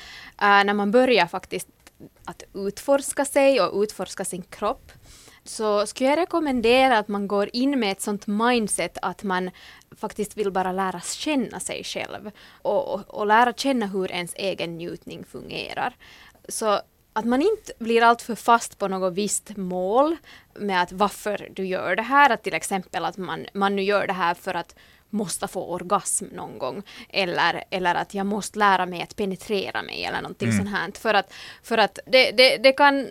eh, 0.42 0.64
när 0.64 0.74
man 0.74 0.90
börjar 0.90 1.26
faktiskt 1.26 1.68
att 2.24 2.42
utforska 2.54 3.24
sig 3.24 3.60
och 3.60 3.82
utforska 3.82 4.24
sin 4.24 4.42
kropp 4.42 4.92
så 5.44 5.86
skulle 5.86 6.10
jag 6.10 6.18
rekommendera 6.18 6.98
att 6.98 7.08
man 7.08 7.28
går 7.28 7.48
in 7.52 7.80
med 7.80 7.92
ett 7.92 8.00
sånt 8.00 8.26
mindset 8.26 8.98
att 9.02 9.22
man 9.22 9.50
faktiskt 9.96 10.36
vill 10.36 10.50
bara 10.50 10.72
lära 10.72 11.00
känna 11.00 11.60
sig 11.60 11.84
själv 11.84 12.30
och, 12.62 12.94
och, 12.94 13.00
och 13.08 13.26
lära 13.26 13.52
känna 13.52 13.86
hur 13.86 14.12
ens 14.12 14.34
egen 14.34 14.76
njutning 14.76 15.24
fungerar. 15.24 15.96
Så 16.48 16.80
att 17.12 17.24
man 17.24 17.42
inte 17.42 17.72
blir 17.78 18.02
alltför 18.02 18.34
fast 18.34 18.78
på 18.78 18.88
något 18.88 19.14
visst 19.14 19.56
mål 19.56 20.16
med 20.54 20.82
att 20.82 20.92
varför 20.92 21.48
du 21.50 21.66
gör 21.66 21.96
det 21.96 22.02
här. 22.02 22.30
Att 22.30 22.42
till 22.42 22.54
exempel 22.54 23.04
att 23.04 23.16
man, 23.16 23.46
man 23.52 23.76
nu 23.76 23.82
gör 23.82 24.06
det 24.06 24.12
här 24.12 24.34
för 24.34 24.54
att 24.54 24.74
måste 25.10 25.48
få 25.48 25.66
orgasm 25.66 26.24
någon 26.32 26.58
gång. 26.58 26.82
Eller, 27.08 27.64
eller 27.70 27.94
att 27.94 28.14
jag 28.14 28.26
måste 28.26 28.58
lära 28.58 28.86
mig 28.86 29.02
att 29.02 29.16
penetrera 29.16 29.82
mig 29.82 30.04
eller 30.04 30.22
någonting 30.22 30.48
Mm. 30.48 30.58
sånt 30.58 30.76
här. 30.76 30.90
För 31.00 31.14
att, 31.14 31.32
för 31.62 31.78
att 31.78 31.98
det, 32.06 32.30
det, 32.30 32.56
det 32.56 32.72
kan 32.72 33.08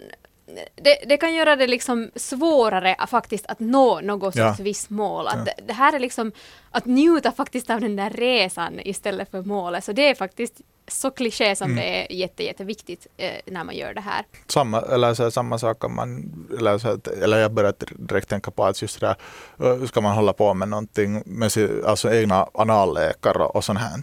det, 0.75 0.97
det 1.10 1.17
kan 1.17 1.33
göra 1.33 1.55
det 1.55 1.67
liksom 1.67 2.12
svårare 2.15 2.95
faktiskt 3.07 3.45
att 3.45 3.60
nå 3.60 4.01
något 4.01 4.36
Ja. 4.36 4.49
sorts 4.49 4.60
visst 4.60 4.89
mål. 4.89 5.27
Att 5.27 5.47
Ja. 5.47 5.53
det, 5.67 5.73
här 5.73 5.93
är 5.95 5.99
liksom 5.99 6.31
att 6.71 6.86
njuta 6.86 7.31
faktiskt 7.31 7.69
av 7.69 7.81
den 7.81 7.95
där 7.95 8.10
resan 8.10 8.79
istället 8.79 9.31
för 9.31 9.41
målet. 9.41 9.83
Så 9.83 9.91
det 9.91 10.10
är 10.10 10.15
faktiskt 10.15 10.53
så 10.88 11.12
kliché 11.12 11.55
som 11.55 11.65
Mm. 11.71 11.77
det 11.83 11.83
är 12.05 12.12
jätte, 12.15 12.43
jätteviktigt 12.43 13.07
eh, 13.17 13.31
när 13.45 13.63
man 13.63 13.75
gör 13.75 13.93
det 13.93 14.01
här. 14.01 14.25
Samma, 14.47 14.81
eller 14.81 15.13
så 15.13 15.23
här, 15.23 15.29
samma 15.29 15.60
sak 15.60 15.83
om 15.83 15.95
man, 15.95 16.33
eller, 16.60 16.77
så 16.77 16.99
eller 17.23 17.38
jag 17.38 17.51
började 17.53 17.86
direkt 17.95 18.29
tänka 18.29 18.51
på 18.51 18.65
att 18.65 18.81
just 18.81 18.99
det 18.99 19.15
där, 19.57 19.73
eh, 19.81 19.86
ska 19.86 20.01
man 20.01 20.15
hålla 20.15 20.33
på 20.33 20.53
med 20.53 20.69
någonting 20.69 21.23
med 21.25 21.51
sin, 21.51 21.83
alltså 21.86 22.13
egna 22.13 22.47
analläkare 22.53 23.43
och 23.43 23.63
sånt 23.63 23.79
här. 23.79 23.93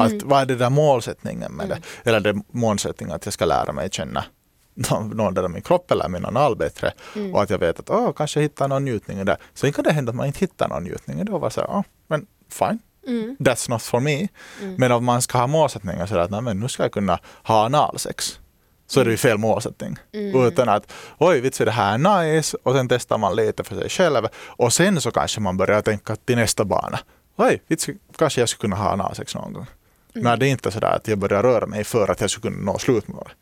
Att, 0.00 0.10
Mm. 0.12 0.28
vad 0.28 0.40
är 0.40 0.46
det 0.46 0.54
där 0.54 0.70
målsättningen 0.70 1.52
med 1.52 1.66
Mm. 1.66 1.78
det? 2.04 2.08
Eller 2.10 2.20
det 2.20 2.42
målsättningen 2.50 3.16
att 3.16 3.26
jag 3.26 3.32
ska 3.32 3.44
lära 3.44 3.72
mig 3.72 3.88
känna 3.92 4.24
någon 4.74 5.38
av 5.38 5.50
min 5.50 5.62
kropp 5.62 5.90
eller 5.90 6.08
min 6.08 6.24
anal 6.24 6.56
bättre 6.56 6.92
Mm. 7.16 7.34
och 7.34 7.42
att 7.42 7.50
jag 7.50 7.58
vet 7.58 7.78
att 7.80 7.90
åh, 7.90 8.12
kanske 8.12 8.40
jag 8.40 8.42
hittar 8.42 8.68
någon 8.68 8.84
njutning 8.84 9.24
det. 9.24 9.36
Så 9.54 9.72
kan 9.72 9.84
det 9.84 9.92
hända 9.92 10.10
att 10.10 10.16
man 10.16 10.26
inte 10.26 10.38
hittar 10.38 10.68
någon 10.68 10.82
njutning 10.84 11.28
och 11.32 11.40
bara 11.40 11.50
så 11.50 11.60
här, 11.60 11.70
åh, 11.70 11.82
men 12.06 12.26
fine, 12.50 12.78
Mm. 13.06 13.36
that's 13.40 13.70
not 13.70 13.82
for 13.82 14.00
me. 14.00 14.28
Mm. 14.60 14.74
Men 14.78 14.92
om 14.92 15.04
man 15.04 15.22
ska 15.22 15.38
ha 15.38 15.46
målsättningar 15.46 16.06
så 16.06 16.18
att 16.18 16.30
nej, 16.30 16.40
men 16.40 16.60
nu 16.60 16.68
ska 16.68 16.82
jag 16.82 16.92
kunna 16.92 17.18
ha 17.42 17.64
analsex. 17.64 18.38
Så 18.86 19.00
är 19.00 19.04
det 19.04 19.10
ju 19.10 19.16
fel 19.16 19.38
målsättning. 19.38 19.96
Mm. 20.12 20.44
Utan 20.46 20.68
att 20.68 20.92
oj 21.18 21.40
vitsi 21.40 21.64
det 21.64 21.70
här 21.70 21.94
är 21.94 22.24
nice 22.24 22.56
och 22.62 22.74
sen 22.74 22.88
testar 22.88 23.18
man 23.18 23.36
lite 23.36 23.64
för 23.64 23.74
sig 23.76 23.88
själv 23.88 24.26
och 24.46 24.72
sen 24.72 25.00
så 25.00 25.10
kanske 25.10 25.40
man 25.40 25.56
börjar 25.56 25.82
tänka 25.82 26.16
till 26.16 26.36
nästa 26.36 26.64
bana. 26.64 26.98
Oj 27.36 27.62
vitsi 27.66 27.98
kanske 28.18 28.40
jag 28.40 28.48
skulle 28.48 28.60
kunna 28.74 28.82
ha 28.84 28.90
analsex 28.92 29.34
någon 29.34 29.52
gång. 29.52 29.66
Mm. 30.14 30.24
Men 30.24 30.38
det 30.38 30.46
är 30.46 30.50
inte 30.50 30.70
sådär 30.70 30.96
att 30.96 31.08
jag 31.08 31.18
börjar 31.18 31.42
röra 31.42 31.66
mig 31.66 31.84
för 31.84 32.10
att 32.10 32.20
jag 32.20 32.30
skulle 32.30 32.54
kunna 32.54 32.72
nå 32.72 32.78
slutmålet. 32.78 33.32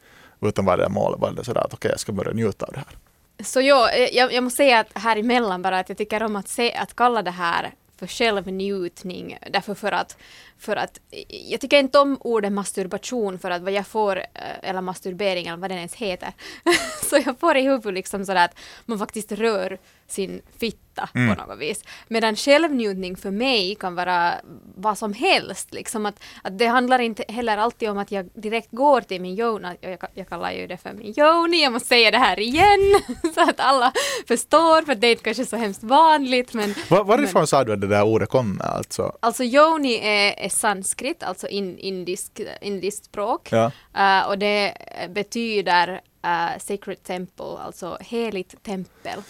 Utan 0.41 0.65
vad 0.65 0.79
det 0.79 0.85
är 0.85 0.89
målet, 0.89 1.21
var 1.21 1.33
det 1.33 1.45
sådär 1.45 1.61
att 1.61 1.75
okej 1.75 1.91
jag 1.91 2.01
ska 2.01 2.13
börja 2.13 2.33
njuta 2.33 2.67
av 2.67 2.73
det 2.73 2.79
här. 2.79 2.97
Så 3.45 3.61
ja, 3.61 3.93
jag, 3.93 4.33
jag 4.33 4.45
måste 4.45 4.57
säga 4.57 4.81
att 4.81 4.89
här 4.95 5.17
emellan 5.17 5.63
bara 5.63 5.79
att 5.79 5.89
jag 5.89 5.99
tycker 5.99 6.23
om 6.23 6.37
att, 6.37 6.49
se, 6.49 6.73
att 6.73 6.97
kalla 6.97 7.23
det 7.23 7.31
här 7.31 7.75
för 8.01 8.07
självnjutning 8.07 9.39
därför 9.51 9.75
för 9.75 9.93
att, 9.93 10.17
för 10.59 10.77
att 10.77 11.01
jag 11.29 11.61
tycker 11.61 11.79
inte 11.79 11.99
om 11.99 12.17
ordet 12.21 12.53
masturbation 12.53 13.39
för 13.39 13.51
att 13.51 13.63
vad 13.63 13.73
jag 13.73 13.87
får, 13.87 14.19
eh, 14.19 14.25
eller 14.63 14.81
masturbering 14.81 15.47
eller 15.47 15.59
vad 15.59 15.71
den 15.71 15.79
ens 15.79 15.95
heter, 15.95 16.33
så 17.11 17.17
jag 17.25 17.39
får 17.41 17.57
i 17.57 17.63
huvudet 17.63 17.95
liksom 17.95 18.25
sådär 18.25 18.45
att 18.45 18.59
man 18.87 18.99
faktiskt 18.99 19.33
rör 19.33 19.79
sin 20.11 20.43
fitta 20.59 20.81
Mm. 21.15 21.37
på 21.37 21.47
något 21.47 21.59
vis. 21.59 21.85
Medan 22.09 22.37
självnjutning 22.37 23.17
för 23.17 23.31
mig 23.31 23.75
kan 23.75 23.95
vara 23.95 24.35
vad 24.75 24.99
som 24.99 25.13
helst. 25.13 25.75
Liksom 25.75 26.07
att, 26.07 26.23
att 26.43 26.59
det 26.59 26.67
handlar 26.67 26.99
inte 26.99 27.25
heller 27.29 27.57
alltid 27.57 27.91
om 27.91 27.99
att 27.99 28.13
jag 28.13 28.29
direkt 28.35 28.69
går 28.71 29.01
till 29.01 29.21
min 29.21 29.39
yoni, 29.39 29.69
jag, 29.81 29.99
jag, 30.15 30.29
kallar 30.29 30.53
ju 30.53 30.67
det 30.67 30.77
för 30.77 30.93
min 30.93 31.15
yoni, 31.19 31.63
jag 31.63 31.73
måste 31.73 31.89
säga 31.89 32.11
det 32.11 32.19
här 32.19 32.41
igen 32.41 33.01
så 33.35 33.41
att 33.41 33.61
alla 33.61 33.93
förstår, 34.29 34.83
för 34.83 34.95
det 34.95 35.07
är 35.07 35.15
kanske 35.17 35.47
så 35.47 35.57
hemskt 35.57 35.83
vanligt 35.83 36.55
men 36.55 36.75
Var, 36.89 37.05
varifrån 37.05 37.47
sa 37.47 37.65
du 37.65 37.73
att 37.73 37.81
det 37.81 37.87
där 37.87 38.03
ordet 38.05 38.29
kommer 38.29 38.65
alltså? 38.65 39.17
Alltså 39.21 39.45
yoni 39.45 39.95
är, 39.95 40.35
är 40.39 40.49
sanskrit, 40.49 41.23
alltså 41.23 41.49
in, 41.49 41.79
indisk, 41.79 42.41
indiskt 42.61 43.05
språk. 43.05 43.49
Ja. 43.53 43.71
Eh, 43.97 44.29
och 44.29 44.39
det 44.39 44.75
betyder 45.09 46.01
eh, 46.25 46.59
sacred 46.61 47.03
temple, 47.03 47.59
alltså 47.65 47.99
heligt 48.01 48.63
tempel. 48.63 49.23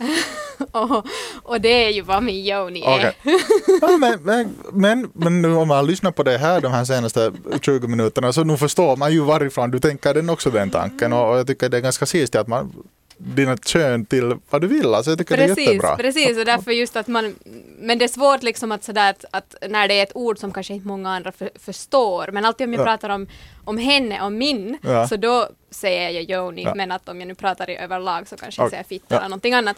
och, 0.72 1.06
och 1.42 1.60
det 1.60 1.84
är 1.84 1.90
ju 1.90 2.02
vad 2.02 2.22
min 2.22 2.46
yoni 2.46 2.82
är. 2.82 3.14
Ja, 3.80 3.96
men, 3.96 4.22
men, 4.22 4.56
men, 4.72 5.10
men 5.12 5.42
nu 5.42 5.54
om 5.54 5.68
man 5.68 5.86
lyssnar 5.86 6.10
på 6.10 6.22
det 6.22 6.38
här 6.38 6.60
de 6.60 6.72
här 6.72 6.84
senaste 6.84 7.32
20 7.60 7.86
minuterna 7.88 8.32
så 8.32 8.44
nu 8.44 8.56
förstår 8.56 8.96
man 8.96 9.12
ju 9.12 9.20
varifrån 9.20 9.70
du 9.70 9.78
tänker 9.78 10.14
den 10.14 10.30
också 10.30 10.50
den 10.50 10.70
tanken 10.70 11.12
och, 11.12 11.30
och 11.30 11.38
jag 11.38 11.46
tycker 11.46 11.68
det 11.68 11.76
är 11.76 11.80
ganska 11.80 12.06
sist 12.06 12.34
att 12.34 12.48
man 12.48 12.72
dina 13.22 13.56
kön 13.56 14.04
till 14.06 14.34
vad 14.50 14.60
du 14.60 14.66
vill. 14.66 14.94
Alltså 14.94 15.10
jag 15.10 15.18
tycker 15.18 15.36
det 15.36 15.42
är 15.42 15.48
Precis, 15.48 15.66
jättebra. 15.66 15.96
precis 15.96 16.38
och 16.38 16.44
därför 16.44 16.70
just 16.72 16.96
att 16.96 17.06
man, 17.08 17.34
men 17.78 17.98
det 17.98 18.04
är 18.04 18.08
svårt 18.08 18.42
liksom 18.42 18.72
att 18.72 18.84
sådär 18.84 19.10
att, 19.10 19.24
att 19.30 19.54
när 19.70 19.88
det 19.88 19.94
är 19.94 20.02
ett 20.02 20.16
ord 20.16 20.38
som 20.38 20.52
kanske 20.52 20.74
inte 20.74 20.86
många 20.88 21.10
andra 21.10 21.32
för, 21.32 21.50
förstår, 21.54 22.30
men 22.32 22.44
alltid 22.44 22.64
om 22.66 22.72
jag 22.72 22.80
Ja. 22.80 22.84
pratar 22.84 23.08
om, 23.10 23.26
om 23.64 23.78
henne 23.78 24.22
och 24.22 24.32
min, 24.32 24.78
Ja. 24.82 25.08
så 25.08 25.16
då 25.16 25.48
säger 25.70 26.10
jag 26.10 26.22
Joni, 26.22 26.62
Ja. 26.62 26.74
men 26.74 26.92
att 26.92 27.08
om 27.08 27.20
jag 27.20 27.28
nu 27.28 27.34
pratar 27.34 27.70
i 27.70 27.76
överlag 27.76 28.28
så 28.28 28.36
kanske 28.36 28.62
jag 28.62 28.70
säger 28.70 28.84
fitta 28.84 29.16
eller 29.18 29.28
någonting 29.28 29.54
annat. 29.54 29.76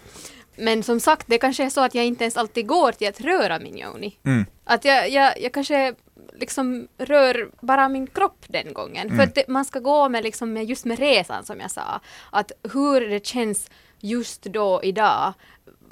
Men 0.56 0.82
som 0.82 1.00
sagt, 1.00 1.26
det 1.28 1.38
kanske 1.38 1.64
är 1.64 1.70
så 1.70 1.80
att 1.80 1.94
jag 1.94 2.04
inte 2.06 2.24
ens 2.24 2.36
alltid 2.36 2.66
går 2.66 2.92
till 2.92 3.08
att 3.08 3.20
röra 3.20 3.58
min 3.58 3.76
Joni. 3.78 4.18
Mm. 4.24 4.46
Att 4.64 4.84
jag, 4.84 5.10
jag, 5.10 5.40
jag 5.40 5.52
kanske 5.52 5.94
liksom 6.34 6.88
rör 6.98 7.50
bara 7.60 7.88
min 7.88 8.06
kropp 8.06 8.44
den 8.48 8.72
gången. 8.72 9.08
För 9.08 9.14
Mm. 9.14 9.28
att 9.28 9.34
det, 9.34 9.48
man 9.48 9.64
ska 9.64 9.78
gå 9.78 10.08
med, 10.08 10.22
liksom, 10.24 10.52
med 10.52 10.64
just 10.64 10.84
med 10.84 10.98
resan 10.98 11.44
som 11.44 11.60
jag 11.60 11.70
sa. 11.70 12.00
Att 12.30 12.52
hur 12.72 13.00
det 13.08 13.26
känns 13.26 13.70
just 14.00 14.42
då 14.42 14.80
idag, 14.82 15.32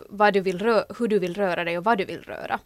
vad 0.09 0.33
du 0.35 0.40
vill 0.40 0.59
rö- 0.59 0.85
hur 0.99 1.09
du 1.09 1.18
vill 1.18 1.35
röra 1.35 1.64
dig 1.64 1.79
och 1.79 1.85
vad 1.85 1.99
du 1.99 2.05
vill 2.05 2.23
röra. 2.23 2.59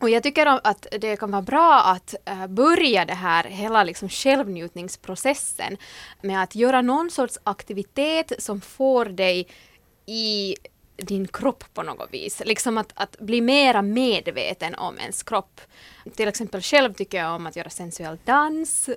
Och 0.00 0.10
jag 0.10 0.22
tycker 0.22 0.46
att 0.46 0.86
det 1.00 1.16
kan 1.16 1.30
vara 1.30 1.42
bra 1.42 1.82
att 1.82 2.14
uh, 2.30 2.46
börja 2.46 3.04
det 3.04 3.14
här 3.14 3.44
hela 3.44 3.84
liksom 3.84 4.08
självnjutningsprocessen 4.08 5.76
med 6.22 6.42
att 6.42 6.54
göra 6.54 6.82
någon 6.82 7.10
sorts 7.10 7.38
aktivitet 7.44 8.32
som 8.38 8.60
får 8.60 9.04
dig 9.04 9.48
i 10.06 10.56
din 11.02 11.28
kropp 11.28 11.64
på 11.74 11.82
något 11.82 12.08
vis. 12.12 12.42
Liksom 12.44 12.78
att, 12.78 12.92
att 12.94 13.18
bli 13.18 13.40
mera 13.40 13.82
medveten 13.82 14.74
om 14.74 14.98
ens 14.98 15.22
kropp. 15.22 15.60
Till 16.16 16.28
exempel 16.28 16.62
själv 16.62 16.94
tycker 16.94 17.18
jag 17.18 17.34
om 17.34 17.46
att 17.46 17.56
göra 17.56 17.70
sensuell 17.70 18.18
dans, 18.24 18.88
uh, 18.88 18.94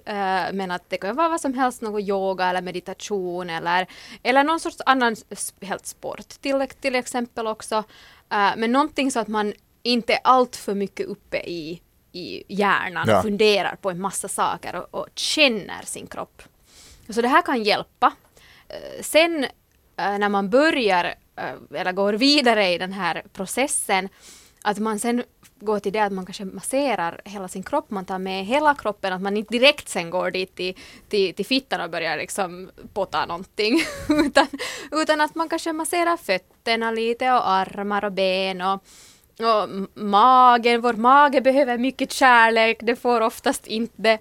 men 0.53 0.71
att 0.71 0.89
det 0.89 0.97
kan 0.97 1.15
vara 1.15 1.29
vad 1.29 1.41
som 1.41 1.53
helst, 1.53 1.81
något 1.81 2.03
yoga 2.03 2.45
eller 2.45 2.61
meditation 2.61 3.49
eller, 3.49 3.87
eller 4.23 4.43
någon 4.43 4.59
sorts 4.59 4.77
annan 4.85 5.15
helt 5.61 5.85
sport 5.85 6.29
till, 6.41 6.67
till 6.81 6.95
exempel 6.95 7.47
också. 7.47 7.77
Uh, 7.77 8.53
men 8.57 8.71
någonting 8.71 9.11
så 9.11 9.19
att 9.19 9.27
man 9.27 9.53
inte 9.83 10.17
allt 10.17 10.55
för 10.55 10.73
mycket 10.73 11.07
uppe 11.07 11.37
i, 11.37 11.81
i 12.11 12.43
hjärnan 12.47 13.05
ja. 13.07 13.21
funderar 13.21 13.75
på 13.75 13.91
en 13.91 14.01
massa 14.01 14.27
saker 14.27 14.75
och, 14.75 15.01
och 15.01 15.07
känner 15.15 15.81
sin 15.85 16.07
kropp. 16.07 16.41
Så 17.09 17.21
det 17.21 17.27
här 17.27 17.41
kan 17.41 17.63
hjälpa. 17.63 18.07
Uh, 18.07 19.01
sen 19.01 19.45
när 19.97 20.29
man 20.29 20.49
börjar 20.49 21.15
Äh, 21.35 21.79
eller 21.79 21.91
går 21.91 22.13
vidare 22.13 22.73
i 22.73 22.77
den 22.77 22.93
här 22.93 23.23
processen, 23.33 24.09
att 24.61 24.79
man 24.79 24.99
sen 24.99 25.23
går 25.59 25.79
till 25.79 25.93
det 25.93 25.99
att 25.99 26.13
man 26.13 26.25
kanske 26.25 26.45
masserar 26.45 27.21
hela 27.25 27.47
sin 27.47 27.63
kropp, 27.63 27.89
man 27.89 28.05
tar 28.05 28.19
med 28.19 28.45
hela 28.45 28.75
kroppen, 28.75 29.13
att 29.13 29.21
man 29.21 29.37
inte 29.37 29.53
direkt 29.53 29.89
sen 29.89 30.09
går 30.09 30.31
dit 30.31 30.55
till, 30.55 30.77
till, 31.09 31.33
till 31.33 31.45
fittan 31.45 31.81
och 31.81 31.89
börjar 31.89 32.17
liksom 32.17 32.71
potta 32.93 33.25
någonting, 33.25 33.81
utan, 34.09 34.47
utan 34.91 35.21
att 35.21 35.35
man 35.35 35.49
kanske 35.49 35.73
masserar 35.73 36.17
fötterna 36.17 36.91
lite 36.91 37.31
och 37.31 37.49
armar 37.49 38.05
och 38.05 38.11
ben 38.11 38.61
och 38.61 38.83
och 39.39 39.69
magen, 39.93 40.81
vår 40.81 40.93
mage 40.93 41.41
behöver 41.41 41.77
mycket 41.77 42.11
kärlek, 42.11 42.77
det 42.81 42.95
får 42.95 43.21
oftast 43.21 43.67
inte 43.67 44.17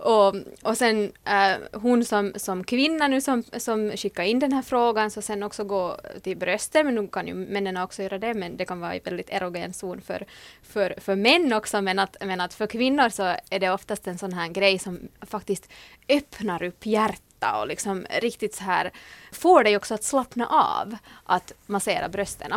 och, 0.00 0.34
och 0.62 0.76
sen 0.76 1.12
äh, 1.24 1.80
hon 1.80 2.04
som, 2.04 2.32
som 2.36 2.64
kvinna 2.64 3.08
nu 3.08 3.20
som, 3.20 3.42
som 3.56 3.90
skickar 3.96 4.22
in 4.22 4.38
den 4.38 4.52
här 4.52 4.62
frågan 4.62 5.10
så 5.10 5.22
sen 5.22 5.42
också 5.42 5.64
gå 5.64 5.96
till 6.22 6.36
brösten, 6.36 6.86
men 6.86 6.94
nu 6.94 7.08
kan 7.08 7.26
ju 7.26 7.34
männen 7.34 7.76
också 7.76 8.02
göra 8.02 8.18
det, 8.18 8.34
men 8.34 8.56
det 8.56 8.64
kan 8.64 8.80
vara 8.80 8.96
i 8.96 9.00
väldigt 9.04 9.30
erogen 9.30 9.72
zon 9.72 10.00
för, 10.00 10.24
för, 10.62 10.94
för 10.98 11.16
män 11.16 11.52
också, 11.52 11.82
men 11.82 11.98
att, 11.98 12.16
men 12.20 12.40
att 12.40 12.54
för 12.54 12.66
kvinnor 12.66 13.08
så 13.08 13.22
är 13.50 13.58
det 13.58 13.70
oftast 13.70 14.06
en 14.06 14.18
sån 14.18 14.32
här 14.32 14.48
grej 14.48 14.78
som 14.78 14.98
faktiskt 15.20 15.68
öppnar 16.08 16.62
upp 16.62 16.86
hjärtat 16.86 17.60
och 17.60 17.66
liksom 17.66 18.06
riktigt 18.20 18.54
så 18.54 18.64
här 18.64 18.90
får 19.32 19.64
dig 19.64 19.76
också 19.76 19.94
att 19.94 20.04
slappna 20.04 20.46
av 20.46 20.96
att 21.24 21.52
massera 21.66 22.08
brösten. 22.08 22.52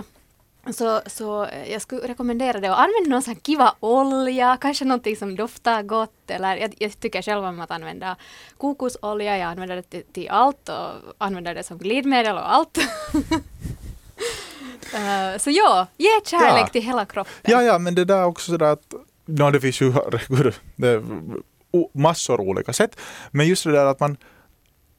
Så, 0.72 1.02
så 1.06 1.48
jag 1.68 1.82
skulle 1.82 2.08
rekommendera 2.08 2.60
det 2.60 2.70
och 2.70 2.80
använd 2.80 3.08
någon 3.08 3.22
sån 3.22 3.36
kiva 3.36 3.76
olja, 3.80 4.58
kanske 4.62 4.86
någonting 4.86 5.16
som 5.16 5.36
doftar 5.36 5.84
gott 5.84 6.30
eller 6.30 6.56
jag, 6.56 6.76
jag 6.80 7.00
tycker 7.00 7.22
själv 7.22 7.46
om 7.46 7.60
att 7.60 7.72
använda 7.72 8.16
kokosolja, 8.58 9.38
jag 9.38 9.48
använder 9.48 9.76
det 9.76 9.82
till, 9.82 10.04
till 10.14 10.30
allt 10.30 10.70
och 10.70 11.14
använder 11.18 11.56
det 11.56 11.64
som 11.64 11.78
glidmedel 11.78 12.36
och 12.36 12.54
allt. 12.54 12.78
uh, 14.94 15.38
så 15.38 15.50
ja, 15.50 15.88
ge 15.98 16.10
kärlek 16.26 16.64
ja. 16.64 16.68
till 16.68 16.82
hela 16.82 17.06
kroppen. 17.06 17.34
Ja, 17.42 17.64
ja, 17.64 17.80
men 17.80 17.96
det 17.96 18.06
där 18.06 18.26
också 18.26 18.52
sådär 18.52 18.72
att 18.72 18.94
no, 19.26 19.52
det 19.52 19.62
finns 19.62 19.82
ju 19.82 19.94
det 20.76 21.04
massor 21.94 22.42
olika 22.42 22.74
sätt, 22.74 23.00
men 23.32 23.48
just 23.48 23.64
det 23.64 23.72
där 23.72 23.86
att 23.86 24.00
man 24.00 24.18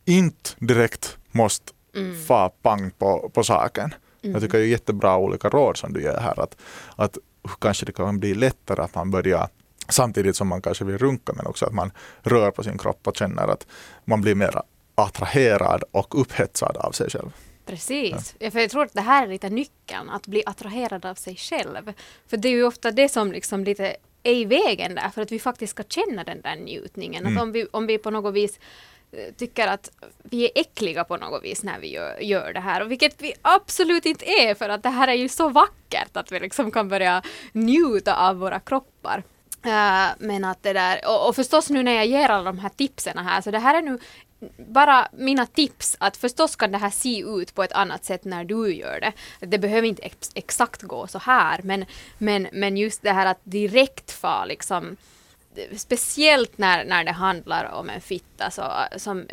inte 0.05 0.51
direkt 0.59 1.17
måste 1.31 1.73
mm. 1.97 2.25
få 2.25 2.49
pang 2.63 2.91
på, 2.91 3.31
på 3.35 3.45
saken. 3.45 3.95
Mm. 4.25 4.33
Jag 4.33 4.43
tycker 4.43 4.59
det 4.59 4.65
är 4.65 4.69
jättebra 4.69 5.17
olika 5.17 5.49
råd 5.49 5.77
som 5.77 5.93
du 5.93 6.03
ger 6.03 6.17
här. 6.17 6.41
Att, 6.41 6.57
att 6.97 7.19
kanske 7.59 7.87
det 7.87 7.93
kan 7.93 8.21
bli 8.21 8.35
lättare 8.35 8.83
att 8.83 8.95
man 8.95 9.11
börjar 9.11 9.49
samtidigt 9.89 10.37
som 10.37 10.49
man 10.49 10.63
kanske 10.63 10.85
vill 10.85 10.99
runka 10.99 11.33
men 11.33 11.47
också 11.47 11.67
att 11.67 11.75
man 11.75 11.93
rör 12.23 12.51
på 12.51 12.63
sin 12.63 12.79
kropp 12.79 13.07
och 13.07 13.17
känner 13.17 13.49
att 13.49 13.67
man 14.05 14.21
blir 14.21 14.35
mer 14.35 14.63
attraherad 14.95 15.85
och 15.91 16.21
upphetsad 16.21 16.77
av 16.77 16.93
sig 16.93 17.11
själv. 17.11 17.31
Precis, 17.67 18.35
ja. 18.39 18.51
för 18.51 18.61
jag 18.61 18.71
tror 18.71 18.83
att 18.83 18.93
det 18.93 19.01
här 19.01 19.23
är 19.23 19.29
lite 19.29 19.49
nyckeln, 19.49 20.11
att 20.11 20.27
bli 20.27 20.43
attraherad 20.47 21.07
av 21.07 21.15
sig 21.15 21.37
själv. 21.37 21.93
För 22.27 22.37
det 22.37 22.49
är 22.49 22.53
ju 22.53 22.65
ofta 22.65 22.91
det 22.91 23.09
som 23.09 23.33
liksom 23.33 23.65
lite 23.65 23.97
är 24.23 24.35
i 24.35 24.45
vägen 24.45 24.95
där, 24.95 25.09
för 25.09 25.23
att 25.23 25.33
vi 25.33 25.39
faktiskt 25.39 25.71
ska 25.71 25.83
känna 25.83 26.25
den 26.25 26.41
där 26.41 26.57
njutningen. 26.57 27.27
Mm. 27.27 27.37
Att 27.37 27.43
om 27.43 27.53
vi, 27.53 27.67
om 27.71 27.87
vi 27.87 27.99
på 27.99 28.11
något 28.11 28.35
vis 28.35 28.59
Eh, 29.17 29.35
tycker 29.37 29.67
att 29.67 29.91
vi 30.23 30.45
är 30.45 30.51
äckliga 30.55 31.05
på 31.05 31.17
något 31.17 31.45
vis 31.45 31.63
när 31.63 31.79
vi 31.79 31.93
gör, 31.93 32.19
gör 32.19 32.53
det 32.53 32.61
här. 32.61 32.83
Och 32.83 32.91
vilket 32.91 33.23
vi 33.23 33.35
absolut 33.43 34.07
inte 34.07 34.25
är 34.25 34.55
för 34.55 34.69
att 34.69 34.83
det 34.83 34.89
här 34.89 35.09
är 35.09 35.15
ju 35.15 35.29
så 35.29 35.49
vackert 35.49 36.17
att 36.17 36.33
vi 36.33 36.41
liksom 36.41 36.71
kan 36.71 36.89
börja 36.89 37.23
njuta 37.53 38.29
av 38.29 38.37
våra 38.37 38.61
kroppar. 38.61 39.23
Uh, 39.67 40.13
men 40.19 40.45
att 40.45 40.63
det 40.63 40.73
där, 40.73 41.01
och, 41.07 41.29
och, 41.29 41.37
förstås 41.37 41.71
nu 41.71 41.83
när 41.83 41.93
jag 41.93 42.07
ger 42.07 42.29
alla 42.29 42.45
de 42.45 42.59
här 42.59 42.69
tipsen 42.69 43.19
här, 43.19 43.41
så 43.41 43.51
det 43.51 43.59
här 43.59 43.79
är 43.79 43.83
nu 43.83 43.99
bara 44.59 45.09
mina 45.13 45.47
tips 45.47 45.97
att 46.01 46.17
förstås 46.17 46.57
kan 46.57 46.73
det 46.73 46.79
här 46.79 46.91
se 46.91 47.21
ut 47.21 47.55
på 47.55 47.63
ett 47.63 47.73
annat 47.73 48.05
sätt 48.05 48.25
när 48.25 48.45
du 48.45 48.75
gör 48.75 49.01
det. 49.01 49.13
Det 49.47 49.59
behöver 49.59 49.89
inte 49.89 50.03
ex 50.03 50.31
exakt 50.35 50.83
gå 50.83 51.07
så 51.07 51.19
här 51.19 51.61
men, 51.63 51.85
men, 52.19 52.49
men 52.53 52.77
just 52.77 53.03
det 53.03 53.13
här 53.13 53.27
att 53.27 53.41
direkt 53.45 54.11
få 54.11 54.45
liksom 54.45 54.97
speciellt 55.77 56.59
när, 56.59 56.85
när 56.85 57.05
det 57.05 57.13
handlar 57.13 57.73
om 57.73 57.91
en 57.91 58.01
fitta 58.01 58.51
så 58.51 58.73
som, 58.97 59.27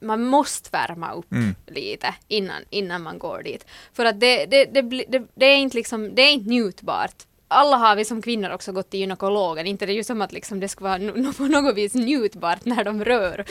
man 0.00 0.24
måste 0.24 0.70
värma 0.72 1.12
upp 1.12 1.32
mm. 1.32 1.54
lite 1.66 2.14
innan, 2.28 2.62
innan 2.70 3.02
man 3.02 3.18
går 3.18 3.42
dit. 3.42 3.66
För 3.92 4.04
att 4.04 4.20
det, 4.20 4.46
det, 4.46 4.64
det, 4.64 5.22
det, 5.34 5.46
är 5.46 5.56
inte 5.56 5.76
liksom, 5.76 6.14
det 6.14 6.22
är 6.22 6.32
inte 6.32 6.48
njutbart. 6.50 7.14
Alla 7.48 7.76
har 7.76 7.96
vi 7.96 8.04
som 8.04 8.22
kvinnor 8.22 8.50
också 8.50 8.72
gått 8.72 8.90
till 8.90 9.00
gynekologen, 9.00 9.66
inte 9.66 9.86
det 9.86 9.92
är 9.92 9.94
ju 9.94 10.04
som 10.04 10.22
att 10.22 10.32
liksom 10.32 10.60
det 10.60 10.68
ska 10.68 10.84
vara 10.84 10.98
no, 10.98 11.32
på 11.32 11.42
något 11.44 11.76
vis 11.76 11.94
njutbart 11.94 12.64
när 12.64 12.84
de 12.84 13.04
rör 13.04 13.44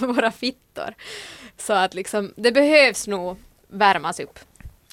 våra 0.06 0.32
fittor. 0.32 0.94
Så 1.56 1.72
att 1.72 1.94
liksom, 1.94 2.32
det 2.36 2.52
behövs 2.52 3.06
nog 3.06 3.36
värmas 3.68 4.20
upp. 4.20 4.38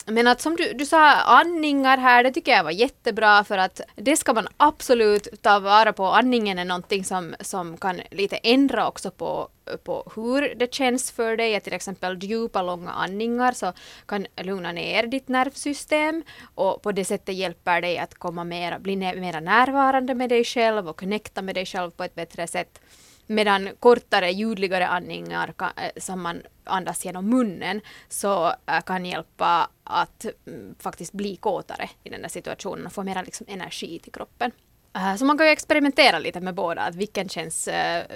Men 0.05 0.27
att 0.27 0.41
som 0.41 0.55
du, 0.55 0.73
du 0.73 0.85
sa, 0.85 1.13
andningar 1.13 1.97
här, 1.97 2.23
det 2.23 2.31
tycker 2.31 2.51
jag 2.51 2.63
var 2.63 2.71
jättebra 2.71 3.43
för 3.43 3.57
att 3.57 3.81
det 3.95 4.17
ska 4.17 4.33
man 4.33 4.47
absolut 4.57 5.27
ta 5.41 5.59
vara 5.59 5.93
på. 5.93 6.05
Andningen 6.05 6.59
är 6.59 6.65
någonting 6.65 7.03
som, 7.03 7.35
som 7.39 7.77
kan 7.77 8.01
lite 8.11 8.35
ändra 8.35 8.87
också 8.87 9.11
på, 9.11 9.49
på 9.83 10.11
hur 10.15 10.55
det 10.55 10.73
känns 10.73 11.11
för 11.11 11.37
dig. 11.37 11.55
Att 11.55 11.63
till 11.63 11.73
exempel 11.73 12.23
djupa, 12.23 12.61
långa 12.61 12.91
andningar 12.91 13.51
så 13.51 13.73
kan 14.05 14.25
lugna 14.37 14.71
ner 14.71 15.07
ditt 15.07 15.27
nervsystem 15.27 16.23
och 16.55 16.81
på 16.81 16.91
det 16.91 17.05
sättet 17.05 17.35
hjälper 17.35 17.81
dig 17.81 17.97
att 17.97 18.15
komma 18.15 18.43
mer, 18.43 18.79
bli 18.79 18.95
mer 18.95 19.41
närvarande 19.41 20.15
med 20.15 20.29
dig 20.29 20.43
själv 20.43 20.89
och 20.89 20.99
connecta 20.99 21.41
med 21.41 21.55
dig 21.55 21.65
själv 21.65 21.91
på 21.91 22.03
ett 22.03 22.15
bättre 22.15 22.47
sätt. 22.47 22.79
Medan 23.27 23.69
kortare, 23.79 24.31
ljudligare 24.31 24.87
andningar 24.87 25.53
kan, 25.57 25.69
eh, 25.77 25.91
som 25.97 26.21
man 26.21 26.41
andas 26.63 27.05
genom 27.05 27.29
munnen 27.29 27.81
så 28.09 28.47
äh, 28.47 28.81
kan 28.85 29.05
hjälpa 29.05 29.69
att 29.83 30.25
mm, 30.47 30.75
faktiskt 30.79 31.13
bli 31.13 31.35
kåtare 31.35 31.89
i 32.03 32.09
den 32.09 32.21
där 32.21 32.29
situationen 32.29 32.85
och 32.85 32.93
få 32.93 33.03
mera 33.03 33.21
liksom, 33.21 33.45
energi 33.49 33.99
till 33.99 34.11
kroppen. 34.11 34.51
Äh, 34.95 35.15
så 35.15 35.25
man 35.25 35.37
kan 35.37 35.47
ju 35.47 35.51
experimentera 35.51 36.19
lite 36.19 36.41
med 36.41 36.55
båda, 36.55 36.81
att 36.81 36.95
vilken 36.95 37.29
känns 37.29 37.69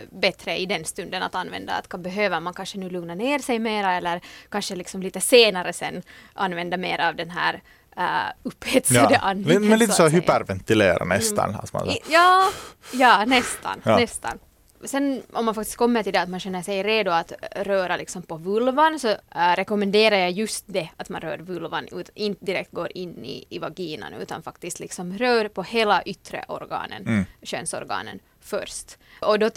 bättre 0.10 0.58
i 0.58 0.66
den 0.66 0.86
stunden 0.86 1.24
att 1.24 1.36
använda. 1.36 1.74
Att 1.74 1.90
kan, 1.90 2.02
behöver 2.02 2.40
man 2.40 2.54
kanske 2.54 2.78
nu 2.78 2.90
lugna 2.90 3.16
ner 3.16 3.40
sig 3.40 3.60
mera 3.60 3.94
eller 3.94 4.22
kanske 4.50 4.76
liksom 4.76 5.02
lite 5.02 5.22
senare 5.22 5.74
sen 5.74 6.04
använda 6.34 6.78
mer 6.78 7.00
av 7.00 7.16
den 7.16 7.30
här 7.30 7.62
uh, 7.98 8.34
upphetsade 8.44 9.14
ja. 9.14 9.20
andningen. 9.20 9.68
Men, 9.68 9.80
lite 9.80 9.94
så, 9.94 10.10
så 10.10 10.16
hyperventilera 10.16 11.06
nästan. 11.06 11.50
Mm. 11.50 11.60
Alltså 11.60 11.98
ja, 12.10 12.50
ja, 12.94 13.26
nästan. 13.26 13.82
Ja. 13.84 13.98
nästan 13.98 14.40
sen 14.84 15.22
om 15.34 15.46
man 15.46 15.56
faktiskt 15.56 15.78
kommer 15.78 16.04
till 16.04 16.14
det 16.14 16.22
att 16.22 16.30
man 16.30 16.40
känner 16.40 16.62
sig 16.62 16.84
redo 16.84 17.12
att 17.12 17.34
röra 17.56 17.98
liksom 17.98 18.22
på 18.22 18.38
vulvan 18.38 19.00
så 19.00 19.08
äh, 19.10 19.56
rekommenderar 19.56 20.18
jag 20.18 20.32
just 20.32 20.64
det 20.68 20.90
att 20.98 21.10
man 21.10 21.22
rör 21.22 21.38
vulvan, 21.38 21.88
ut, 21.92 22.10
inte 22.14 22.46
direkt 22.46 22.72
går 22.72 22.98
in 22.98 23.26
i, 23.26 23.46
i 23.50 23.60
vaginan 23.60 24.14
utan 24.14 24.44
faktiskt 24.44 24.80
liksom 24.80 25.18
rör 25.18 25.48
på 25.48 25.64
hela 25.64 26.04
yttre 26.04 26.46
organen, 26.48 27.08
mm. 27.08 27.26
könsorganen 27.42 28.20
först. 28.42 28.98
Och 29.22 29.40
då 29.40 29.50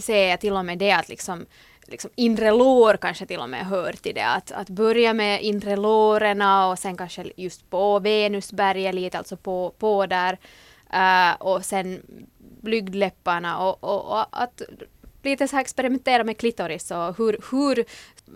säger 0.00 0.30
jag 0.30 0.40
till 0.40 0.52
och 0.52 0.64
med 0.64 0.78
det 0.78 0.92
att 0.92 1.08
liksom 1.08 1.46
liksom 1.90 2.10
inre 2.14 2.50
lår 2.50 2.96
kanske 2.96 3.26
till 3.26 3.40
och 3.40 3.50
med 3.50 3.66
hör 3.66 3.92
till 3.92 4.14
det. 4.14 4.26
Att, 4.26 4.52
att 4.52 4.68
börja 4.68 5.12
med 5.12 5.42
inre 5.42 5.76
lårena 5.76 6.68
och 6.68 6.78
sen 6.78 6.96
kanske 6.96 7.32
just 7.36 7.70
på 7.70 7.98
venusberget 7.98 8.94
lite, 8.94 9.18
alltså 9.18 9.36
på, 9.36 9.74
på 9.78 10.06
där. 10.06 10.38
Uh, 10.94 11.42
och 11.42 11.64
sen 11.64 12.02
blygdläpparna 12.62 13.58
och, 13.58 13.84
och, 13.84 14.18
och, 14.18 14.26
att 14.42 14.62
lite 15.22 15.48
så 15.48 15.56
här 15.56 15.60
experimentera 15.60 16.24
med 16.24 16.38
klitoris 16.38 16.90
och 16.90 17.18
hur, 17.18 17.38
hur, 17.50 17.84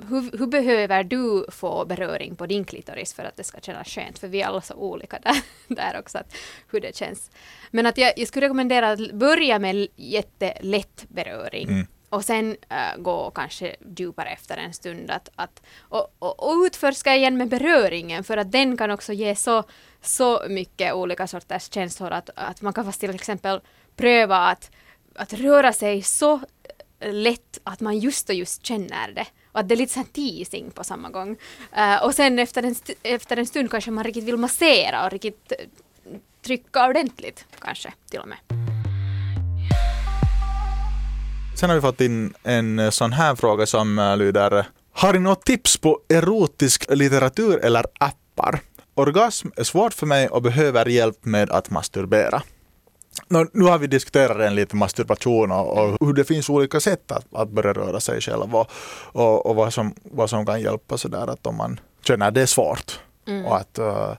hur, 0.09 0.39
hur, 0.39 0.47
behöver 0.47 1.05
du 1.05 1.47
få 1.49 1.85
beröring 1.85 2.37
på 2.37 2.47
din 2.47 2.65
klitoris 2.65 3.15
för 3.15 3.25
att 3.25 3.37
det 3.37 3.45
ska 3.45 3.61
kännas 3.61 3.89
skönt? 3.89 4.19
För 4.19 4.29
vi 4.29 4.43
är 4.43 4.47
alla 4.47 4.61
så 4.61 4.75
olika 4.75 5.19
där, 5.19 5.37
där 5.75 5.99
också, 5.99 6.19
att 6.19 6.35
hur 6.71 6.81
det 6.81 6.97
känns. 6.97 7.31
Men 7.71 7.87
att 7.87 7.99
jag, 7.99 8.13
jag 8.17 8.29
skulle 8.29 8.47
rekommendera 8.47 8.91
att 8.91 9.13
börja 9.13 9.59
med 9.59 9.89
jättelätt 9.97 11.05
beröring. 11.09 11.69
Mm. 11.69 11.87
och 12.09 12.25
sen 12.25 12.57
äh, 12.69 12.99
gå 12.99 13.31
kanske 13.31 13.77
djupare 13.97 14.29
efter 14.29 14.57
en 14.57 14.73
stund 14.73 15.11
att, 15.11 15.29
att 15.35 15.63
och, 15.79 16.15
och, 16.19 16.43
och 16.43 16.63
utforska 16.63 17.17
igen 17.17 17.37
med 17.37 17.49
beröringen 17.49 18.25
för 18.25 18.37
att 18.37 18.53
den 18.53 18.77
kan 18.77 18.91
också 18.91 19.13
ge 19.13 19.37
så, 19.37 19.65
så 20.01 20.43
mycket 20.49 20.95
olika 20.95 21.27
sorters 21.27 21.73
känslor 21.75 22.11
att, 22.11 22.31
att 22.35 22.63
man 22.63 22.73
kan 22.73 22.85
fast 22.85 23.01
till 23.01 23.15
exempel 23.15 23.61
pröva 23.97 24.37
att, 24.37 24.71
att 25.15 25.33
röra 25.33 25.73
sig 25.73 26.03
så 26.03 26.41
lätt 27.01 27.59
att 27.65 27.81
man 27.81 27.99
just 27.99 28.29
och 28.29 28.35
just 28.35 28.67
känner 28.67 29.13
det. 29.13 29.27
Och 29.53 29.61
att 29.61 29.69
det 29.69 29.75
är 29.75 29.77
lite 29.77 29.93
sån 29.93 30.05
teasing 30.05 30.71
på 30.71 30.85
samma 30.85 31.11
gång. 31.11 31.37
Uh, 31.77 32.05
och 32.05 32.15
sen 32.15 32.39
efter 32.39 32.63
en, 32.63 32.75
efter 33.03 33.37
en 33.37 33.47
stund 33.47 33.71
kanske 33.71 33.91
man 33.91 34.05
riktigt 34.05 34.25
vill 34.25 34.37
massera 34.37 35.05
och 35.05 35.11
riktigt 35.11 35.53
eh, 35.53 35.67
trycka 36.43 36.89
ordentligt 36.89 37.45
kanske 37.59 37.93
till 38.11 38.21
och 38.21 38.29
med. 38.29 38.39
Sen 41.61 41.71
har 41.71 41.77
vi 41.77 41.83
fått 41.83 42.01
in 42.01 42.35
en 42.43 42.79
eh, 42.79 42.91
sån 42.91 43.13
här 43.13 43.35
fråga 43.35 43.67
som 43.67 44.17
lyder 44.19 44.67
Har 44.93 45.13
ni 45.13 45.19
något 45.19 45.45
tips 45.45 45.77
på 45.77 46.01
erotisk 46.09 46.87
litteratur 46.91 47.65
eller 47.65 47.85
appar? 48.01 48.61
Orgasm 48.95 49.49
är 49.57 49.65
svårt 49.65 49.95
för 49.95 50.07
mig 50.07 50.29
och 50.29 50.43
behöver 50.43 50.87
hjälp 50.87 51.25
med 51.25 51.51
att 51.51 51.71
masturbera. 51.71 52.43
Nu 53.29 53.65
har 53.65 53.79
vi 53.79 53.87
diskuterat 53.87 54.41
en 54.41 54.55
lite 54.55 54.77
masturbation 54.77 55.53
och, 55.53 55.79
och, 55.79 56.07
hur 56.07 56.13
det 56.13 56.25
finns 56.25 56.51
olika 56.51 56.81
sätt 56.81 57.13
att, 57.13 57.27
att 57.35 57.49
börja 57.49 57.73
röra 57.73 58.01
sig 58.01 58.21
själv 58.21 58.57
och, 58.57 58.71
och, 59.13 59.47
och 59.47 59.57
vad, 59.57 59.73
som, 59.73 59.95
vad 60.03 60.31
som 60.31 60.47
kan 60.47 60.61
hjälpa 60.61 60.99
sådär 60.99 61.27
att 61.27 61.47
om 61.47 61.57
man 61.57 61.81
känner 62.05 62.29
att 62.29 62.35
det 62.35 62.43
är 62.43 62.47
svårt 62.47 62.99
Mm. 63.27 63.47
Och 63.47 63.57
att 63.57 63.79
uh, 63.79 64.13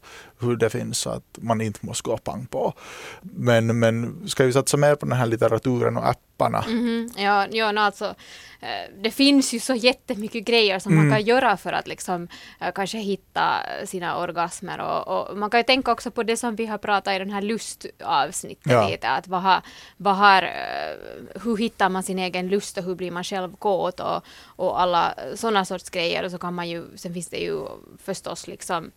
hur 0.43 0.55
det 0.55 0.69
finns 0.69 0.99
så 0.99 1.09
att 1.09 1.37
man 1.41 1.61
inte 1.61 1.85
måste 1.85 2.09
gå 2.09 2.17
pang 2.17 2.45
på. 2.45 2.73
Men, 3.21 3.79
men 3.79 4.23
ska 4.29 4.45
vi 4.45 4.53
satsa 4.53 4.77
mer 4.77 4.95
på 4.95 5.05
den 5.05 5.17
här 5.17 5.25
litteraturen 5.25 5.97
och 5.97 6.07
apparna? 6.07 6.63
Mm, 6.67 7.09
ja, 7.17 7.47
ja 7.51 7.71
no, 7.71 7.79
alltså, 7.79 8.15
eh, 8.59 8.93
det 9.03 9.11
finns 9.11 9.53
ju 9.53 9.59
så 9.59 9.75
jättemycket 9.75 10.45
grejer 10.45 10.79
som 10.79 10.91
mm. 10.91 11.07
man 11.07 11.17
kan 11.17 11.25
göra 11.25 11.57
för 11.57 11.73
att 11.73 11.87
liksom, 11.87 12.27
uh, 12.61 12.71
kanske 12.75 12.97
hitta 12.97 13.59
sina 13.85 14.17
orgasmer. 14.17 14.79
Och, 14.81 15.07
och, 15.07 15.37
man 15.37 15.49
kan 15.49 15.59
ju 15.59 15.63
tänka 15.63 15.91
också 15.91 16.11
på 16.11 16.23
det 16.23 16.37
som 16.37 16.55
vi 16.55 16.65
har 16.65 16.77
pratat 16.77 17.15
i 17.15 17.19
den 17.19 17.31
här 17.31 17.41
lustavsnittet 17.41 18.71
ja. 18.71 18.89
lite. 18.89 19.09
Att 19.09 19.27
vad 19.27 19.41
har, 19.41 19.61
vad 19.97 20.15
har, 20.15 20.43
uh, 20.43 21.41
hur 21.43 21.57
hittar 21.57 21.89
man 21.89 22.03
sin 22.03 22.19
egen 22.19 22.47
lust 22.47 22.77
och 22.77 22.83
hur 22.83 22.95
blir 22.95 23.11
man 23.11 23.23
själv 23.23 23.55
kåt 23.55 23.99
och, 23.99 24.25
och 24.45 24.81
alla 24.81 25.13
sådana 25.35 25.65
sorts 25.65 25.89
grejer. 25.89 26.25
Och 26.25 26.31
så 26.31 26.37
kan 26.37 26.53
man 26.53 26.69
ju, 26.69 26.83
sen 26.95 27.13
finns 27.13 27.29
det 27.29 27.37
ju 27.37 27.59
förstås 28.03 28.47
liksom 28.47 28.91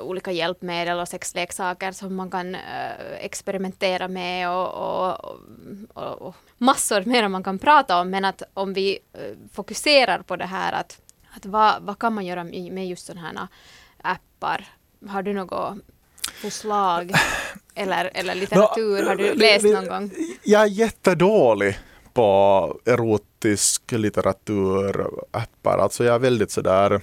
olika 0.00 0.32
hjälpmedel 0.32 0.98
och 0.98 1.08
sexleksaker 1.08 1.92
som 1.92 2.16
man 2.16 2.30
kan 2.30 2.54
uh, 2.54 2.60
experimentera 3.20 4.08
med 4.08 4.50
och, 4.50 4.74
och, 4.74 5.38
och, 5.94 6.22
och, 6.22 6.34
massor 6.58 7.02
mer 7.04 7.28
man 7.28 7.42
kan 7.42 7.58
prata 7.58 8.00
om. 8.00 8.10
Men 8.10 8.24
att 8.24 8.42
om 8.54 8.72
vi 8.72 8.98
uh, 9.18 9.36
fokuserar 9.52 10.22
på 10.22 10.36
det 10.36 10.46
här 10.46 10.72
att, 10.72 11.00
att 11.36 11.46
vad, 11.46 11.82
vad 11.82 11.98
kan 11.98 12.14
man 12.14 12.26
göra 12.26 12.44
med 12.44 12.88
just 12.88 13.06
sådana 13.06 13.26
här 13.26 13.48
appar? 14.02 14.66
Har 15.08 15.22
du 15.22 15.32
något 15.32 15.78
förslag 16.42 17.12
eller, 17.74 18.10
eller 18.14 18.34
litteratur? 18.34 19.06
Har 19.06 19.16
du 19.16 19.34
läst 19.34 19.64
någon 19.64 19.86
gång? 19.86 20.10
Jag 20.42 20.62
är 20.62 20.66
jättedålig 20.66 21.78
på 22.12 22.80
erotisk 22.84 23.92
litteratur, 23.92 25.06
appar. 25.30 25.78
Alltså 25.78 26.04
jag 26.04 26.14
är 26.14 26.18
väldigt 26.18 26.50
sådär 26.50 27.00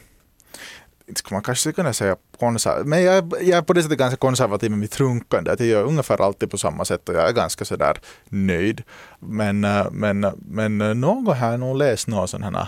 inte 1.07 1.19
skulle 1.19 1.35
man 1.35 1.43
kanske 1.43 1.71
kunna 1.71 1.93
säga 1.93 2.15
konservativ, 2.39 2.87
men 2.87 3.03
jag, 3.03 3.33
jag 3.41 3.57
är 3.57 3.61
på 3.61 3.73
det 3.73 3.83
sättet 3.83 3.97
ganska 3.97 4.17
konservativ 4.17 4.69
med 4.69 4.79
mitt 4.79 4.99
runkande. 4.99 5.55
jag 5.59 5.67
gör 5.67 5.83
ungefär 5.83 6.21
alltid 6.21 6.51
på 6.51 6.57
samma 6.57 6.85
sätt 6.85 7.09
och 7.09 7.15
jag 7.15 7.29
är 7.29 7.33
ganska 7.33 7.65
sådär 7.65 7.99
nöjd. 8.29 8.83
Men, 9.19 9.63
eh, 9.63 9.87
men, 9.91 10.25
men 10.37 10.81
eh, 10.81 10.93
någon 10.93 11.27
har 11.27 11.57
nog 11.57 11.77
läst 11.77 12.07
några 12.07 12.27
sådana 12.27 12.59
här 12.59 12.67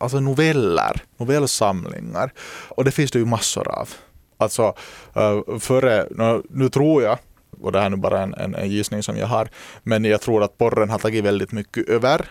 alltså 0.00 0.20
noveller, 0.20 1.02
novellsamlingar. 1.16 2.32
Och 2.68 2.84
det 2.84 2.90
finns 2.90 3.10
det 3.10 3.18
ju 3.18 3.24
massor 3.24 3.68
av. 3.68 3.88
Alltså 4.38 4.74
eh, 5.14 5.58
före, 5.58 6.06
nu 6.50 6.68
tror 6.68 7.02
jag, 7.02 7.18
och 7.60 7.72
det 7.72 7.78
här 7.78 7.86
är 7.86 7.90
nu 7.90 7.96
bara 7.96 8.22
en, 8.22 8.34
en, 8.34 8.54
en 8.54 8.70
gissning 8.70 9.02
som 9.02 9.16
jag 9.16 9.26
har, 9.26 9.48
men 9.82 10.04
jag 10.04 10.20
tror 10.20 10.42
att 10.42 10.58
porren 10.58 10.90
har 10.90 10.98
tagit 10.98 11.24
väldigt 11.24 11.52
mycket 11.52 11.88
över 11.88 12.26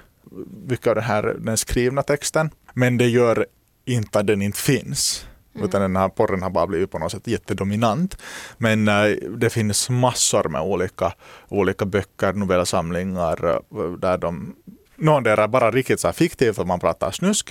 mycket 0.68 0.88
av 0.88 0.96
den 0.96 1.04
här 1.04 1.36
den 1.40 1.58
skrivna 1.58 2.04
texten. 2.04 2.50
Men 2.74 2.98
det 2.98 3.08
gör 3.08 3.46
inte 3.86 4.20
att 4.20 4.28
den 4.28 4.42
inte 4.42 4.60
finns. 4.60 5.26
Mm. 5.56 5.68
Utan 5.68 5.82
den 5.82 5.96
här 5.96 6.10
porren 6.10 6.42
har 6.42 6.50
bara 6.50 6.68
blivit 6.68 6.92
på 6.92 7.00
något 7.00 7.12
sätt 7.12 7.28
jättedominant. 7.28 8.18
Men 8.58 8.88
äh, 8.88 9.16
det 9.38 9.50
finns 9.50 9.90
massor 9.90 10.50
med 10.50 10.62
olika, 10.62 11.14
olika 11.48 11.86
böcker, 11.86 12.34
novellsamlingar 12.34 13.46
äh, 13.46 13.92
där 14.00 14.18
de 14.18 14.56
någon 14.96 15.24
där 15.24 15.38
är 15.38 15.48
bara 15.48 15.72
riktigt 15.72 16.00
så 16.00 16.08
här 16.08 16.14
fiktivt 16.14 16.60
att 16.60 16.68
man 16.68 16.80
pratar 16.80 17.12
snusk. 17.12 17.50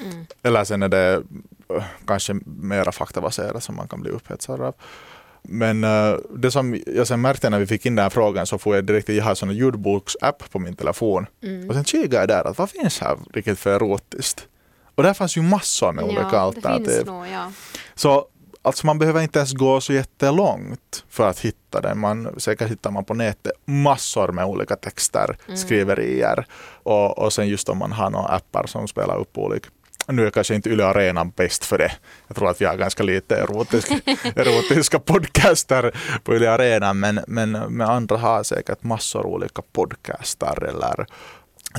Mm. 0.00 0.26
Eller 0.42 0.64
sen 0.64 0.82
är 0.82 0.88
det 0.88 1.22
äh, 1.68 1.84
kanske 2.06 2.34
mera 2.44 2.92
faktabaserat 2.92 3.64
som 3.64 3.76
man 3.76 3.88
kan 3.88 4.00
bli 4.00 4.10
upphetsad 4.10 4.60
av. 4.60 4.74
Men 5.48 5.84
uh, 5.84 6.18
det 6.36 6.50
som 6.50 6.80
jag 6.86 7.06
sen 7.06 7.20
märkte 7.20 7.50
när 7.50 7.58
vi 7.58 7.66
fick 7.66 7.86
in 7.86 7.94
den 7.94 8.02
här 8.02 8.10
frågan 8.10 8.46
så 8.46 8.58
får 8.58 8.74
jag 8.74 8.84
direkt, 8.84 9.08
jag 9.08 9.24
har 9.24 9.30
en 9.30 9.36
sån 9.36 9.56
ljudboksapp 9.56 10.50
på 10.50 10.58
min 10.58 10.76
telefon. 10.76 11.26
Mm. 11.42 11.68
Och 11.68 11.74
sen 11.74 11.84
kikade 11.84 12.16
jag 12.16 12.28
där 12.28 12.44
att 12.44 12.58
vad 12.58 12.70
finns 12.70 13.00
här 13.00 13.18
riktigt 13.32 13.58
för 13.58 13.76
erotiskt? 13.76 14.46
Och 14.94 15.02
där 15.02 15.14
fanns 15.14 15.36
ju 15.36 15.42
massor 15.42 15.92
med 15.92 16.04
olika 16.04 16.28
ja, 16.32 16.38
alternativ. 16.38 17.06
Nog, 17.06 17.26
ja. 17.26 17.52
Så 17.94 18.26
alltså 18.62 18.86
man 18.86 18.98
behöver 18.98 19.22
inte 19.22 19.38
ens 19.38 19.52
gå 19.52 19.80
så 19.80 19.92
jättelångt 19.92 21.04
för 21.08 21.28
att 21.28 21.40
hitta 21.40 21.80
det. 21.80 21.94
Man, 21.94 22.40
säkert 22.40 22.70
hittar 22.70 22.90
man 22.90 23.04
på 23.04 23.14
nätet 23.14 23.52
massor 23.64 24.32
med 24.32 24.44
olika 24.44 24.76
texter, 24.76 25.36
mm. 25.46 25.56
skriverier 25.56 26.46
och, 26.82 27.18
och 27.18 27.32
sen 27.32 27.48
just 27.48 27.68
om 27.68 27.78
man 27.78 27.92
har 27.92 28.10
några 28.10 28.28
appar 28.28 28.66
som 28.66 28.88
spelar 28.88 29.18
upp 29.18 29.38
olika 29.38 29.68
nu 30.06 30.26
är 30.26 30.30
kanske 30.30 30.54
inte 30.54 30.70
Yle 30.70 30.84
Arena 30.84 31.24
bäst 31.24 31.64
för 31.64 31.78
det. 31.78 31.92
Jag 32.26 32.36
tror 32.36 32.50
att 32.50 32.60
vi 32.60 32.64
har 32.64 32.76
ganska 32.76 33.02
lite 33.02 33.36
erotisk, 33.36 33.90
erotiska 34.36 34.98
podcaster 34.98 35.96
på 36.22 36.34
Yle 36.34 36.50
Arena 36.50 36.92
men, 36.92 37.20
men, 37.26 37.50
men 37.50 37.80
andra 37.80 38.16
har 38.16 38.42
säkert 38.42 38.82
massor 38.82 39.26
olika 39.26 39.62
podcaster 39.72 40.64
eller 40.64 41.06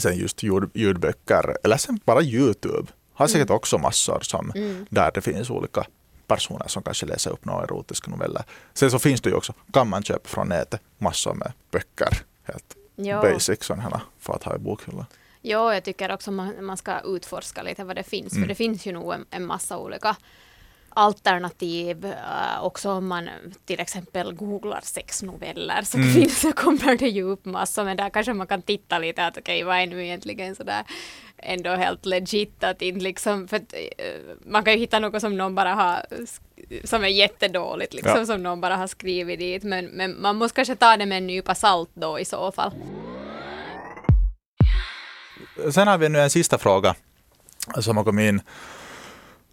sen 0.01 0.17
just 0.17 0.43
ljud, 0.43 0.69
ljudböcker 0.73 1.57
eller 1.63 1.77
sen 1.77 1.99
bara 2.05 2.21
Youtube 2.21 2.91
har 3.15 3.27
säkert 3.27 3.49
mm. 3.49 3.55
också 3.55 3.77
massor 3.77 4.19
som, 4.21 4.51
mm. 4.55 4.85
där 4.89 5.11
det 5.13 5.21
finns 5.21 5.49
olika 5.49 5.85
personer 6.27 6.67
som 6.67 6.83
kanske 6.83 7.05
läser 7.05 7.31
upp 7.31 7.45
några 7.45 7.63
erotiska 7.63 8.11
noveller. 8.11 8.43
Sen 8.73 8.91
så 8.91 8.99
finns 8.99 9.21
det 9.21 9.29
ju 9.29 9.35
också, 9.35 9.53
kan 9.73 9.89
man 9.89 10.03
köpa 10.03 10.27
från 10.27 10.47
nätet 10.47 10.81
massor 10.97 11.33
med 11.33 11.51
böcker, 11.71 12.17
helt 12.43 12.75
jo. 12.95 13.21
basic 13.21 13.63
sådana 13.63 14.01
för 14.19 14.33
att 14.33 14.43
ha 14.43 14.55
i 14.55 14.59
bokhyllan. 14.59 15.05
Ja, 15.41 15.73
jag 15.73 15.83
tycker 15.83 16.13
också 16.13 16.31
man, 16.31 16.65
man 16.65 16.77
ska 16.77 16.99
utforska 16.99 17.63
lite 17.63 17.83
vad 17.83 17.95
det 17.95 18.03
finns, 18.03 18.33
mm. 18.33 18.43
för 18.43 18.47
det 18.47 18.55
finns 18.55 18.85
ju 18.85 18.91
nog 18.91 19.13
en, 19.13 19.25
en 19.29 19.45
massa 19.45 19.77
olika 19.77 20.15
alternativ 20.89 22.05
uh, 22.05 22.63
också 22.63 22.91
om 22.91 23.07
man 23.07 23.29
till 23.65 23.79
exempel 23.79 24.33
googlar 24.33 24.79
sexnoveller 24.83 25.81
så 25.81 25.97
mm. 25.97 26.13
finns, 26.13 26.41
så 26.41 26.51
kommer 26.51 26.97
det 26.97 27.07
ju 27.07 27.23
upp 27.23 27.45
massor 27.45 27.83
men 27.83 27.97
där 27.97 28.09
kanske 28.09 28.33
man 28.33 28.47
kan 28.47 28.61
titta 28.61 28.99
lite 28.99 29.25
att 29.25 29.37
okej 29.37 29.63
okay, 29.63 29.63
vad 29.63 29.77
är 29.77 29.87
nu 29.87 30.05
egentligen 30.05 30.55
sådär 30.55 30.83
ändå 31.37 31.69
helt 31.69 32.05
legit 32.05 32.63
att 32.63 32.81
inte 32.81 32.99
liksom 32.99 33.47
för 33.47 33.57
att, 33.57 33.73
uh, 33.73 34.35
man 34.45 34.63
kan 34.63 34.73
ju 34.73 34.79
hitta 34.79 34.99
något 34.99 35.21
som 35.21 35.37
någon 35.37 35.55
bara 35.55 35.73
har 35.73 36.05
som 36.83 37.03
är 37.03 37.07
jättedåligt 37.07 37.93
liksom 37.93 38.17
ja. 38.17 38.25
som 38.25 38.43
någon 38.43 38.61
bara 38.61 38.75
har 38.75 38.87
skrivit 38.87 39.39
dit 39.39 39.63
men, 39.63 39.85
men 39.85 40.21
man 40.21 40.35
måste 40.35 40.55
kanske 40.55 40.75
ta 40.75 40.97
det 40.97 41.05
med 41.05 41.17
en 41.17 41.27
nypa 41.27 41.55
salt 41.55 41.89
då 41.93 42.19
i 42.19 42.25
så 42.25 42.51
fall. 42.51 42.71
Sen 45.71 45.87
har 45.87 45.97
vi 45.97 46.09
nu 46.09 46.19
en 46.19 46.29
sista 46.29 46.57
fråga 46.57 46.95
som 47.81 47.97
har 47.97 48.03
kommit 48.03 48.29
in 48.29 48.41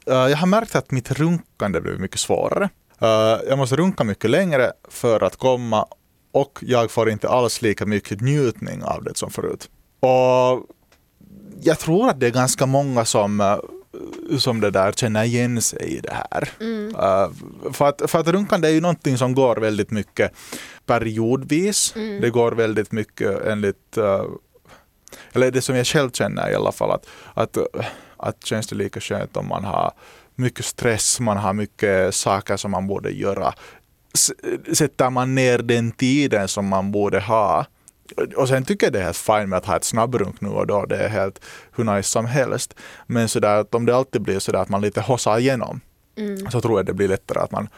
Eh, 0.07 0.15
jag 0.15 0.37
har 0.37 0.47
märkt 0.47 0.77
att 0.77 0.91
mitt 0.91 1.11
runkande 1.11 1.81
blir 1.81 1.99
mycket 1.99 2.21
svårare. 2.21 2.69
Eh, 3.01 3.39
jag 3.49 3.59
måste 3.59 3.77
runka 3.77 4.05
mycket 4.05 4.31
längre 4.31 4.73
för 4.89 5.25
att 5.25 5.37
komma 5.37 5.87
och 6.33 6.59
jag 6.63 6.91
får 6.91 7.11
inte 7.11 7.29
alls 7.29 7.63
lika 7.63 7.87
mycket 7.87 8.21
njutning 8.21 8.83
av 8.85 9.05
det 9.05 9.17
som 9.17 9.31
förut. 9.31 9.71
Och 10.01 10.67
jag 11.63 11.79
tror 11.79 12.09
att 12.09 12.21
det 12.21 12.27
är 12.27 12.31
ganska 12.31 12.67
många 12.67 13.05
som 13.05 13.41
eh, 13.41 13.59
som 14.39 14.61
det 14.61 14.71
där 14.71 14.93
känner 14.93 15.25
igen 15.25 15.63
sig 15.63 15.97
i 15.97 16.01
det 16.01 16.13
här. 16.13 16.49
Mm. 16.61 16.87
Uh, 16.89 17.73
för, 17.73 17.89
att, 17.89 18.11
för 18.11 18.19
att 18.19 18.29
runkande 18.29 18.69
är 18.69 18.73
ju 18.73 18.81
någonting 18.81 19.19
som 19.19 19.35
går 19.35 19.57
väldigt 19.57 19.91
mycket 19.91 20.33
periodvis. 20.87 21.93
Mm. 21.97 22.21
Det 22.21 22.31
går 22.31 22.53
väldigt 22.53 22.93
mycket 22.93 23.47
enligt, 23.47 23.99
uh, 23.99 24.25
eller 25.33 25.51
det 25.51 25.63
som 25.63 25.77
jag 25.77 25.87
själv 25.87 26.11
känner 26.11 26.51
i 26.51 26.55
alla 26.55 26.73
fall, 26.73 26.91
att, 26.91 27.07
att 27.35 27.57
att 28.23 28.47
känns 28.47 28.67
det 28.67 28.77
lika 28.77 29.01
skönt 29.01 29.37
om 29.37 29.49
man 29.49 29.65
har 29.65 29.93
mycket 30.35 30.65
stress, 30.65 31.21
man 31.21 31.37
har 31.37 31.53
mycket 31.53 32.15
saker 32.15 32.57
som 32.57 32.71
man 32.71 32.87
borde 32.87 33.11
göra. 33.11 33.55
Sätter 34.73 35.11
man 35.11 35.35
ner 35.35 35.59
den 35.59 35.93
tiden 35.93 36.49
som 36.49 36.69
man 36.69 36.93
borde 36.93 37.21
ha 37.21 37.67
och 38.37 38.49
sen 38.49 38.65
tycker 38.65 38.87
jag 38.87 38.93
det 38.93 38.99
är 38.99 39.05
helt 39.05 39.17
fint 39.17 39.49
med 39.49 39.57
att 39.57 39.67
ha 39.67 39.77
ett 39.77 39.85
snabbrunk 39.85 40.41
nu 40.41 40.49
och 40.49 40.67
då. 40.67 40.87
Det 40.87 40.97
är 40.97 41.09
helt 41.09 41.41
hur 41.73 41.85
nice 41.85 42.09
som 42.09 42.27
helst. 42.27 42.75
Men 43.07 43.29
sådär 43.29 43.57
att 43.57 43.75
om 43.75 43.87
det 43.87 43.97
alltid 43.97 44.23
blir 44.23 44.39
sådär 44.39 44.59
att 44.59 44.69
man 44.69 44.81
lite 44.81 45.01
hossar 45.01 45.39
igenom 45.39 45.81
mm. 46.17 46.51
så 46.51 46.61
tror 46.61 46.79
jag 46.79 46.87
det 46.87 46.95
blir 46.95 47.09
lättare 47.09 47.39
att 47.39 47.51
man 47.51 47.69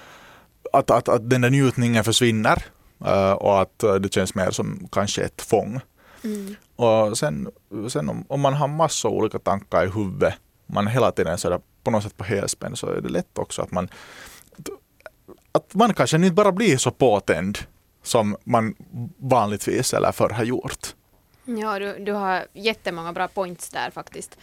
att, 0.73 0.91
att, 0.91 1.09
att 1.09 1.31
den 1.31 1.41
där 1.41 1.51
njutningen 1.51 2.05
försvinner 2.05 2.65
uh, 3.07 3.33
och 3.33 3.61
att 3.61 3.85
uh, 3.85 3.95
det 3.95 4.15
känns 4.15 4.35
mer 4.35 4.51
som 4.51 4.89
kanske 4.93 5.23
ett 5.23 5.43
fång. 5.43 5.81
Mm. 6.25 6.57
Och 6.77 7.19
sen, 7.19 7.49
sen 7.89 8.09
om, 8.09 8.25
om 8.29 8.41
man 8.41 8.55
har 8.55 8.69
massor 8.69 9.11
olika 9.11 9.39
tankar 9.39 9.85
i 9.85 9.91
huvudet, 9.91 10.35
man 10.67 10.87
hela 10.87 11.13
tiden 11.13 11.39
så 11.39 11.61
på 11.85 11.91
något 11.91 12.03
sätt 12.03 12.17
på 12.17 12.25
helspänn, 12.25 12.77
så 12.77 12.87
är 12.87 13.01
det 13.01 13.09
lätt 13.09 13.39
också 13.39 13.63
att 13.63 13.71
man 13.71 13.89
att 15.53 15.75
man 15.75 15.95
kanske 15.95 16.17
inte 16.17 16.31
bara 16.31 16.53
blir 16.53 16.77
så 16.77 16.91
påtänd 16.91 17.59
som 18.05 18.37
man 18.45 18.75
vanligtvis 19.17 19.95
eller 19.95 20.13
förr 20.13 20.31
har 20.31 20.45
gjort. 20.45 20.95
Ja, 21.45 21.79
du, 21.79 21.99
du 21.99 22.13
har 22.13 22.47
jättemånga 22.53 23.13
bra 23.13 23.29
points 23.29 23.71
där 23.71 23.91
faktiskt. 23.91 24.39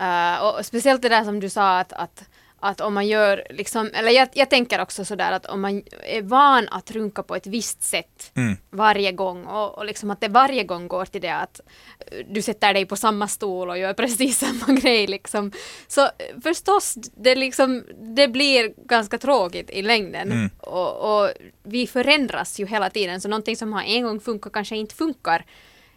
Uh, 0.00 0.44
och 0.44 0.66
speciellt 0.66 1.02
det 1.02 1.08
där 1.08 1.24
som 1.24 1.40
du 1.40 1.50
sa 1.50 1.78
att, 1.78 1.92
att 1.92 2.27
att 2.60 2.80
om 2.80 2.94
man 2.94 3.06
gör, 3.06 3.46
liksom, 3.50 3.90
eller 3.94 4.10
jag, 4.10 4.28
jag 4.32 4.50
tänker 4.50 4.80
också 4.80 5.04
sådär 5.04 5.32
att 5.32 5.46
om 5.46 5.60
man 5.60 5.82
är 6.02 6.22
van 6.22 6.68
att 6.68 6.90
runka 6.90 7.22
på 7.22 7.36
ett 7.36 7.46
visst 7.46 7.82
sätt 7.82 8.32
mm. 8.34 8.56
varje 8.70 9.12
gång 9.12 9.44
och, 9.44 9.78
och 9.78 9.84
liksom 9.84 10.10
att 10.10 10.20
det 10.20 10.28
varje 10.28 10.64
gång 10.64 10.88
går 10.88 11.04
till 11.04 11.20
det 11.20 11.34
att 11.34 11.60
du 12.28 12.42
sätter 12.42 12.74
dig 12.74 12.86
på 12.86 12.96
samma 12.96 13.28
stol 13.28 13.68
och 13.68 13.78
gör 13.78 13.92
precis 13.92 14.38
samma 14.66 14.80
grej 14.80 15.06
liksom. 15.06 15.52
Så 15.88 16.08
förstås, 16.42 16.94
det, 17.16 17.34
liksom, 17.34 17.84
det 18.00 18.28
blir 18.28 18.72
ganska 18.76 19.18
tråkigt 19.18 19.70
i 19.70 19.82
längden 19.82 20.32
mm. 20.32 20.50
och, 20.58 21.22
och 21.22 21.30
vi 21.62 21.86
förändras 21.86 22.60
ju 22.60 22.66
hela 22.66 22.90
tiden 22.90 23.20
så 23.20 23.28
någonting 23.28 23.56
som 23.56 23.72
har 23.72 23.82
en 23.82 24.02
gång 24.02 24.20
funkat 24.20 24.52
kanske 24.52 24.76
inte 24.76 24.94
funkar 24.94 25.44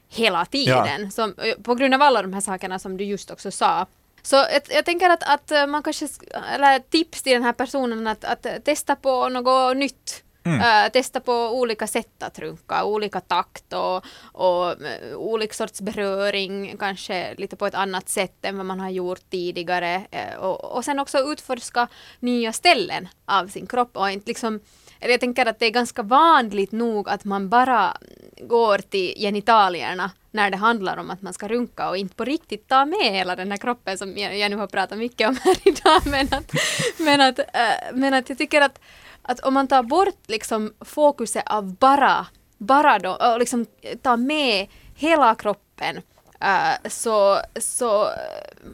hela 0.10 0.46
tiden. 0.46 1.04
Ja. 1.04 1.10
Som, 1.10 1.36
på 1.64 1.76
grund 1.76 1.94
av 1.94 2.02
alla 2.02 2.22
de 2.22 2.34
här 2.34 2.42
sakerna 2.42 2.80
som 2.80 2.98
du 2.98 3.04
just 3.04 3.32
också 3.32 3.52
sa. 3.52 3.88
Så 4.22 4.36
jag, 4.36 4.62
jag, 4.70 4.86
tänker 4.86 5.10
att, 5.10 5.24
att 5.24 5.52
eh, 5.52 5.68
man 5.68 5.84
kanske, 5.84 6.08
eller 6.54 6.80
tips 6.80 7.22
till 7.22 7.34
den 7.34 7.44
här 7.44 7.54
personen 7.54 8.08
att, 8.08 8.26
att 8.26 8.66
testa 8.66 8.96
på 8.96 9.30
något 9.30 9.78
nytt. 9.78 10.24
Mm. 10.44 10.60
Uh, 10.60 10.92
testa 10.92 11.20
på 11.20 11.34
olika 11.34 11.88
sätt 11.88 12.24
att 12.24 12.40
runka, 12.40 12.86
olika 12.86 13.20
takt 13.20 13.74
och, 13.74 14.06
och 14.22 14.72
uh, 14.72 15.16
olika 15.16 15.54
sorts 15.54 15.82
beröring, 15.82 16.78
kanske 16.80 17.36
lite 17.38 17.56
på 17.56 17.68
ett 17.68 17.76
annat 17.76 18.10
sätt 18.10 18.46
än 18.46 18.58
vad 18.58 18.66
man 18.66 18.80
har 18.80 18.90
gjort 18.90 19.30
tidigare. 19.30 19.96
Uh, 19.96 20.40
och, 20.40 20.78
och 20.78 20.86
sen 20.86 21.00
också 21.00 21.18
utforska 21.18 21.88
nya 22.20 22.54
ställen 22.54 23.08
av 23.26 23.48
sin 23.48 23.68
kropp 23.68 23.98
och 23.98 24.12
inte 24.12 24.28
liksom 24.28 24.60
eller 25.02 25.12
jag 25.12 25.20
tänker 25.20 25.46
att 25.46 25.60
det 25.60 25.66
är 25.66 25.72
ganska 25.72 26.04
vanligt 26.04 26.72
nog 26.72 27.10
att 27.10 27.26
man 27.26 27.50
bara 27.50 27.98
går 28.42 28.78
till 28.78 29.14
genitalierna 29.18 30.12
när 30.32 30.50
det 30.50 30.58
handlar 30.58 30.98
om 30.98 31.10
att 31.10 31.22
man 31.22 31.34
ska 31.34 31.48
runka 31.48 31.90
och 31.90 31.98
inte 31.98 32.16
på 32.16 32.26
riktigt 32.26 32.68
ta 32.68 32.86
med 32.86 33.12
hela 33.12 33.36
den 33.36 33.52
här 33.52 33.58
kroppen 33.58 33.98
som 33.98 34.18
jag, 34.18 34.38
jag 34.38 34.52
nu 34.52 34.58
har 34.58 34.68
pratat 34.68 34.98
mycket 34.98 35.30
om 35.30 35.38
här 35.44 35.58
idag. 35.68 36.02
Men 36.06 36.28
att, 36.32 36.52
men 36.98 37.22
att, 37.22 37.40
äh, 37.40 37.94
men 37.94 38.14
att 38.14 38.30
jag 38.30 38.38
tycker 38.38 38.62
att, 38.62 38.80
att 39.22 39.40
om 39.40 39.54
man 39.54 39.68
tar 39.68 39.84
bort 39.84 40.20
liksom 40.28 40.74
fokuset 40.80 41.44
av 41.46 41.76
bara, 41.76 42.26
bara 42.58 43.00
då, 43.00 43.12
och 43.12 43.40
liksom 43.40 43.66
tar 44.02 44.18
med 44.18 44.68
hela 44.96 45.36
kroppen 45.36 46.02
äh, 46.40 46.90
så, 46.90 47.40
så 47.60 48.10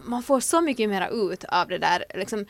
man 0.04 0.24
får 0.24 0.40
så 0.40 0.62
mycket 0.62 0.90
mer 0.90 1.32
ut 1.32 1.44
av 1.44 1.68
det 1.68 1.78
där. 1.78 2.06
Liksom, 2.14 2.46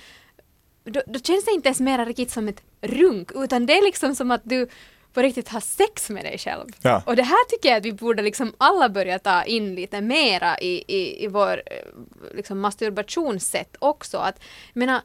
då, 0.91 1.02
då 1.08 1.19
känns 1.19 1.45
det 1.45 1.52
inte 1.52 1.67
ens 1.67 1.80
mer 1.80 2.06
riktigt 2.06 2.32
som 2.32 2.47
ett 2.47 2.62
runk 2.82 3.32
utan 3.36 3.65
det 3.65 3.78
är 3.78 3.84
liksom 3.84 4.15
som 4.15 4.32
att 4.32 4.41
du 4.43 4.67
på 5.13 5.21
riktigt 5.21 5.50
ha 5.50 5.62
sex 5.62 6.10
med 6.10 6.26
dig 6.26 6.38
själv. 6.38 6.65
Ja. 6.82 7.04
Och 7.06 7.15
det 7.15 7.23
här 7.23 7.50
tycker 7.50 7.69
jag 7.69 7.78
att 7.78 7.86
vi 7.86 7.93
borde 7.93 8.21
liksom 8.21 8.54
alla 8.58 8.89
börja 8.89 9.19
ta 9.19 9.43
in 9.43 9.76
lite 9.76 10.02
mera 10.02 10.60
i, 10.60 10.84
i, 10.88 11.23
i 11.23 11.28
vår 11.28 11.62
eh, 11.65 12.36
liksom 12.36 12.60
masturbationssätt 12.60 13.76
också. 13.80 14.17
Att, 14.17 14.39
menar, 14.73 15.02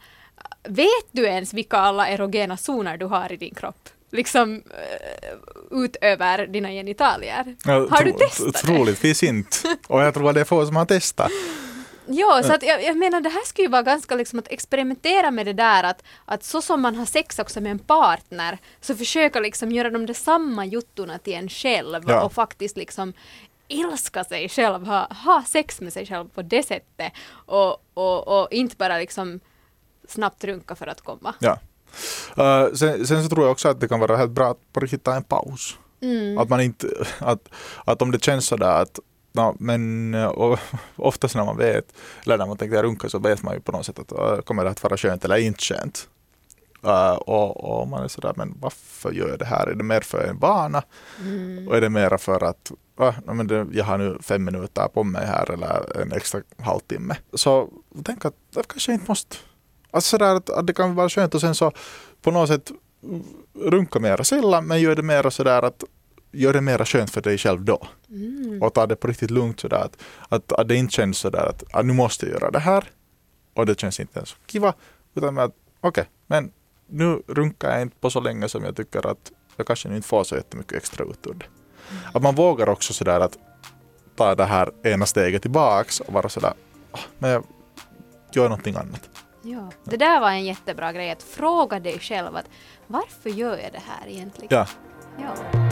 vet 0.68 1.06
du 1.10 1.26
ens 1.26 1.54
vilka 1.54 1.76
alla 1.76 2.08
erogena 2.08 2.56
zoner 2.56 2.96
du 2.96 3.06
har 3.06 3.32
i 3.32 3.36
din 3.36 3.54
kropp? 3.54 3.88
liksom 4.12 4.54
uh, 4.54 5.84
utöver 5.84 6.46
dina 6.46 6.70
genitalier. 6.70 7.56
Ja, 7.64 7.86
har 7.90 8.04
du 8.04 8.12
testat 8.12 8.52
det? 8.52 8.58
Troligtvis 8.58 9.22
inte. 9.22 9.56
Och 9.86 10.02
jag 10.02 10.14
tror 10.14 10.28
att 10.28 10.34
det 10.34 10.40
är 10.40 10.44
få 10.44 10.66
som 10.66 10.76
har 10.76 10.86
testat. 10.86 11.30
Ja, 12.06 12.42
så 12.44 12.52
att 12.52 12.62
jag, 12.62 12.84
jag, 12.84 12.96
menar 12.96 13.20
det 13.20 13.28
här 13.28 13.44
skulle 13.44 13.66
ju 13.66 13.70
vara 13.70 13.82
ganska 13.82 14.14
liksom 14.14 14.38
att 14.38 14.48
experimentera 14.48 15.30
med 15.30 15.46
det 15.46 15.52
där 15.52 15.84
att, 15.84 16.02
att 16.24 16.44
så 16.44 16.62
som 16.62 16.80
man 16.82 16.94
har 16.94 17.06
sex 17.06 17.38
också 17.38 17.60
med 17.60 17.72
en 17.72 17.78
partner 17.78 18.58
så 18.80 18.94
försöka 18.94 19.40
liksom 19.40 19.72
göra 19.72 19.90
de 19.90 20.06
där 20.06 20.14
samma 20.14 20.64
juttorna 20.64 21.18
till 21.18 21.34
en 21.34 21.48
själv 21.48 22.02
ja. 22.06 22.22
och 22.22 22.32
faktiskt 22.32 22.76
liksom 22.76 23.12
älska 23.68 24.24
sig 24.24 24.48
själv, 24.48 24.86
ha, 24.86 25.08
ha 25.24 25.44
sex 25.46 25.80
med 25.80 25.92
sig 25.92 26.06
själv 26.06 26.28
på 26.28 26.42
det 26.42 26.62
sättet 26.62 27.12
och, 27.32 27.76
och, 27.94 28.28
och 28.28 28.48
inte 28.50 28.76
bara 28.76 28.98
liksom 28.98 29.40
snabbt 30.08 30.44
runka 30.44 30.74
för 30.74 30.86
att 30.86 31.00
komma. 31.00 31.34
Ja. 31.38 31.58
Uh, 32.38 32.74
sen, 32.74 33.06
sen, 33.06 33.22
så 33.22 33.28
tror 33.28 33.42
jag 33.42 33.52
också 33.52 33.68
att 33.68 33.80
det 33.80 33.88
kan 33.88 34.00
vara 34.00 34.16
helt 34.16 34.30
bra 34.30 34.50
att 34.50 34.72
bara 34.72 34.86
hitta 34.86 35.14
en 35.14 35.24
paus. 35.24 35.76
Mm. 36.00 36.38
Att 36.38 36.48
man 36.48 36.60
inte, 36.60 36.86
att, 37.18 37.48
att 37.84 38.02
om 38.02 38.10
det 38.10 38.24
känns 38.24 38.46
sådär 38.46 38.82
att 38.82 38.98
No, 39.32 39.56
men 39.58 40.14
och, 40.14 40.58
oftast 40.96 41.34
när 41.34 41.44
man 41.44 41.56
vet, 41.56 41.94
eller 42.24 42.38
när 42.38 42.46
man 42.46 42.56
tänker 42.56 42.82
runka 42.82 43.08
så 43.08 43.18
vet 43.18 43.42
man 43.42 43.54
ju 43.54 43.60
på 43.60 43.72
något 43.72 43.86
sätt 43.86 43.98
att 43.98 44.12
uh, 44.12 44.40
kommer 44.40 44.64
det 44.64 44.70
att 44.70 44.82
vara 44.82 44.96
skönt 44.96 45.24
eller 45.24 45.36
inte 45.36 45.64
skönt. 45.64 46.08
Uh, 46.86 47.12
och, 47.12 47.80
och, 47.80 47.88
man 47.88 48.04
är 48.04 48.08
sådär, 48.08 48.32
men 48.36 48.54
varför 48.60 49.12
gör 49.12 49.28
jag 49.28 49.38
det 49.38 49.44
här? 49.44 49.66
Är 49.66 49.74
det 49.74 49.84
mer 49.84 50.00
för 50.00 50.26
en 50.28 50.38
vana? 50.38 50.82
Mm. 51.20 51.68
Och 51.68 51.76
är 51.76 51.80
det 51.80 51.90
mer 51.90 52.16
för 52.16 52.44
att 52.44 52.72
uh, 53.00 53.34
men 53.34 53.46
det, 53.46 53.66
jag 53.72 53.84
har 53.84 53.98
nu 53.98 54.18
fem 54.20 54.44
minuter 54.44 54.88
på 54.88 55.04
mig 55.04 55.26
här 55.26 55.50
eller 55.50 56.02
en 56.02 56.12
extra 56.12 56.40
halvtimme. 56.58 57.16
Så 57.34 57.68
tänk 58.04 58.24
att 58.24 58.34
det 58.54 58.68
kanske 58.68 58.92
inte 58.92 59.04
måste. 59.08 59.36
Alltså 59.90 60.08
sådär 60.08 60.34
att, 60.34 60.50
att 60.50 60.66
det 60.66 60.72
kan 60.72 60.94
vara 60.94 61.08
skönt 61.08 61.34
och 61.34 61.40
sen 61.40 61.54
så 61.54 61.72
på 62.22 62.30
något 62.30 62.48
sätt 62.48 62.70
runka 63.54 63.98
mera 63.98 64.24
sällan 64.24 64.66
men 64.66 64.80
gör 64.80 64.94
det 64.94 65.02
mera 65.02 65.30
sådär 65.30 65.62
att 65.62 65.84
gör 66.32 66.52
det 66.52 66.60
mera 66.60 66.84
skönt 66.84 67.10
för 67.10 67.20
dig 67.20 67.38
själv 67.38 67.64
då. 67.64 67.86
Mm. 68.10 68.62
Och 68.62 68.74
ta 68.74 68.86
det 68.86 68.96
på 68.96 69.08
riktigt 69.08 69.30
lugnt 69.30 69.60
sådär 69.60 69.76
att, 69.76 70.02
att, 70.28 70.52
att 70.52 70.68
det 70.68 70.76
inte 70.76 70.92
känns 70.92 71.18
sådär 71.18 71.46
att, 71.46 71.74
att 71.74 71.86
nu 71.86 71.92
måste 71.92 72.26
jag 72.26 72.40
göra 72.40 72.50
det 72.50 72.58
här 72.58 72.84
och 73.54 73.66
det 73.66 73.80
känns 73.80 74.00
inte 74.00 74.18
ens 74.18 74.36
kiva 74.46 74.74
utan 75.14 75.38
att 75.38 75.52
okej, 75.80 75.88
okay, 75.88 76.04
men 76.26 76.52
nu 76.86 77.22
runkar 77.26 77.70
jag 77.70 77.82
inte 77.82 77.96
på 78.00 78.10
så 78.10 78.20
länge 78.20 78.48
som 78.48 78.64
jag 78.64 78.76
tycker 78.76 79.06
att 79.06 79.32
jag 79.56 79.66
kanske 79.66 79.88
inte 79.88 80.08
får 80.08 80.24
så 80.24 80.36
jättemycket 80.36 80.78
extra 80.78 81.04
ut 81.04 81.26
ur 81.26 81.34
det. 81.34 81.44
Mm. 81.90 82.02
Att 82.14 82.22
man 82.22 82.34
vågar 82.34 82.68
också 82.68 82.92
sådär 82.92 83.20
att 83.20 83.38
ta 84.16 84.34
det 84.34 84.44
här 84.44 84.70
ena 84.82 85.06
steget 85.06 85.42
tillbaks 85.42 86.00
och 86.00 86.12
vara 86.12 86.28
sådär, 86.28 86.54
oh, 86.92 87.00
men 87.18 87.30
jag 87.30 87.44
gör 88.32 88.48
någonting 88.48 88.76
annat. 88.76 89.10
Ja, 89.42 89.70
det 89.84 89.96
där 89.96 90.20
var 90.20 90.30
en 90.30 90.44
jättebra 90.44 90.92
grej 90.92 91.10
att 91.10 91.22
fråga 91.22 91.80
dig 91.80 91.98
själv 91.98 92.36
att 92.36 92.46
varför 92.86 93.30
gör 93.30 93.58
jag 93.58 93.72
det 93.72 93.82
här 93.86 94.08
egentligen? 94.08 94.48
Ja. 94.50 94.66
ja. 95.18 95.71